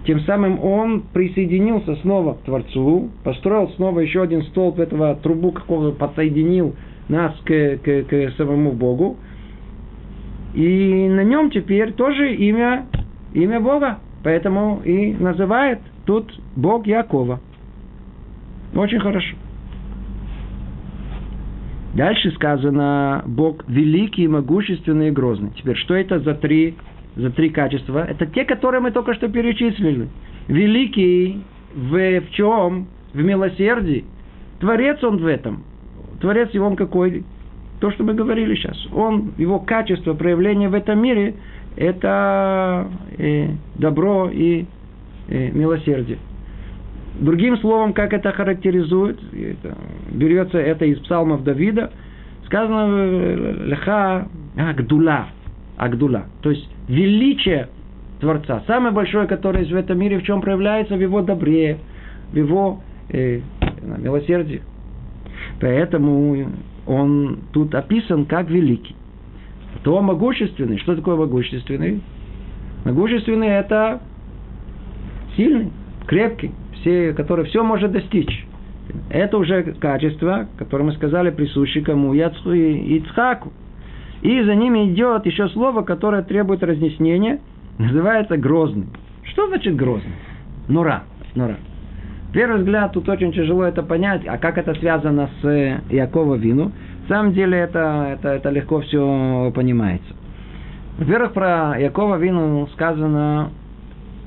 Тем 0.05 0.19
самым 0.21 0.63
он 0.63 1.01
присоединился 1.13 1.95
снова 1.97 2.33
к 2.35 2.41
Творцу, 2.41 3.09
построил 3.23 3.69
снова 3.71 4.01
еще 4.01 4.21
один 4.21 4.43
столб 4.43 4.79
этого 4.79 5.15
трубу, 5.15 5.51
какого 5.51 5.91
подсоединил 5.91 6.75
нас 7.09 7.33
к, 7.43 7.77
к, 7.77 8.03
к 8.03 8.31
самому 8.37 8.73
Богу. 8.73 9.17
И 10.53 11.07
на 11.09 11.23
нем 11.23 11.49
теперь 11.49 11.93
тоже 11.93 12.35
имя 12.35 12.85
имя 13.33 13.59
Бога. 13.59 13.99
Поэтому 14.23 14.81
и 14.83 15.13
называет 15.13 15.79
тут 16.05 16.33
Бог 16.55 16.87
Якова. 16.87 17.39
Очень 18.75 18.99
хорошо. 18.99 19.35
Дальше 21.93 22.31
сказано 22.31 23.23
Бог 23.27 23.63
великий, 23.67 24.27
могущественный 24.27 25.09
и 25.09 25.11
грозный. 25.11 25.51
Теперь, 25.55 25.75
что 25.77 25.93
это 25.93 26.19
за 26.19 26.33
три, 26.33 26.75
за 27.15 27.29
три 27.29 27.49
качества? 27.49 28.03
Это 28.03 28.25
те, 28.25 28.45
которые 28.45 28.81
мы 28.81 28.91
только 28.91 29.13
что 29.13 29.29
перечислили. 29.29 30.07
Великий 30.47 31.43
в, 31.75 32.19
в 32.21 32.31
чем? 32.31 32.87
В 33.13 33.23
милосердии. 33.23 34.05
Творец 34.59 35.03
он 35.03 35.17
в 35.17 35.27
этом. 35.27 35.63
Творец 36.19 36.49
его 36.51 36.65
он 36.65 36.75
какой? 36.75 37.23
То, 37.79 37.91
что 37.91 38.03
мы 38.03 38.15
говорили 38.15 38.55
сейчас. 38.55 38.87
Он, 38.91 39.33
его 39.37 39.59
качество 39.59 40.15
проявления 40.15 40.69
в 40.69 40.73
этом 40.73 40.99
мире– 40.99 41.35
это 41.75 42.87
э, 43.17 43.49
добро 43.75 44.29
и 44.31 44.65
э, 45.27 45.51
милосердие. 45.51 46.17
Другим 47.19 47.57
словом, 47.57 47.93
как 47.93 48.13
это 48.13 48.31
характеризует, 48.31 49.19
это, 49.33 49.77
берется 50.11 50.57
это 50.57 50.85
из 50.85 50.99
псалмов 50.99 51.43
Давида, 51.43 51.91
сказано 52.45 52.87
э, 52.89 53.53
леха 53.65 54.27
агдула, 54.57 55.27
агдула, 55.77 56.25
то 56.41 56.49
есть 56.49 56.67
величие 56.87 57.69
Творца, 58.19 58.63
самое 58.67 58.93
большое, 58.93 59.27
которое 59.27 59.59
есть 59.59 59.71
в 59.71 59.75
этом 59.75 59.99
мире, 59.99 60.19
в 60.19 60.23
чем 60.23 60.41
проявляется 60.41 60.95
в 60.95 61.01
его 61.01 61.21
добре, 61.21 61.77
в 62.31 62.35
его 62.35 62.81
э, 63.09 63.41
милосердии. 63.99 64.61
Поэтому 65.59 66.47
он 66.87 67.39
тут 67.51 67.75
описан 67.75 68.25
как 68.25 68.49
великий 68.49 68.95
то 69.83 70.01
могущественный. 70.01 70.77
Что 70.79 70.95
такое 70.95 71.15
могущественный? 71.15 72.01
Могущественный– 72.85 73.47
это 73.49 74.01
сильный, 75.35 75.71
крепкий, 76.07 76.51
все, 76.83 77.13
который 77.13 77.45
все 77.45 77.63
может 77.63 77.91
достичь. 77.91 78.45
Это 79.09 79.37
уже 79.37 79.63
качество, 79.79 80.47
которое 80.57 80.83
мы 80.83 80.91
сказали, 80.93 81.29
присуще 81.31 81.81
кому? 81.81 82.13
Яцху 82.13 82.51
и 82.51 82.97
Ицхаку. 82.97 83.51
И 84.21 84.41
за 84.43 84.55
ними 84.55 84.91
идет 84.91 85.25
еще 85.25 85.49
слово, 85.49 85.81
которое 85.81 86.21
требует 86.21 86.63
разъяснения, 86.63 87.39
называется 87.77 88.37
грозный. 88.37 88.87
Что 89.23 89.47
значит 89.47 89.75
грозный? 89.75 90.13
Нура. 90.67 91.03
Нура. 91.35 91.57
Первый 92.33 92.59
взгляд, 92.59 92.93
тут 92.93 93.07
очень 93.09 93.31
тяжело 93.31 93.63
это 93.63 93.83
понять, 93.83 94.25
а 94.27 94.37
как 94.37 94.57
это 94.57 94.73
связано 94.75 95.29
с 95.41 95.45
э, 95.45 95.81
Якова 95.89 96.35
Вину. 96.35 96.71
На 97.07 97.15
самом 97.15 97.33
деле 97.33 97.57
это, 97.57 98.17
это, 98.17 98.29
это 98.29 98.49
легко 98.49 98.81
все 98.81 99.51
понимается. 99.53 100.13
Во-первых, 100.97 101.33
про 101.33 101.75
Якова 101.79 102.17
Вину 102.17 102.67
сказано, 102.73 103.51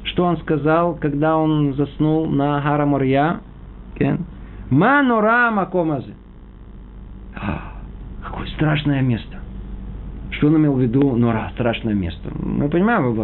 что 0.06 0.24
он 0.24 0.38
сказал, 0.38 0.94
когда 0.94 1.36
он 1.36 1.74
заснул 1.74 2.26
на 2.26 2.60
Гара 2.60 2.86
Морья. 2.86 3.40
Манура 4.70 5.50
Макомазы. 5.50 6.14
Какое 8.24 8.46
страшное 8.48 9.02
место. 9.02 9.38
Что 10.32 10.48
он 10.48 10.56
имел 10.56 10.74
в 10.74 10.80
виду, 10.80 11.16
нора, 11.16 11.50
страшное 11.54 11.94
место? 11.94 12.30
Мы 12.34 12.68
понимаем, 12.68 13.14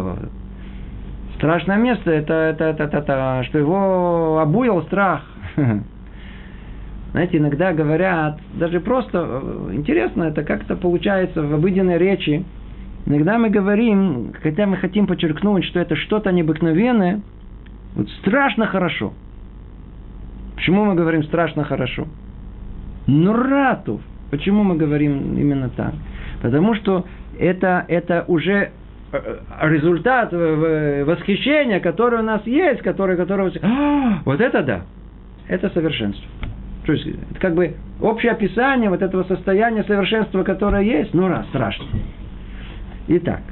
страшное 1.36 1.76
место, 1.76 2.10
это, 2.10 2.32
это, 2.32 2.64
это, 2.64 2.84
это, 2.84 2.98
это 2.98 3.44
что 3.48 3.58
его 3.58 4.38
обуял 4.40 4.82
страх. 4.84 5.22
Знаете, 7.10 7.38
иногда 7.38 7.72
говорят, 7.72 8.38
даже 8.54 8.80
просто 8.80 9.18
э, 9.42 9.70
интересно, 9.72 10.24
это 10.24 10.44
как-то 10.44 10.76
получается 10.76 11.42
в 11.42 11.52
обыденной 11.52 11.98
речи. 11.98 12.44
Иногда 13.06 13.38
мы 13.38 13.50
говорим, 13.50 14.32
хотя 14.42 14.66
мы 14.66 14.76
хотим 14.76 15.06
подчеркнуть, 15.06 15.64
что 15.64 15.80
это 15.80 15.96
что-то 15.96 16.30
необыкновенное, 16.30 17.20
вот 17.96 18.08
страшно 18.20 18.66
хорошо. 18.66 19.12
Почему 20.54 20.84
мы 20.84 20.94
говорим 20.94 21.24
страшно 21.24 21.64
хорошо? 21.64 22.06
Нуратов. 23.06 24.00
Почему 24.30 24.62
мы 24.62 24.76
говорим 24.76 25.36
именно 25.36 25.68
так? 25.70 25.94
Потому 26.40 26.74
что 26.74 27.04
это, 27.38 27.84
это 27.88 28.24
уже 28.28 28.70
э, 29.12 29.38
результат 29.62 30.32
восхищения, 30.32 31.80
которое 31.80 32.22
у 32.22 32.24
нас 32.24 32.46
есть, 32.46 32.80
который, 32.82 33.16
который 33.16 33.52
а, 33.62 34.22
вот 34.24 34.40
это 34.40 34.62
да, 34.62 34.82
это 35.48 35.68
совершенство. 35.70 36.24
То 36.86 36.92
есть, 36.92 37.06
это 37.06 37.40
как 37.40 37.54
бы 37.54 37.74
общее 38.00 38.32
описание 38.32 38.90
вот 38.90 39.02
этого 39.02 39.24
состояния 39.24 39.84
совершенства, 39.84 40.42
которое 40.42 40.82
есть, 40.82 41.14
ну 41.14 41.28
раз, 41.28 41.46
страшно. 41.48 41.86
Итак, 43.08 43.42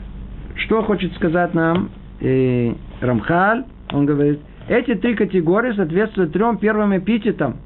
что 0.56 0.82
хочет 0.82 1.12
сказать 1.14 1.54
нам 1.54 1.90
э, 2.20 2.72
Рамхаль? 3.00 3.64
Он 3.92 4.06
говорит, 4.06 4.40
эти 4.68 4.94
три 4.94 5.14
категории 5.14 5.72
соответствуют 5.72 6.32
трем 6.32 6.58
первым 6.58 6.96
эпитетам 6.96 7.56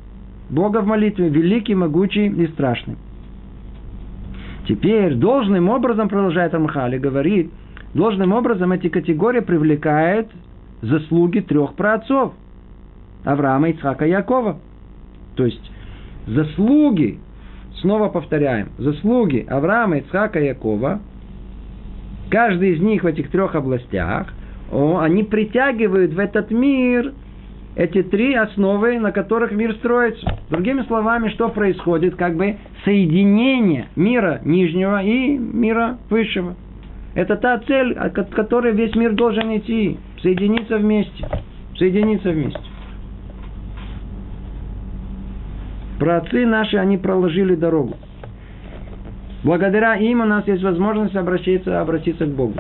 Бога 0.49 0.81
в 0.81 0.87
молитве, 0.87 1.29
великий, 1.29 1.75
могучий 1.75 2.29
и 2.29 2.47
страшный. 2.49 2.97
Теперь 4.67 5.15
должным 5.15 5.69
образом, 5.69 6.09
продолжает 6.09 6.55
Рамхали, 6.55 6.99
говорит, 6.99 7.51
должным 7.93 8.33
образом 8.33 8.73
эти 8.73 8.89
категории 8.89 9.41
привлекают 9.41 10.29
заслуги 10.81 11.41
трех 11.41 11.75
праотцов. 11.75 12.33
Авраама, 13.25 13.71
Ицхака 13.71 14.07
и 14.07 14.11
Якова. 14.11 14.59
То 15.35 15.45
есть 15.45 15.71
заслуги, 16.27 17.19
снова 17.81 18.09
повторяем, 18.09 18.69
заслуги 18.79 19.47
Авраама, 19.49 19.99
Ицхака 19.99 20.41
и 20.41 20.47
Якова, 20.47 21.01
каждый 22.31 22.75
из 22.75 22.81
них 22.81 23.05
в 23.05 23.07
этих 23.07 23.31
трех 23.31 23.55
областях, 23.55 24.33
они 24.73 25.23
притягивают 25.23 26.13
в 26.13 26.19
этот 26.19 26.51
мир 26.51 27.13
эти 27.77 28.03
три 28.03 28.35
основы, 28.35 28.99
на 28.99 29.11
которых 29.13 29.53
мир 29.53 29.75
строится. 29.75 30.39
Другими 30.49 30.83
словами, 30.83 31.29
что 31.31 31.49
происходит? 31.49 32.15
Как 32.17 32.37
бы 32.37 32.57
соединение 32.85 33.89
мира 33.97 34.41
нижнего 34.45 35.03
и 35.03 35.37
мира 35.37 35.99
высшего. 36.09 36.55
Это 37.15 37.37
та 37.37 37.59
цель, 37.59 37.95
от 37.95 38.15
которой 38.35 38.73
весь 38.73 38.95
мир 38.95 39.13
должен 39.13 39.57
идти. 39.57 39.99
Соединиться 40.23 40.79
вместе. 40.79 41.29
Соединиться 41.77 42.31
вместе. 42.31 42.61
Праотцы 45.99 46.47
наши, 46.47 46.77
они 46.77 46.97
проложили 46.99 47.55
дорогу. 47.55 47.97
Благодаря 49.45 49.97
им 49.97 50.23
у 50.23 50.25
нас 50.25 50.49
есть 50.49 50.63
возможность 50.63 51.15
обратиться, 51.15 51.81
обратиться 51.81 52.25
к 52.25 52.31
Богу. 52.31 52.55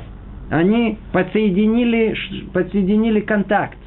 Они 0.50 0.98
подсоединили, 1.12 2.14
подсоединили 2.52 3.20
контакт 3.20 3.78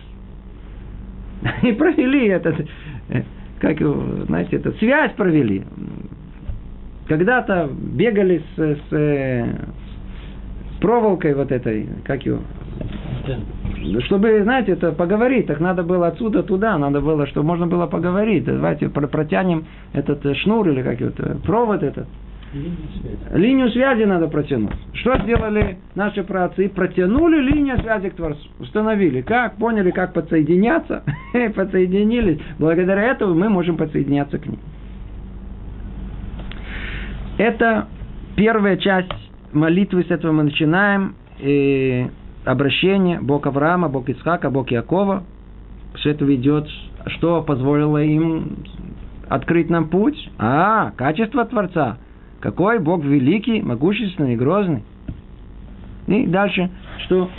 и 1.62 1.72
провели 1.74 2.28
этот, 2.28 2.68
как 3.60 3.78
знаете, 4.26 4.58
это, 4.58 4.72
связь 4.74 5.14
провели. 5.14 5.64
Когда-то 7.08 7.70
бегали 7.94 8.42
с, 8.56 8.60
с, 8.60 8.90
с 8.90 9.46
проволокой 10.82 11.36
вот 11.36 11.52
этой, 11.52 11.88
как 12.04 12.26
его, 12.26 12.40
чтобы, 14.06 14.42
знаете, 14.42 14.72
это 14.72 14.92
поговорить, 14.92 15.46
так 15.46 15.60
надо 15.60 15.84
было 15.84 16.08
отсюда 16.08 16.42
туда, 16.42 16.78
надо 16.80 17.00
было, 17.02 17.28
чтобы 17.28 17.46
можно 17.46 17.68
было 17.68 17.86
поговорить. 17.86 18.44
Давайте 18.46 18.90
протянем 18.90 19.66
этот 19.94 20.26
шнур 20.38 20.68
или 20.68 20.82
как 20.82 21.00
это, 21.00 21.38
провод 21.46 21.84
этот. 21.84 22.08
Линию 22.54 23.70
связи. 23.72 24.04
Надо 24.04 24.28
протянуть. 24.28 24.72
Что 24.94 25.18
сделали 25.20 25.78
наши 25.96 26.24
праотцы? 26.24 26.70
Протянули 26.70 27.42
линию 27.42 27.78
связи 27.80 28.10
к 28.10 28.16
Творцу. 28.16 28.48
Установили. 28.60 29.22
Как? 29.22 29.58
Поняли, 29.58 29.92
как 29.92 30.14
подсоединяться? 30.14 31.04
Подсоединились. 31.56 32.40
Благодаря 32.58 33.04
этому 33.04 33.36
мы 33.36 33.50
можем 33.50 33.76
подсоединяться 33.76 34.38
к 34.38 34.46
ним. 34.46 34.60
Это 37.38 37.88
первая 38.36 38.78
часть 38.78 39.12
молитвы. 39.52 40.04
С 40.04 40.12
этого 40.12 40.32
мы 40.32 40.44
начинаем. 40.44 41.16
И 41.40 42.08
обращение. 42.46 43.20
Бог 43.20 43.46
Авраама, 43.46 43.90
Бог 43.90 44.10
Исхака, 44.10 44.50
Бог 44.50 44.72
Якова. 44.72 45.24
Все 45.96 46.12
это 46.12 46.24
ведет, 46.24 46.68
что 47.08 47.42
позволило 47.42 48.02
им 48.02 48.64
открыть 49.28 49.70
нам 49.70 49.90
путь? 49.90 50.32
А, 50.38 50.92
качество 50.92 51.44
Творца– 51.44 51.98
какой 52.40 52.80
Бог 52.80 53.04
великий, 53.04 53.62
могущественный 53.62 54.36
грозный. 54.36 54.84
И 56.08 56.26
дальше, 56.26 56.70
что 57.06 57.30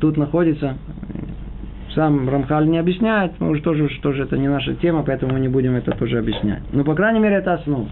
тут 0.00 0.16
находится, 0.16 0.76
сам 1.94 2.28
Рамхаль 2.28 2.68
не 2.68 2.78
объясняет, 2.78 3.32
мы 3.40 3.50
уже 3.50 3.62
тоже, 3.62 3.88
тоже 4.00 4.22
это 4.22 4.38
не 4.38 4.48
наша 4.48 4.74
тема, 4.74 5.02
поэтому 5.02 5.34
мы 5.34 5.40
не 5.40 5.48
будем 5.48 5.74
это 5.74 5.92
тоже 5.92 6.18
объяснять. 6.18 6.62
Но, 6.72 6.84
по 6.84 6.94
крайней 6.94 7.20
мере, 7.20 7.36
это 7.36 7.54
основа. 7.54 7.88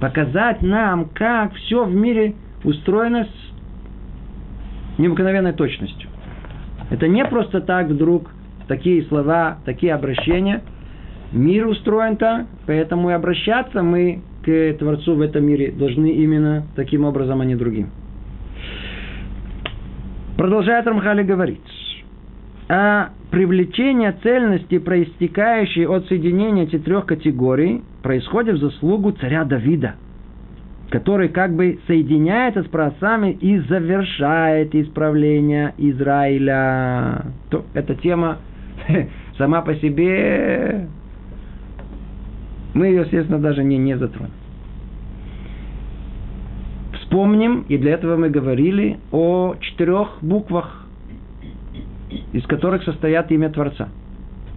Показать 0.00 0.60
нам, 0.60 1.06
как 1.06 1.54
все 1.54 1.84
в 1.84 1.94
мире 1.94 2.34
устроено 2.64 3.24
с 3.24 4.98
необыкновенной 4.98 5.52
точностью. 5.52 6.10
Это 6.90 7.08
не 7.08 7.24
просто 7.24 7.60
так 7.60 7.88
вдруг 7.88 8.30
такие 8.68 9.04
слова, 9.04 9.58
такие 9.64 9.94
обращения. 9.94 10.62
Мир 11.32 11.66
устроен 11.66 12.16
так, 12.16 12.46
поэтому 12.66 13.10
и 13.10 13.12
обращаться 13.14 13.82
мы 13.82 14.22
к 14.44 14.74
Творцу 14.78 15.14
в 15.14 15.20
этом 15.20 15.44
мире 15.46 15.72
должны 15.72 16.10
именно 16.12 16.66
таким 16.76 17.04
образом, 17.04 17.40
а 17.40 17.44
не 17.44 17.56
другим. 17.56 17.90
Продолжает 20.36 20.86
Рамхали 20.86 21.22
говорить. 21.22 21.60
А 22.68 23.10
привлечение 23.30 24.14
цельности, 24.22 24.78
проистекающей 24.78 25.86
от 25.86 26.06
соединения 26.06 26.64
этих 26.64 26.84
трех 26.84 27.06
категорий, 27.06 27.82
происходит 28.02 28.56
в 28.56 28.60
заслугу 28.60 29.12
царя 29.12 29.44
Давида, 29.44 29.94
который 30.90 31.28
как 31.28 31.54
бы 31.54 31.78
соединяется 31.86 32.62
с 32.62 32.66
праотцами 32.66 33.32
и 33.32 33.58
завершает 33.60 34.74
исправление 34.74 35.74
Израиля. 35.78 37.26
То, 37.50 37.64
эта 37.74 37.94
тема 37.94 38.38
сама 39.38 39.62
по 39.62 39.74
себе 39.76 40.88
мы 42.74 42.88
ее, 42.88 43.02
естественно, 43.02 43.38
даже 43.38 43.62
не, 43.64 43.78
не 43.78 43.96
затронем. 43.96 44.32
Вспомним, 47.00 47.64
и 47.68 47.78
для 47.78 47.92
этого 47.92 48.16
мы 48.16 48.28
говорили 48.28 48.98
о 49.12 49.54
четырех 49.60 50.18
буквах, 50.20 50.84
из 52.32 52.44
которых 52.46 52.82
состоят 52.82 53.30
имя 53.30 53.50
Творца. 53.50 53.88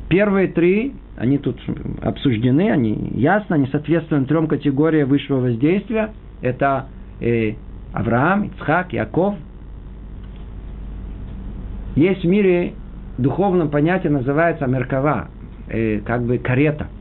Первые 0.10 0.48
три, 0.48 0.96
они 1.16 1.38
тут 1.38 1.60
обсуждены, 2.02 2.72
они 2.72 3.12
ясно, 3.14 3.56
они 3.56 3.68
соответствуют 3.68 4.28
трем 4.28 4.48
категориям 4.48 5.10
высшего 5.10 5.42
воздействия. 5.42 6.12
Это 6.42 6.88
э, 7.20 7.54
Авраам, 7.94 8.46
Ицхак, 8.46 8.94
Яков. 8.94 9.36
Есть 11.96 12.24
в 12.24 12.28
мире 12.28 12.74
духовном 13.18 13.70
понятие, 13.70 14.12
называется 14.12 14.66
меркава, 14.66 15.28
э, 15.68 16.00
как 16.00 16.24
бы 16.24 16.40
карета– 16.40 16.88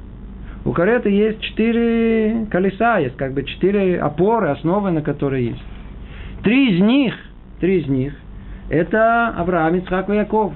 у 0.66 0.72
кареты 0.72 1.10
есть 1.10 1.40
четыре 1.42 2.46
колеса, 2.50 2.98
есть 2.98 3.16
как 3.16 3.34
бы 3.34 3.44
четыре 3.44 4.00
опоры, 4.00 4.48
основы, 4.48 4.90
на 4.90 5.00
которые 5.00 5.46
есть. 5.46 5.62
Три 6.42 6.74
из 6.74 6.80
них, 6.80 7.14
три 7.60 7.82
из 7.82 7.86
них, 7.86 8.12
это 8.68 9.28
Авраам, 9.28 9.76
Ицхак 9.76 10.10
и 10.10 10.16
Яков. 10.16 10.54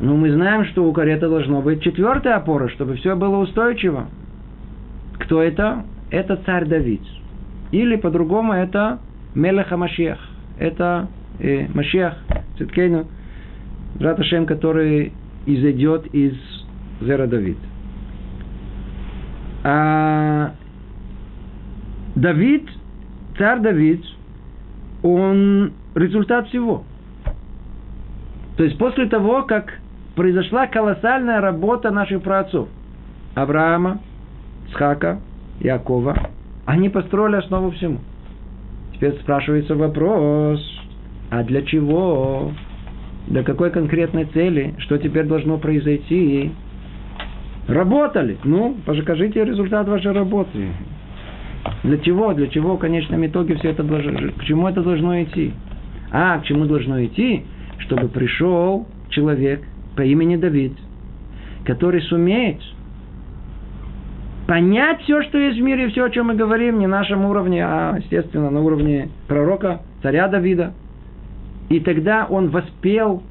Но 0.00 0.14
мы 0.14 0.30
знаем, 0.30 0.66
что 0.66 0.84
у 0.84 0.92
кареты 0.92 1.26
должно 1.26 1.62
быть 1.62 1.82
четвертая 1.82 2.36
опора, 2.36 2.68
чтобы 2.68 2.96
все 2.96 3.16
было 3.16 3.38
устойчиво. 3.38 4.08
Кто 5.20 5.40
это? 5.40 5.84
Это 6.10 6.36
царь 6.44 6.66
Давид. 6.66 7.00
Или 7.70 7.96
по-другому 7.96 8.52
это 8.52 8.98
Мелеха 9.34 9.78
Машех. 9.78 10.18
Это 10.58 11.08
э, 11.38 11.66
Машех, 11.72 12.14
Циткейну, 12.58 13.06
Раташем, 13.98 14.44
который 14.44 15.14
изойдет 15.46 16.14
из 16.14 16.34
Зера 17.00 17.26
Давид. 17.26 17.56
А 19.64 20.54
Давид, 22.14 22.68
царь 23.38 23.60
Давид, 23.60 24.04
он 25.02 25.72
результат 25.94 26.48
всего. 26.48 26.84
То 28.56 28.64
есть 28.64 28.76
после 28.78 29.06
того, 29.06 29.42
как 29.44 29.78
произошла 30.14 30.66
колоссальная 30.66 31.40
работа 31.40 31.90
наших 31.90 32.22
праотцов, 32.22 32.68
Авраама, 33.34 34.00
Схака, 34.72 35.20
Якова, 35.60 36.30
они 36.66 36.88
построили 36.88 37.36
основу 37.36 37.70
всему. 37.70 37.98
Теперь 38.94 39.14
спрашивается 39.20 39.74
вопрос, 39.74 40.60
а 41.30 41.42
для 41.44 41.62
чего? 41.62 42.52
Для 43.26 43.42
какой 43.42 43.70
конкретной 43.70 44.26
цели? 44.26 44.74
Что 44.78 44.98
теперь 44.98 45.26
должно 45.26 45.58
произойти? 45.58 46.52
Работали. 47.68 48.38
Ну, 48.44 48.76
покажите 48.84 49.44
результат 49.44 49.88
вашей 49.88 50.12
работы. 50.12 50.68
Для 51.84 51.98
чего? 51.98 52.32
Для 52.34 52.48
чего 52.48 52.76
в 52.76 52.78
конечном 52.78 53.24
итоге 53.26 53.54
все 53.56 53.70
это 53.70 53.82
должно... 53.82 54.32
К 54.32 54.44
чему 54.44 54.68
это 54.68 54.82
должно 54.82 55.22
идти? 55.22 55.52
А, 56.10 56.38
к 56.38 56.44
чему 56.44 56.66
должно 56.66 57.04
идти? 57.04 57.44
Чтобы 57.78 58.08
пришел 58.08 58.86
человек 59.10 59.62
по 59.96 60.02
имени 60.02 60.36
Давид, 60.36 60.72
который 61.64 62.02
сумеет 62.02 62.60
понять 64.46 65.00
все, 65.02 65.22
что 65.22 65.38
есть 65.38 65.58
в 65.58 65.62
мире, 65.62 65.88
все, 65.88 66.04
о 66.04 66.10
чем 66.10 66.26
мы 66.26 66.34
говорим, 66.34 66.78
не 66.78 66.86
на 66.86 66.98
нашем 66.98 67.24
уровне, 67.24 67.64
а, 67.64 67.96
естественно, 67.98 68.50
на 68.50 68.60
уровне 68.60 69.08
пророка, 69.28 69.82
царя 70.02 70.28
Давида. 70.28 70.74
И 71.68 71.80
тогда 71.80 72.26
он 72.28 72.50
воспел, 72.50 73.22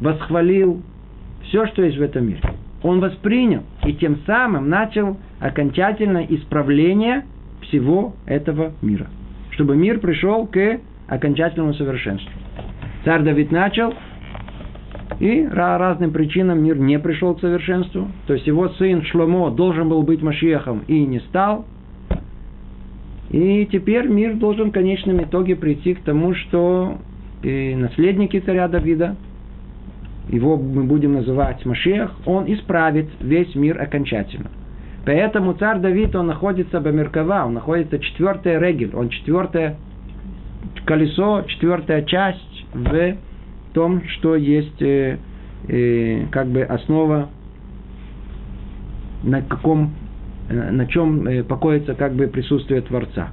восхвалил 0.00 0.82
все, 1.44 1.66
что 1.66 1.82
есть 1.82 1.98
в 1.98 2.02
этом 2.02 2.28
мире. 2.28 2.40
Он 2.86 3.00
воспринял 3.00 3.64
и 3.84 3.94
тем 3.94 4.18
самым 4.26 4.68
начал 4.68 5.16
окончательное 5.40 6.24
исправление 6.30 7.24
всего 7.62 8.14
этого 8.26 8.74
мира. 8.80 9.08
Чтобы 9.50 9.74
мир 9.74 9.98
пришел 9.98 10.46
к 10.46 10.78
окончательному 11.08 11.74
совершенству. 11.74 12.30
Царь 13.04 13.22
Давид 13.22 13.50
начал, 13.50 13.92
и 15.18 15.48
разным 15.50 16.12
причинам 16.12 16.62
мир 16.62 16.78
не 16.78 17.00
пришел 17.00 17.34
к 17.34 17.40
совершенству. 17.40 18.06
То 18.28 18.34
есть 18.34 18.46
его 18.46 18.68
сын 18.68 19.02
Шломо 19.02 19.50
должен 19.50 19.88
был 19.88 20.04
быть 20.04 20.22
Машиехом 20.22 20.82
и 20.86 21.04
не 21.04 21.18
стал. 21.18 21.64
И 23.30 23.66
теперь 23.72 24.06
мир 24.06 24.36
должен 24.36 24.70
в 24.70 24.72
конечном 24.72 25.24
итоге 25.24 25.56
прийти 25.56 25.94
к 25.94 26.02
тому, 26.02 26.34
что 26.34 26.98
наследники 27.42 28.38
царя 28.38 28.68
Давида, 28.68 29.16
его 30.28 30.56
мы 30.56 30.84
будем 30.84 31.14
называть 31.14 31.64
Машиах, 31.64 32.14
он 32.26 32.52
исправит 32.52 33.08
весь 33.20 33.54
мир 33.54 33.80
окончательно. 33.80 34.50
Поэтому 35.04 35.52
царь 35.54 35.78
Давид, 35.78 36.16
он 36.16 36.26
находится 36.26 36.80
Бамиркава, 36.80 37.46
он 37.46 37.54
находится 37.54 37.98
четвертая 38.00 38.58
регель, 38.58 38.90
он 38.94 39.08
четвертое 39.08 39.76
колесо, 40.84 41.42
четвертая 41.46 42.02
часть 42.02 42.66
в 42.74 43.16
том, 43.72 44.02
что 44.08 44.34
есть 44.34 44.82
э, 44.82 45.18
э, 45.68 46.26
как 46.32 46.48
бы 46.48 46.62
основа, 46.62 47.28
на 49.22 49.42
каком, 49.42 49.92
э, 50.48 50.70
на 50.72 50.86
чем 50.86 51.26
э, 51.28 51.44
покоится 51.44 51.94
как 51.94 52.14
бы 52.14 52.26
присутствие 52.26 52.80
Творца. 52.80 53.28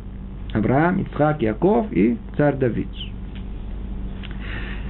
Авраам, 0.53 1.01
Ицхак, 1.01 1.41
Яков 1.41 1.91
и 1.91 2.17
царь 2.37 2.55
Давид. 2.55 2.87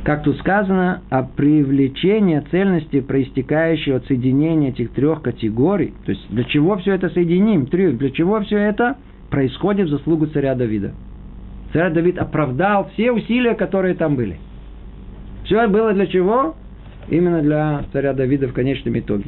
Как 0.03 0.23
тут 0.23 0.37
сказано, 0.39 1.01
о 1.09 1.23
привлечении 1.23 2.39
цельности, 2.51 2.99
проистекающей 2.99 3.95
от 3.95 4.05
соединения 4.05 4.69
этих 4.69 4.91
трех 4.91 5.21
категорий, 5.21 5.93
то 6.05 6.11
есть 6.11 6.29
для 6.29 6.43
чего 6.43 6.77
все 6.77 6.93
это 6.93 7.09
соединим, 7.09 7.67
трех, 7.67 7.97
для 7.97 8.11
чего 8.11 8.41
все 8.41 8.57
это 8.57 8.97
происходит 9.29 9.87
в 9.87 9.91
заслугу 9.91 10.27
царя 10.27 10.55
Давида. 10.55 10.91
Царь 11.71 11.93
Давид 11.93 12.17
оправдал 12.17 12.89
все 12.93 13.11
усилия, 13.11 13.55
которые 13.55 13.95
там 13.95 14.15
были– 14.15 14.37
все 15.45 15.67
было 15.67 15.93
для 15.93 16.07
чего? 16.07 16.55
Именно 17.09 17.41
для 17.41 17.83
царя 17.91 18.13
Давида 18.13 18.47
в 18.47 18.53
конечном 18.53 18.97
итоге. 18.97 19.25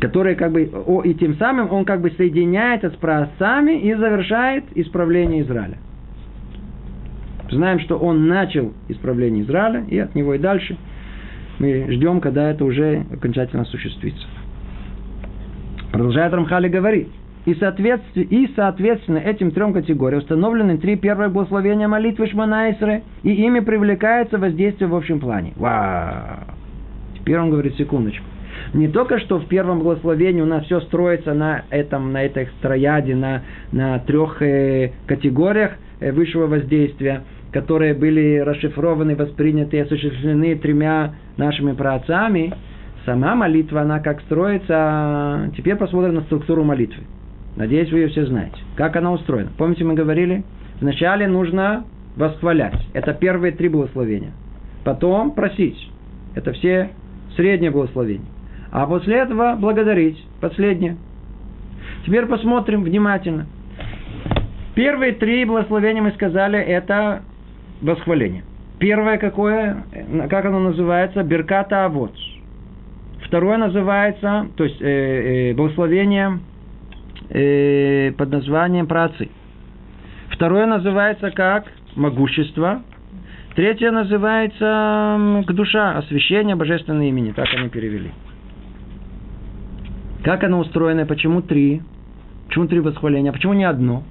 Который 0.00 0.34
как 0.34 0.52
бы, 0.52 0.70
о, 0.86 1.02
и 1.02 1.14
тем 1.14 1.36
самым 1.36 1.72
он 1.72 1.84
как 1.84 2.00
бы 2.00 2.10
соединяется 2.10 2.90
с 2.90 2.94
праотцами 2.94 3.80
и 3.80 3.94
завершает 3.94 4.64
исправление 4.74 5.42
Израиля. 5.42 5.78
Знаем, 7.50 7.80
что 7.80 7.98
он 7.98 8.26
начал 8.26 8.72
исправление 8.88 9.44
Израиля, 9.44 9.84
и 9.88 9.98
от 9.98 10.14
него 10.14 10.34
и 10.34 10.38
дальше 10.38 10.76
мы 11.58 11.86
ждем, 11.90 12.20
когда 12.20 12.50
это 12.50 12.64
уже 12.64 13.04
окончательно 13.12 13.62
осуществится. 13.62 14.26
Продолжает 15.92 16.32
Рамхали 16.32 16.68
говорить. 16.68 17.08
И, 17.44 17.54
соответственно, 17.56 18.24
и, 18.24 18.50
соответственно, 18.56 19.18
этим 19.18 19.50
трем 19.50 19.74
категориям 19.74 20.20
установлены 20.20 20.78
три 20.78 20.96
первые 20.96 21.28
благословения 21.28 21.86
молитвы 21.86 22.26
Шманайсры, 22.26 23.02
и 23.22 23.32
ими 23.32 23.60
привлекается 23.60 24.38
воздействие 24.38 24.88
в 24.88 24.96
общем 24.96 25.20
плане. 25.20 25.52
Вау! 25.56 26.44
Теперь 27.18 27.38
он 27.38 27.50
говорит, 27.50 27.76
секундочку. 27.76 28.24
Не 28.72 28.88
только 28.88 29.18
что 29.18 29.38
в 29.38 29.46
первом 29.46 29.80
благословении 29.80 30.40
у 30.40 30.46
нас 30.46 30.64
все 30.64 30.80
строится 30.80 31.34
на 31.34 31.64
этом, 31.70 32.12
на 32.12 32.24
этой 32.24 32.46
строяде, 32.58 33.14
на, 33.14 33.42
на 33.72 33.98
трех 33.98 34.40
э, 34.40 34.92
категориях 35.06 35.72
высшего 36.00 36.46
воздействия, 36.46 37.22
которые 37.52 37.94
были 37.94 38.38
расшифрованы, 38.38 39.16
восприняты 39.16 39.76
и 39.76 39.80
осуществлены 39.80 40.56
тремя 40.56 41.14
нашими 41.36 41.72
праотцами, 41.72 42.52
сама 43.04 43.34
молитва, 43.34 43.82
она 43.82 44.00
как 44.00 44.20
строится. 44.22 45.50
Теперь 45.56 45.76
посмотрим 45.76 46.14
на 46.14 46.20
структуру 46.22 46.64
молитвы. 46.64 47.02
Надеюсь, 47.56 47.90
вы 47.92 48.00
ее 48.00 48.08
все 48.08 48.26
знаете. 48.26 48.56
Как 48.76 48.96
она 48.96 49.12
устроена? 49.12 49.50
Помните, 49.56 49.84
мы 49.84 49.94
говорили? 49.94 50.42
Вначале 50.80 51.28
нужно 51.28 51.84
восхвалять. 52.16 52.74
Это 52.92 53.14
первые 53.14 53.52
три 53.52 53.68
благословения. 53.68 54.32
Потом 54.84 55.30
просить. 55.32 55.90
Это 56.34 56.52
все 56.52 56.90
средние 57.36 57.70
благословения. 57.70 58.26
А 58.72 58.86
после 58.86 59.18
этого 59.18 59.56
благодарить. 59.56 60.22
Последнее. 60.40 60.96
Теперь 62.04 62.26
посмотрим 62.26 62.82
внимательно. 62.82 63.46
Первые 64.74 65.12
три 65.12 65.44
благословения 65.44 66.02
мы 66.02 66.10
сказали, 66.12 66.58
это 66.58 67.22
восхваление. 67.80 68.42
Первое 68.78 69.18
какое, 69.18 69.84
как 70.28 70.44
оно 70.44 70.58
называется? 70.58 71.22
Берката 71.22 71.84
Авод. 71.84 72.12
Второе 73.24 73.56
называется, 73.56 74.48
то 74.56 74.64
есть 74.64 74.80
э, 74.82 75.50
э, 75.50 75.54
благословение 75.54 76.40
э, 77.30 78.12
под 78.18 78.30
названием 78.30 78.86
працы. 78.86 79.28
Второе 80.30 80.66
называется 80.66 81.30
как 81.30 81.66
могущество. 81.94 82.82
Третье 83.54 83.92
называется 83.92 85.44
к 85.46 85.52
душа, 85.52 85.96
освящение 85.98 86.56
божественного 86.56 87.04
имени. 87.04 87.30
Так 87.30 87.46
они 87.56 87.68
перевели. 87.68 88.10
Как 90.24 90.42
оно 90.42 90.58
устроено? 90.58 91.06
Почему 91.06 91.42
три? 91.42 91.82
Почему 92.48 92.66
три 92.66 92.80
восхваления? 92.80 93.30
Почему 93.30 93.52
не 93.52 93.64
одно? 93.64 94.02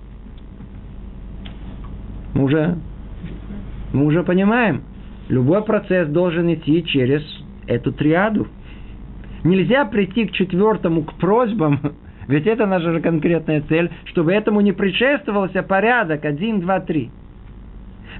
Мы 2.33 2.43
уже, 2.43 2.77
мы 3.91 4.05
уже 4.05 4.23
понимаем, 4.23 4.83
любой 5.29 5.63
процесс 5.63 6.07
должен 6.07 6.53
идти 6.53 6.83
через 6.85 7.21
эту 7.67 7.91
триаду. 7.91 8.47
Нельзя 9.43 9.85
прийти 9.85 10.25
к 10.25 10.31
четвертому, 10.31 11.03
к 11.03 11.13
просьбам, 11.15 11.79
ведь 12.27 12.47
это 12.47 12.65
наша 12.65 12.91
же 12.91 13.01
конкретная 13.01 13.61
цель, 13.61 13.91
чтобы 14.05 14.33
этому 14.33 14.61
не 14.61 14.71
предшествовался 14.71 15.63
порядок 15.63 16.25
один, 16.25 16.61
два, 16.61 16.79
три. 16.79 17.11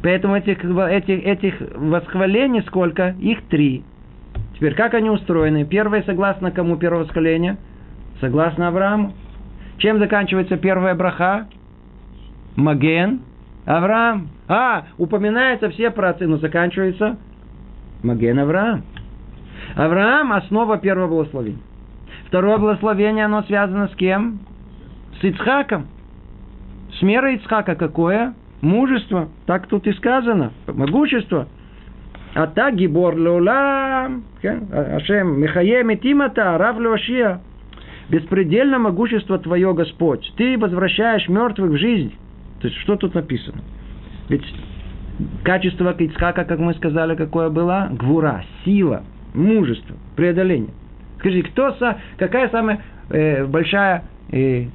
Поэтому 0.01 0.35
этих, 0.35 0.63
этих, 0.63 1.25
этих 1.25 1.55
восхвалений 1.75 2.61
сколько? 2.63 3.15
Их 3.19 3.43
три. 3.43 3.83
Теперь, 4.55 4.75
как 4.75 4.93
они 4.93 5.09
устроены? 5.09 5.65
Первое 5.65 6.03
согласно 6.03 6.51
кому 6.51 6.77
первое 6.77 7.03
восхваление? 7.03 7.57
Согласно 8.19 8.67
Аврааму. 8.67 9.13
Чем 9.77 9.99
заканчивается 9.99 10.57
первая 10.57 10.93
браха? 10.95 11.47
Маген. 12.55 13.21
Авраам. 13.65 14.29
А, 14.47 14.85
упоминается 14.97 15.69
все 15.69 15.89
про 15.89 16.15
но 16.19 16.37
заканчивается 16.37 17.17
Маген 18.03 18.39
Авраам. 18.39 18.83
Авраам– 19.75 20.33
основа 20.33 20.77
первого 20.77 21.07
благословения. 21.07 21.61
Второе 22.27 22.57
благословение, 22.57 23.25
оно 23.25 23.43
связано 23.43 23.87
с 23.87 23.95
кем? 23.95 24.39
С 25.21 25.23
Ицхаком. 25.23 25.87
С 26.99 27.01
мерой 27.01 27.35
Ицхака 27.35 27.75
какое? 27.75 28.33
Мужество. 28.61 29.29
Так 29.45 29.67
тут 29.67 29.87
и 29.87 29.93
сказано. 29.93 30.51
Могущество. 30.67 31.47
А 32.33 32.47
так 32.47 32.75
гибор 32.75 33.15
леулам, 33.15 34.23
Ашем, 34.41 35.39
Михаем 35.39 35.91
и 35.91 35.97
Тимата, 35.97 36.57
Рав 36.57 36.79
Леошия, 36.79 37.41
беспредельно 38.09 38.79
могущество 38.79 39.37
Твое, 39.37 39.73
Господь. 39.73 40.33
Ты 40.35 40.57
возвращаешь 40.57 41.29
мертвых 41.29 41.71
в 41.71 41.77
жизнь. 41.77 42.13
То 42.63 42.69
есть, 42.69 42.79
что 42.79 42.95
тут 42.95 43.13
написано? 43.13 43.61
Ведь 44.29 44.41
качество 45.43 45.93
Ицхака, 45.99 46.45
как 46.45 46.59
мы 46.59 46.73
сказали, 46.75 47.13
какое 47.13 47.49
было? 47.49 47.89
Гвура, 47.91 48.45
сила, 48.63 49.03
мужество, 49.33 49.97
преодоление. 50.15 50.69
Скажи, 51.19 51.41
кто, 51.41 51.75
какая 52.15 52.47
самая 52.51 52.81
э, 53.09 53.45
большая, 53.47 54.05
э, 54.31 54.67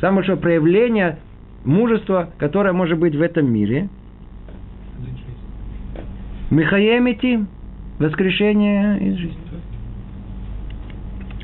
самое 0.00 0.16
большое 0.16 0.38
проявление 0.38 1.18
мужества, 1.64 2.30
которое 2.36 2.72
может 2.72 2.98
быть 2.98 3.14
в 3.14 3.22
этом 3.22 3.48
мире? 3.48 3.88
Михаемити, 6.50 7.46
воскрешение 8.00 8.98
из 9.06 9.14
жизни. 9.18 9.38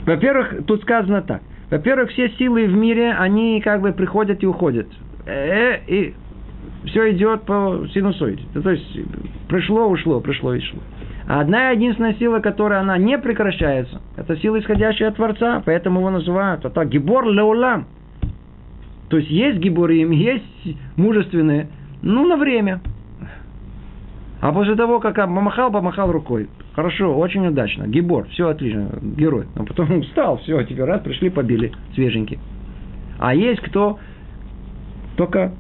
Во-первых, 0.05 0.67
тут 0.67 0.83
сказано 0.83 1.23
так. 1.23 1.43
Во-первых, 1.71 2.11
все 2.11 2.31
силы 2.31 2.67
в 2.67 2.75
мире, 2.75 3.13
они 3.13 3.61
как 3.61 3.83
бы 3.83 3.93
приходят 3.93 4.43
и 4.43 4.47
уходят. 4.47 4.89
Э, 5.27 5.79
и 5.87 6.15
все 6.87 7.13
идет 7.13 7.43
по 7.43 7.87
синусоиде. 7.93 8.43
То 8.53 8.71
есть 8.71 8.99
пришло, 9.49 9.87
ушло, 9.89 10.21
пришло 10.21 10.55
и 10.55 10.61
шло. 10.61 10.81
А 11.27 11.41
одна 11.41 11.71
единственная 11.71 12.15
сила, 12.15 12.41
которая 12.41 12.81
она 12.81 12.99
не 12.99 13.19
прекращается, 13.19 14.03
это 14.17 14.37
сила, 14.37 14.59
исходящая 14.59 15.09
от 15.09 15.17
Творца, 15.17 15.63
поэтому 15.65 16.01
его 16.01 16.11
называют 16.11 16.65
это 16.65 16.85
гибор 16.85 17.27
леулам. 17.27 17.87
То 19.09 19.17
есть 19.19 19.31
есть 19.31 19.59
гиборим, 19.59 20.11
есть 20.11 20.77
мужественные, 20.97 21.69
ну, 22.03 22.27
на 22.27 22.37
время. 22.37 22.81
А 24.41 24.53
после 24.53 24.75
того, 24.75 25.01
как 25.01 25.17
помахал, 25.17 25.73
помахал 25.73 26.13
рукой. 26.13 26.49
Хорошо, 26.75 27.17
очень 27.17 27.47
удачно. 27.47 27.87
Гибор, 27.87 28.27
все 28.29 28.49
отлично, 28.49 28.91
герой. 29.01 29.47
А 29.57 29.63
потом 29.65 30.03
встал, 30.03 30.39
все, 30.39 30.63
теперь 30.65 30.85
раз, 30.85 31.01
пришли, 31.01 31.31
побили, 31.31 31.73
свеженький. 31.95 32.39
А 33.19 33.35
есть 33.35 33.61
кто 33.63 33.99
только 35.17 35.53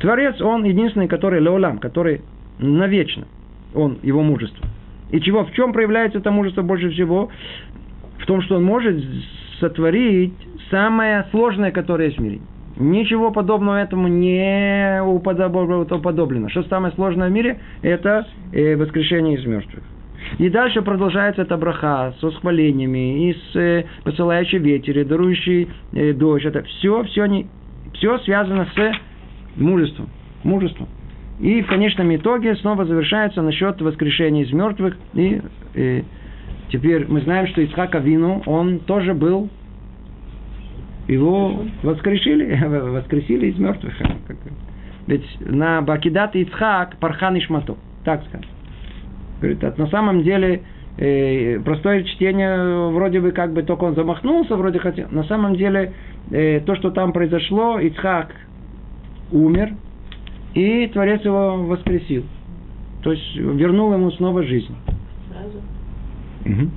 Творец, 0.00 0.40
он 0.40 0.64
единственный, 0.64 1.08
который 1.08 1.40
леолам, 1.40 1.78
который 1.78 2.22
навечно, 2.58 3.26
он, 3.74 3.98
его 4.02 4.22
мужество. 4.22 4.66
И 5.10 5.20
чего, 5.20 5.44
в 5.44 5.52
чем 5.52 5.72
проявляется 5.72 6.18
это 6.18 6.30
мужество 6.30 6.62
больше 6.62 6.90
всего? 6.90 7.30
В 8.18 8.26
том, 8.26 8.42
что 8.42 8.56
он 8.56 8.64
может 8.64 9.02
сотворить 9.60 10.34
самое 10.70 11.26
сложное, 11.30 11.70
которое 11.70 12.06
есть 12.06 12.18
в 12.18 12.22
мире. 12.22 12.40
Ничего 12.76 13.30
подобного 13.30 13.80
этому 13.80 14.08
не 14.08 15.00
уподоблено. 15.02 16.48
Что 16.48 16.64
самое 16.64 16.92
сложное 16.94 17.28
в 17.28 17.32
мире? 17.32 17.60
Это 17.82 18.26
э, 18.52 18.74
воскрешение 18.76 19.38
из 19.38 19.46
мертвых. 19.46 19.84
И 20.38 20.48
дальше 20.48 20.82
продолжается 20.82 21.42
эта 21.42 21.56
браха 21.56 22.14
с 22.18 22.22
восхвалениями, 22.22 23.30
и 23.30 23.34
с 23.34 23.56
э, 23.56 23.84
посылающей 24.02 24.58
ветер, 24.58 24.98
и 24.98 25.04
дарующий 25.04 25.68
э, 25.92 26.12
дождь. 26.14 26.44
Это 26.44 26.62
все, 26.62 27.04
все, 27.04 27.26
не, 27.26 27.46
все 27.94 28.18
связано 28.18 28.66
с 28.74 28.92
мужеством. 29.56 30.08
Мужеством. 30.42 30.88
И 31.40 31.62
в 31.62 31.66
конечном 31.66 32.14
итоге 32.14 32.54
снова 32.56 32.84
завершается 32.84 33.42
насчет 33.42 33.80
воскрешения 33.80 34.44
из 34.44 34.52
мертвых. 34.52 34.96
И, 35.14 35.42
и 35.74 36.04
теперь 36.70 37.06
мы 37.08 37.20
знаем, 37.22 37.46
что 37.48 37.60
Ицхак 37.60 37.94
Авину, 37.96 38.42
он 38.46 38.80
тоже 38.80 39.14
был, 39.14 39.48
его 41.08 41.64
воскрешили, 41.82 42.62
воскресили 42.64 43.48
из 43.48 43.58
мертвых. 43.58 43.94
Ведь 45.06 45.26
на 45.40 45.82
Бакидат 45.82 46.34
Ицхак 46.36 46.96
Пархан 46.98 47.36
Ишмато. 47.38 47.76
Так 48.04 48.24
сказать. 48.26 48.46
Говорит, 49.40 49.78
на 49.78 49.86
самом 49.88 50.22
деле 50.22 50.62
э, 50.96 51.58
простое 51.60 52.04
чтение 52.04 52.88
вроде 52.90 53.20
бы 53.20 53.32
как 53.32 53.52
бы 53.52 53.62
только 53.62 53.84
он 53.84 53.94
замахнулся, 53.94 54.56
вроде 54.56 54.78
хотел. 54.78 55.08
На 55.10 55.24
самом 55.24 55.56
деле 55.56 55.92
э, 56.30 56.60
то, 56.60 56.74
что 56.76 56.90
там 56.90 57.12
произошло, 57.12 57.78
Ицхак 57.78 58.34
умер, 59.32 59.72
и 60.54 60.86
Творец 60.88 61.24
его 61.24 61.64
воскресил. 61.64 62.24
То 63.02 63.12
есть 63.12 63.36
вернул 63.36 63.92
ему 63.92 64.10
снова 64.12 64.42
жизнь. 64.42 64.74
Сразу. 65.30 65.58
Угу. 66.46 66.70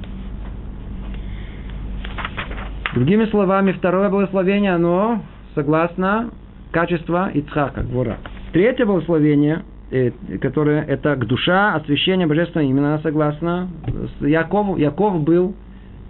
Другими 2.96 3.26
словами, 3.26 3.74
второе 3.74 4.10
благословение, 4.10 4.74
оно 4.74 5.22
согласно 5.56 6.32
качества 6.72 7.30
Ицхака, 7.34 7.84
Гвора. 7.84 8.18
Третье 8.54 8.86
благословение, 8.86 9.64
э, 9.92 10.12
которое 10.42 10.84
это 10.84 11.16
к 11.16 11.26
душа, 11.26 11.76
освящение 11.76 12.28
божественного 12.28 12.70
имени, 12.70 13.00
согласно 13.04 13.70
Якову. 14.20 14.78
Яков 14.78 15.22
был 15.24 15.56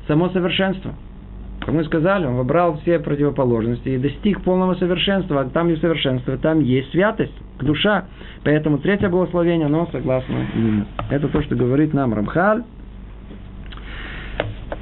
само 0.07 0.29
совершенство– 0.29 0.93
как 1.67 1.75
мы 1.75 1.83
сказали, 1.83 2.25
он 2.25 2.35
выбрал 2.35 2.77
все 2.77 2.97
противоположности 2.97 3.89
и 3.89 3.97
достиг 3.97 4.41
полного 4.41 4.75
совершенства. 4.75 5.43
Там 5.53 5.67
есть 5.67 5.81
совершенство, 5.81 6.37
там 6.37 6.61
есть 6.61 6.91
святость, 6.91 7.33
душа. 7.59 8.05
Поэтому 8.45 8.77
третье 8.77 9.09
благословение, 9.09 9.65
оно 9.65 9.85
согласно 9.91 10.47
именно. 10.55 10.87
Это 11.09 11.27
то, 11.27 11.41
что 11.41 11.55
говорит 11.55 11.93
нам 11.93 12.13
Рамхаль. 12.13 12.63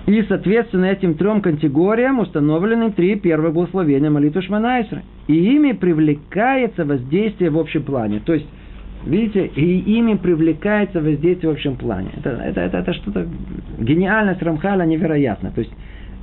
И, 0.06 0.22
соответственно, 0.28 0.86
этим 0.86 1.16
трем 1.16 1.42
категориям 1.42 2.20
установлены 2.20 2.92
три 2.92 3.16
первых 3.16 3.54
благословения 3.54 4.12
молитвы 4.12 4.44
Шманайсра. 4.44 5.02
И 5.26 5.34
ими 5.34 5.72
привлекается 5.72 6.86
воздействие 6.86 7.50
в 7.50 7.58
общем 7.58 7.82
плане. 7.82 8.20
То 8.20 8.36
есть, 8.36 8.46
видите, 9.08 9.48
и 9.48 9.80
ими 9.98 10.14
привлекается 10.14 11.02
воздействие 11.02 11.50
в 11.50 11.56
общем 11.56 11.78
плане. 11.78 12.12
Это, 12.18 12.30
это, 12.30 12.62
это, 12.62 12.78
это 12.78 12.94
что-то 12.94 13.28
гениальность 13.80 14.44
Рамхаля 14.44 14.84
невероятно. 14.84 15.50
То 15.50 15.62
есть, 15.62 15.74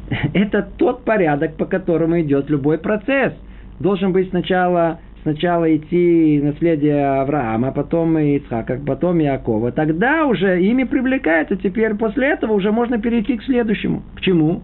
это 0.35 0.69
тот 0.77 1.05
порядок, 1.05 1.57
по 1.57 1.65
которому 1.65 2.21
идет 2.21 2.51
любой 2.51 2.79
процесс. 2.79 3.33
Должен 3.81 4.13
быть 4.13 4.29
сначала, 4.31 5.01
сначала 5.23 5.75
идти 5.75 6.41
наследие 6.43 7.05
Авраама, 7.21 7.73
потом 7.73 8.17
Ицхака, 8.19 8.81
потом 8.87 9.21
Иакова. 9.21 9.73
Тогда 9.73 10.27
уже 10.27 10.63
ими 10.63 10.85
привлекается. 10.85 11.57
Теперь 11.57 11.95
после 11.95 12.29
этого 12.29 12.53
уже 12.53 12.71
можно 12.71 12.99
перейти 12.99 13.37
к 13.37 13.43
следующему. 13.43 14.03
К 14.17 14.21
чему? 14.21 14.63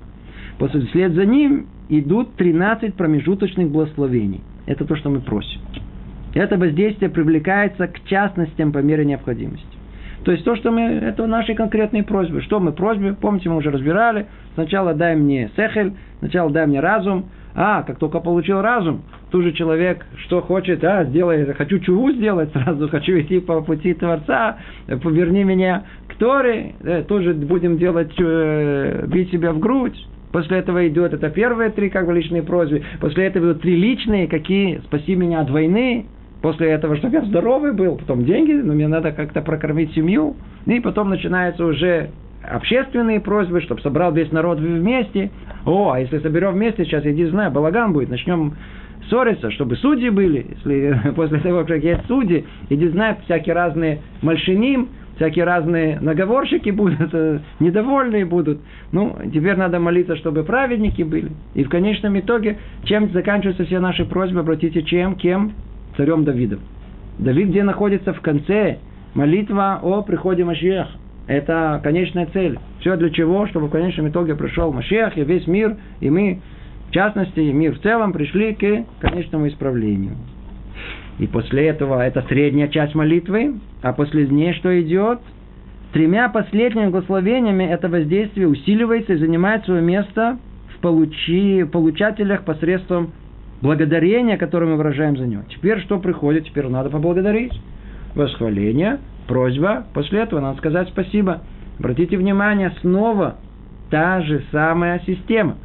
После, 0.58 0.82
вслед 0.86 1.12
за 1.12 1.24
ним 1.24 1.66
идут 1.88 2.34
13 2.36 2.94
промежуточных 2.94 3.70
благословений. 3.70 4.42
Это 4.66 4.84
то, 4.84 4.96
что 4.96 5.08
мы 5.08 5.20
просим. 5.20 5.60
Это 6.34 6.58
воздействие 6.58 7.10
привлекается 7.10 7.86
к 7.86 8.04
частностям 8.04 8.72
по 8.72 8.78
мере 8.78 9.04
необходимости. 9.04 9.66
То 10.24 10.32
есть 10.32 10.44
то, 10.44 10.56
что 10.56 10.70
мы, 10.70 10.82
это 10.82 11.26
наши 11.26 11.54
конкретные 11.54 12.02
просьбы. 12.02 12.42
Что 12.42 12.60
мы 12.60 12.72
просьбы, 12.72 13.16
помните, 13.18 13.48
мы 13.48 13.56
уже 13.56 13.70
разбирали. 13.70 14.26
Сначала 14.58 14.92
дай 14.92 15.14
мне 15.14 15.52
сехель, 15.56 15.92
сначала 16.18 16.50
дай 16.50 16.66
мне 16.66 16.80
разум. 16.80 17.26
А, 17.54 17.84
как 17.84 18.00
только 18.00 18.18
получил 18.18 18.60
разум, 18.60 19.02
тут 19.30 19.44
же 19.44 19.52
человек, 19.52 20.04
что 20.26 20.40
хочет, 20.40 20.82
а, 20.82 21.04
сделай, 21.04 21.44
хочу 21.54 21.78
чуву 21.78 22.10
сделать 22.10 22.50
сразу, 22.50 22.88
хочу 22.90 23.20
идти 23.20 23.38
по 23.38 23.60
пути 23.60 23.94
Творца, 23.94 24.56
поверни 25.00 25.44
меня 25.44 25.84
к 26.08 26.16
Торе, 26.16 26.74
э, 26.82 27.04
тоже 27.04 27.34
будем 27.34 27.78
делать, 27.78 28.12
э, 28.18 29.06
бить 29.06 29.30
себя 29.30 29.52
в 29.52 29.60
грудь. 29.60 29.96
После 30.32 30.58
этого 30.58 30.88
идет, 30.88 31.14
это 31.14 31.30
первые 31.30 31.70
три 31.70 31.88
как 31.88 32.06
бы 32.06 32.14
личные 32.14 32.42
просьбы. 32.42 32.82
После 33.00 33.26
этого 33.26 33.52
идут 33.52 33.62
три 33.62 33.76
личные, 33.76 34.26
какие, 34.26 34.78
спаси 34.78 35.14
меня 35.14 35.42
от 35.42 35.50
войны, 35.50 36.06
После 36.40 36.68
этого, 36.68 36.96
чтобы 36.96 37.14
я 37.14 37.24
здоровый 37.24 37.72
был, 37.72 37.96
потом 37.96 38.24
деньги, 38.24 38.52
но 38.52 38.72
мне 38.72 38.86
надо 38.86 39.10
как-то 39.10 39.40
прокормить 39.40 39.92
семью. 39.94 40.36
И 40.66 40.78
потом 40.78 41.10
начинаются 41.10 41.64
уже 41.64 42.10
общественные 42.42 43.20
просьбы, 43.20 43.60
чтобы 43.60 43.80
собрал 43.80 44.12
весь 44.12 44.32
народ 44.32 44.58
вместе. 44.58 45.30
О, 45.64 45.92
а 45.92 46.00
если 46.00 46.18
соберем 46.18 46.54
вместе, 46.54 46.84
сейчас, 46.84 47.04
иди 47.04 47.26
знаю, 47.26 47.50
балаган 47.50 47.92
будет, 47.92 48.08
начнем 48.08 48.54
ссориться, 49.08 49.50
чтобы 49.50 49.76
судьи 49.76 50.10
были. 50.10 50.46
Если 50.56 51.12
после 51.16 51.38
того, 51.40 51.64
как 51.64 51.82
есть 51.82 52.06
судьи, 52.06 52.44
иди 52.68 52.88
знаю, 52.88 53.16
всякие 53.24 53.54
разные 53.54 54.00
мальшиним, 54.22 54.88
всякие 55.16 55.44
разные 55.44 55.98
наговорщики 56.00 56.70
будут, 56.70 57.12
э, 57.12 57.40
недовольные 57.60 58.24
будут. 58.24 58.60
Ну, 58.92 59.16
теперь 59.32 59.56
надо 59.56 59.80
молиться, 59.80 60.16
чтобы 60.16 60.44
праведники 60.44 61.02
были. 61.02 61.32
И 61.54 61.64
в 61.64 61.68
конечном 61.68 62.18
итоге, 62.18 62.58
чем 62.84 63.10
заканчиваются 63.12 63.64
все 63.64 63.80
наши 63.80 64.04
просьбы, 64.04 64.40
обратите, 64.40 64.82
чем, 64.82 65.16
кем? 65.16 65.52
царем 65.96 66.24
Давидом. 66.24 66.60
Давид 67.18 67.48
где 67.48 67.64
находится 67.64 68.14
в 68.14 68.20
конце? 68.20 68.78
Молитва 69.14 69.80
о 69.82 70.02
приходе 70.02 70.44
Машиаха. 70.44 70.92
Это 71.28 71.78
конечная 71.84 72.26
цель. 72.32 72.58
Все 72.80 72.96
для 72.96 73.10
чего? 73.10 73.46
Чтобы 73.46 73.66
в 73.66 73.70
конечном 73.70 74.08
итоге 74.08 74.34
пришел 74.34 74.72
Машиах 74.72 75.16
и 75.18 75.24
весь 75.24 75.46
мир, 75.46 75.76
и 76.00 76.08
мы, 76.08 76.40
в 76.88 76.92
частности, 76.92 77.38
и 77.38 77.52
мир 77.52 77.74
в 77.74 77.80
целом, 77.80 78.14
пришли 78.14 78.54
к 78.54 78.84
конечному 79.00 79.46
исправлению. 79.46 80.16
И 81.18 81.26
после 81.26 81.66
этого 81.68 82.00
это 82.00 82.24
средняя 82.28 82.68
часть 82.68 82.94
молитвы, 82.94 83.56
а 83.82 83.92
после 83.92 84.26
ней 84.26 84.54
что 84.54 84.80
идет? 84.80 85.20
Тремя 85.92 86.28
последними 86.30 86.88
благословениями 86.88 87.64
это 87.64 87.88
воздействие 87.88 88.48
усиливается 88.48 89.14
и 89.14 89.18
занимает 89.18 89.64
свое 89.64 89.82
место 89.82 90.38
в 90.74 90.80
получи, 90.80 91.64
получателях 91.64 92.44
посредством 92.44 93.12
благодарение, 93.60 94.38
которое 94.38 94.66
мы 94.66 94.76
выражаем 94.76 95.16
за 95.16 95.26
него. 95.26 95.42
Теперь 95.48 95.80
что 95.80 95.98
приходит? 95.98 96.46
Теперь 96.46 96.68
надо 96.68 96.88
поблагодарить. 96.88 97.52
Восхваление, 98.14 98.98
просьба, 99.28 99.84
после 99.94 100.20
этого 100.20 100.40
надо 100.40 100.58
сказать 100.58 100.88
спасибо. 100.88 101.42
Обратите 101.78 102.16
внимание, 102.16 102.72
снова 102.80 103.36
та 103.90 104.20
же 104.22 104.42
самая 104.50 105.00
система. 105.06 105.56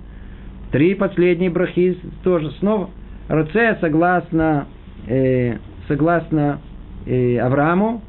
Три 0.71 0.93
последние 0.93 1.49
брахи 1.49 1.97
тоже 2.23 2.51
снова. 2.59 2.89
Роце 3.27 3.77
согласно, 3.79 4.67
э, 5.07 5.57
согласно 5.87 6.59
э, 7.05 7.37
Аврааму, 7.39 8.01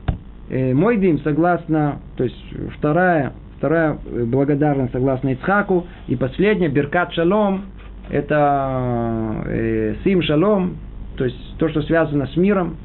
э, 0.51 0.75
мой 0.75 0.99
дым 0.99 1.19
согласно, 1.21 2.01
то 2.17 2.25
есть 2.25 2.37
вторая, 2.77 3.33
вторая 3.59 3.97
благодарность 4.27 4.93
согласно 4.93 5.31
Ицхаку, 5.31 5.87
и 6.09 6.17
последняя 6.17 6.69
Беркат 6.69 7.13
Шалом, 7.13 7.67
это 8.11 9.43
э, 9.47 9.95
Сим 10.05 10.21
Шалом, 10.23 10.77
то 11.17 11.25
есть 11.25 11.57
то, 11.59 11.69
что 11.69 11.83
связано 11.83 12.27
с 12.27 12.37
миром, 12.37 12.77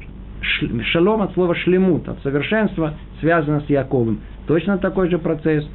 шалом 0.42 1.22
от 1.22 1.32
слова 1.34 1.54
шлемут, 1.54 2.08
от 2.08 2.20
совершенства, 2.22 2.94
связано 3.20 3.60
с 3.60 3.68
Яковым. 3.68 4.20
Точно 4.46 4.78
такой 4.78 5.08
же 5.10 5.18
процесс, 5.18 5.68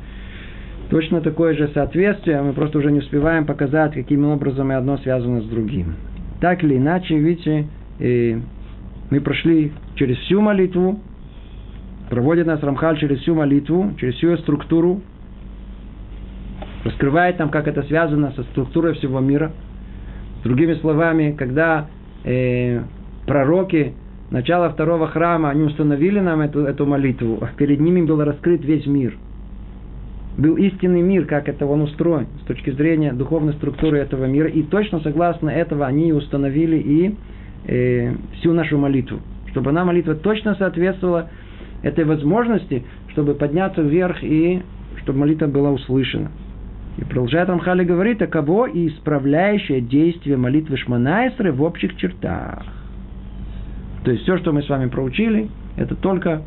точно 0.89 1.21
такое 1.21 1.55
же 1.55 1.69
соответствие, 1.73 2.41
мы 2.41 2.53
просто 2.53 2.79
уже 2.79 2.91
не 2.91 2.99
успеваем 2.99 3.45
показать, 3.45 3.93
каким 3.93 4.25
образом 4.25 4.71
и 4.71 4.75
одно 4.75 4.97
связано 4.97 5.41
с 5.41 5.45
другим. 5.45 5.95
Так 6.41 6.63
или 6.63 6.77
иначе, 6.77 7.17
видите, 7.17 7.67
мы 7.99 9.21
прошли 9.21 9.71
через 9.95 10.17
всю 10.17 10.41
молитву, 10.41 10.99
проводит 12.09 12.47
нас 12.47 12.61
Рамхаль 12.61 12.99
через 12.99 13.19
всю 13.19 13.35
молитву, 13.35 13.93
через 13.97 14.15
всю 14.15 14.31
ее 14.31 14.37
структуру, 14.39 15.01
раскрывает 16.83 17.39
нам, 17.39 17.49
как 17.49 17.67
это 17.67 17.83
связано 17.83 18.31
со 18.35 18.43
структурой 18.43 18.93
всего 18.95 19.19
мира. 19.19 19.51
Другими 20.43 20.75
словами, 20.75 21.35
когда 21.35 21.87
э, 22.23 22.81
пророки 23.25 23.93
начала 24.31 24.69
второго 24.69 25.07
храма, 25.07 25.49
они 25.49 25.63
установили 25.63 26.19
нам 26.19 26.41
эту, 26.41 26.61
эту 26.61 26.85
молитву, 26.85 27.47
перед 27.57 27.79
ними 27.79 28.01
был 28.01 28.23
раскрыт 28.23 28.63
весь 28.63 28.85
мир. 28.85 29.17
Был 30.37 30.57
истинный 30.57 31.01
мир, 31.01 31.25
как 31.25 31.47
это 31.47 31.65
он 31.65 31.81
устроен, 31.81 32.27
с 32.43 32.45
точки 32.45 32.71
зрения 32.71 33.13
духовной 33.13 33.53
структуры 33.53 33.99
этого 33.99 34.25
мира. 34.25 34.49
И 34.49 34.63
точно 34.63 34.99
согласно 34.99 35.49
этого 35.49 35.85
они 35.85 36.11
установили 36.11 36.77
и 36.77 37.15
э, 37.67 38.13
всю 38.33 38.51
нашу 38.51 38.77
молитву. 38.77 39.19
Чтобы 39.51 39.69
она 39.69 39.85
молитва 39.85 40.15
точно 40.15 40.55
соответствовала 40.55 41.29
этой 41.83 42.03
возможности, 42.03 42.83
чтобы 43.11 43.33
подняться 43.35 43.81
вверх 43.81 44.21
и 44.23 44.61
чтобы 45.01 45.19
молитва 45.19 45.47
была 45.47 45.71
услышана. 45.71 46.31
И 46.97 47.03
продолжает 47.05 47.47
Рамхали 47.47 47.85
говорит, 47.85 48.19
кого 48.29 48.67
и 48.67 48.89
исправляющее 48.89 49.79
действие 49.79 50.35
молитвы 50.35 50.77
Шманайсры 50.77 51.53
в 51.53 51.61
общих 51.61 51.95
чертах. 51.95 52.63
То 54.05 54.11
есть 54.11 54.21
все, 54.23 54.37
что 54.37 54.53
мы 54.53 54.61
с 54.61 54.69
вами 54.69 54.87
проучили, 54.87 55.49
это 55.77 55.95
только 55.95 56.43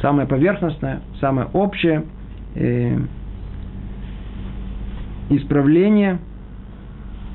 самое 0.00 0.26
поверхностное, 0.26 1.02
самое 1.20 1.48
общее 1.52 2.04
э, 2.54 2.98
исправление, 5.28 6.18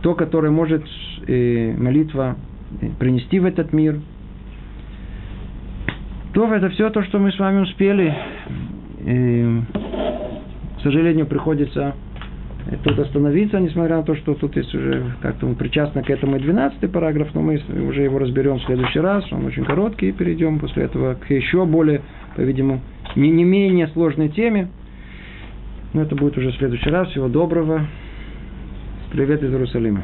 то, 0.02 0.16
которое 0.16 0.50
может 0.50 0.84
э, 1.28 1.76
молитва 1.78 2.36
э, 2.82 2.90
принести 2.98 3.40
в 3.40 3.46
этот 3.46 3.74
мир. 3.74 4.00
То 6.34 6.52
это 6.52 6.70
все 6.70 6.90
то, 6.90 7.04
что 7.04 7.20
мы 7.20 7.32
с 7.32 7.38
вами 7.38 7.60
успели. 7.62 8.12
Э, 9.06 9.62
к 10.80 10.82
сожалению, 10.82 11.28
приходится 11.28 11.94
тут 12.84 13.00
остановиться, 13.00 13.60
несмотря 13.60 13.98
на 13.98 14.04
то, 14.04 14.16
что 14.16 14.34
тут 14.34 14.56
есть 14.56 14.74
уже 14.76 15.04
как-то 15.22 15.46
мы 15.46 15.56
причастны 15.56 16.04
к 16.04 16.10
этому 16.10 16.38
и 16.38 16.40
12 16.40 16.92
параграф, 16.92 17.34
но 17.34 17.42
мы 17.42 17.62
уже 17.88 18.04
его 18.04 18.20
разберем 18.20 18.60
в 18.60 18.64
следующий 18.64 19.00
раз, 19.00 19.26
он 19.32 19.46
очень 19.46 19.64
короткий, 19.64 20.10
и 20.10 20.12
перейдем 20.12 20.60
после 20.60 20.84
этого 20.84 21.16
к 21.16 21.30
еще 21.30 21.66
более, 21.66 22.02
по-видимому, 22.36 22.82
не, 23.16 23.30
не 23.32 23.44
менее 23.44 23.88
сложной 23.90 24.30
теме. 24.30 24.70
Но 25.94 26.02
это 26.02 26.16
будет 26.16 26.38
уже 26.38 26.52
в 26.52 26.56
следующий 26.58 26.90
раз. 26.90 27.10
Всего 27.10 27.28
доброго. 27.28 27.88
Привет 29.12 29.42
из 29.42 29.52
Иерусалима. 29.52 30.04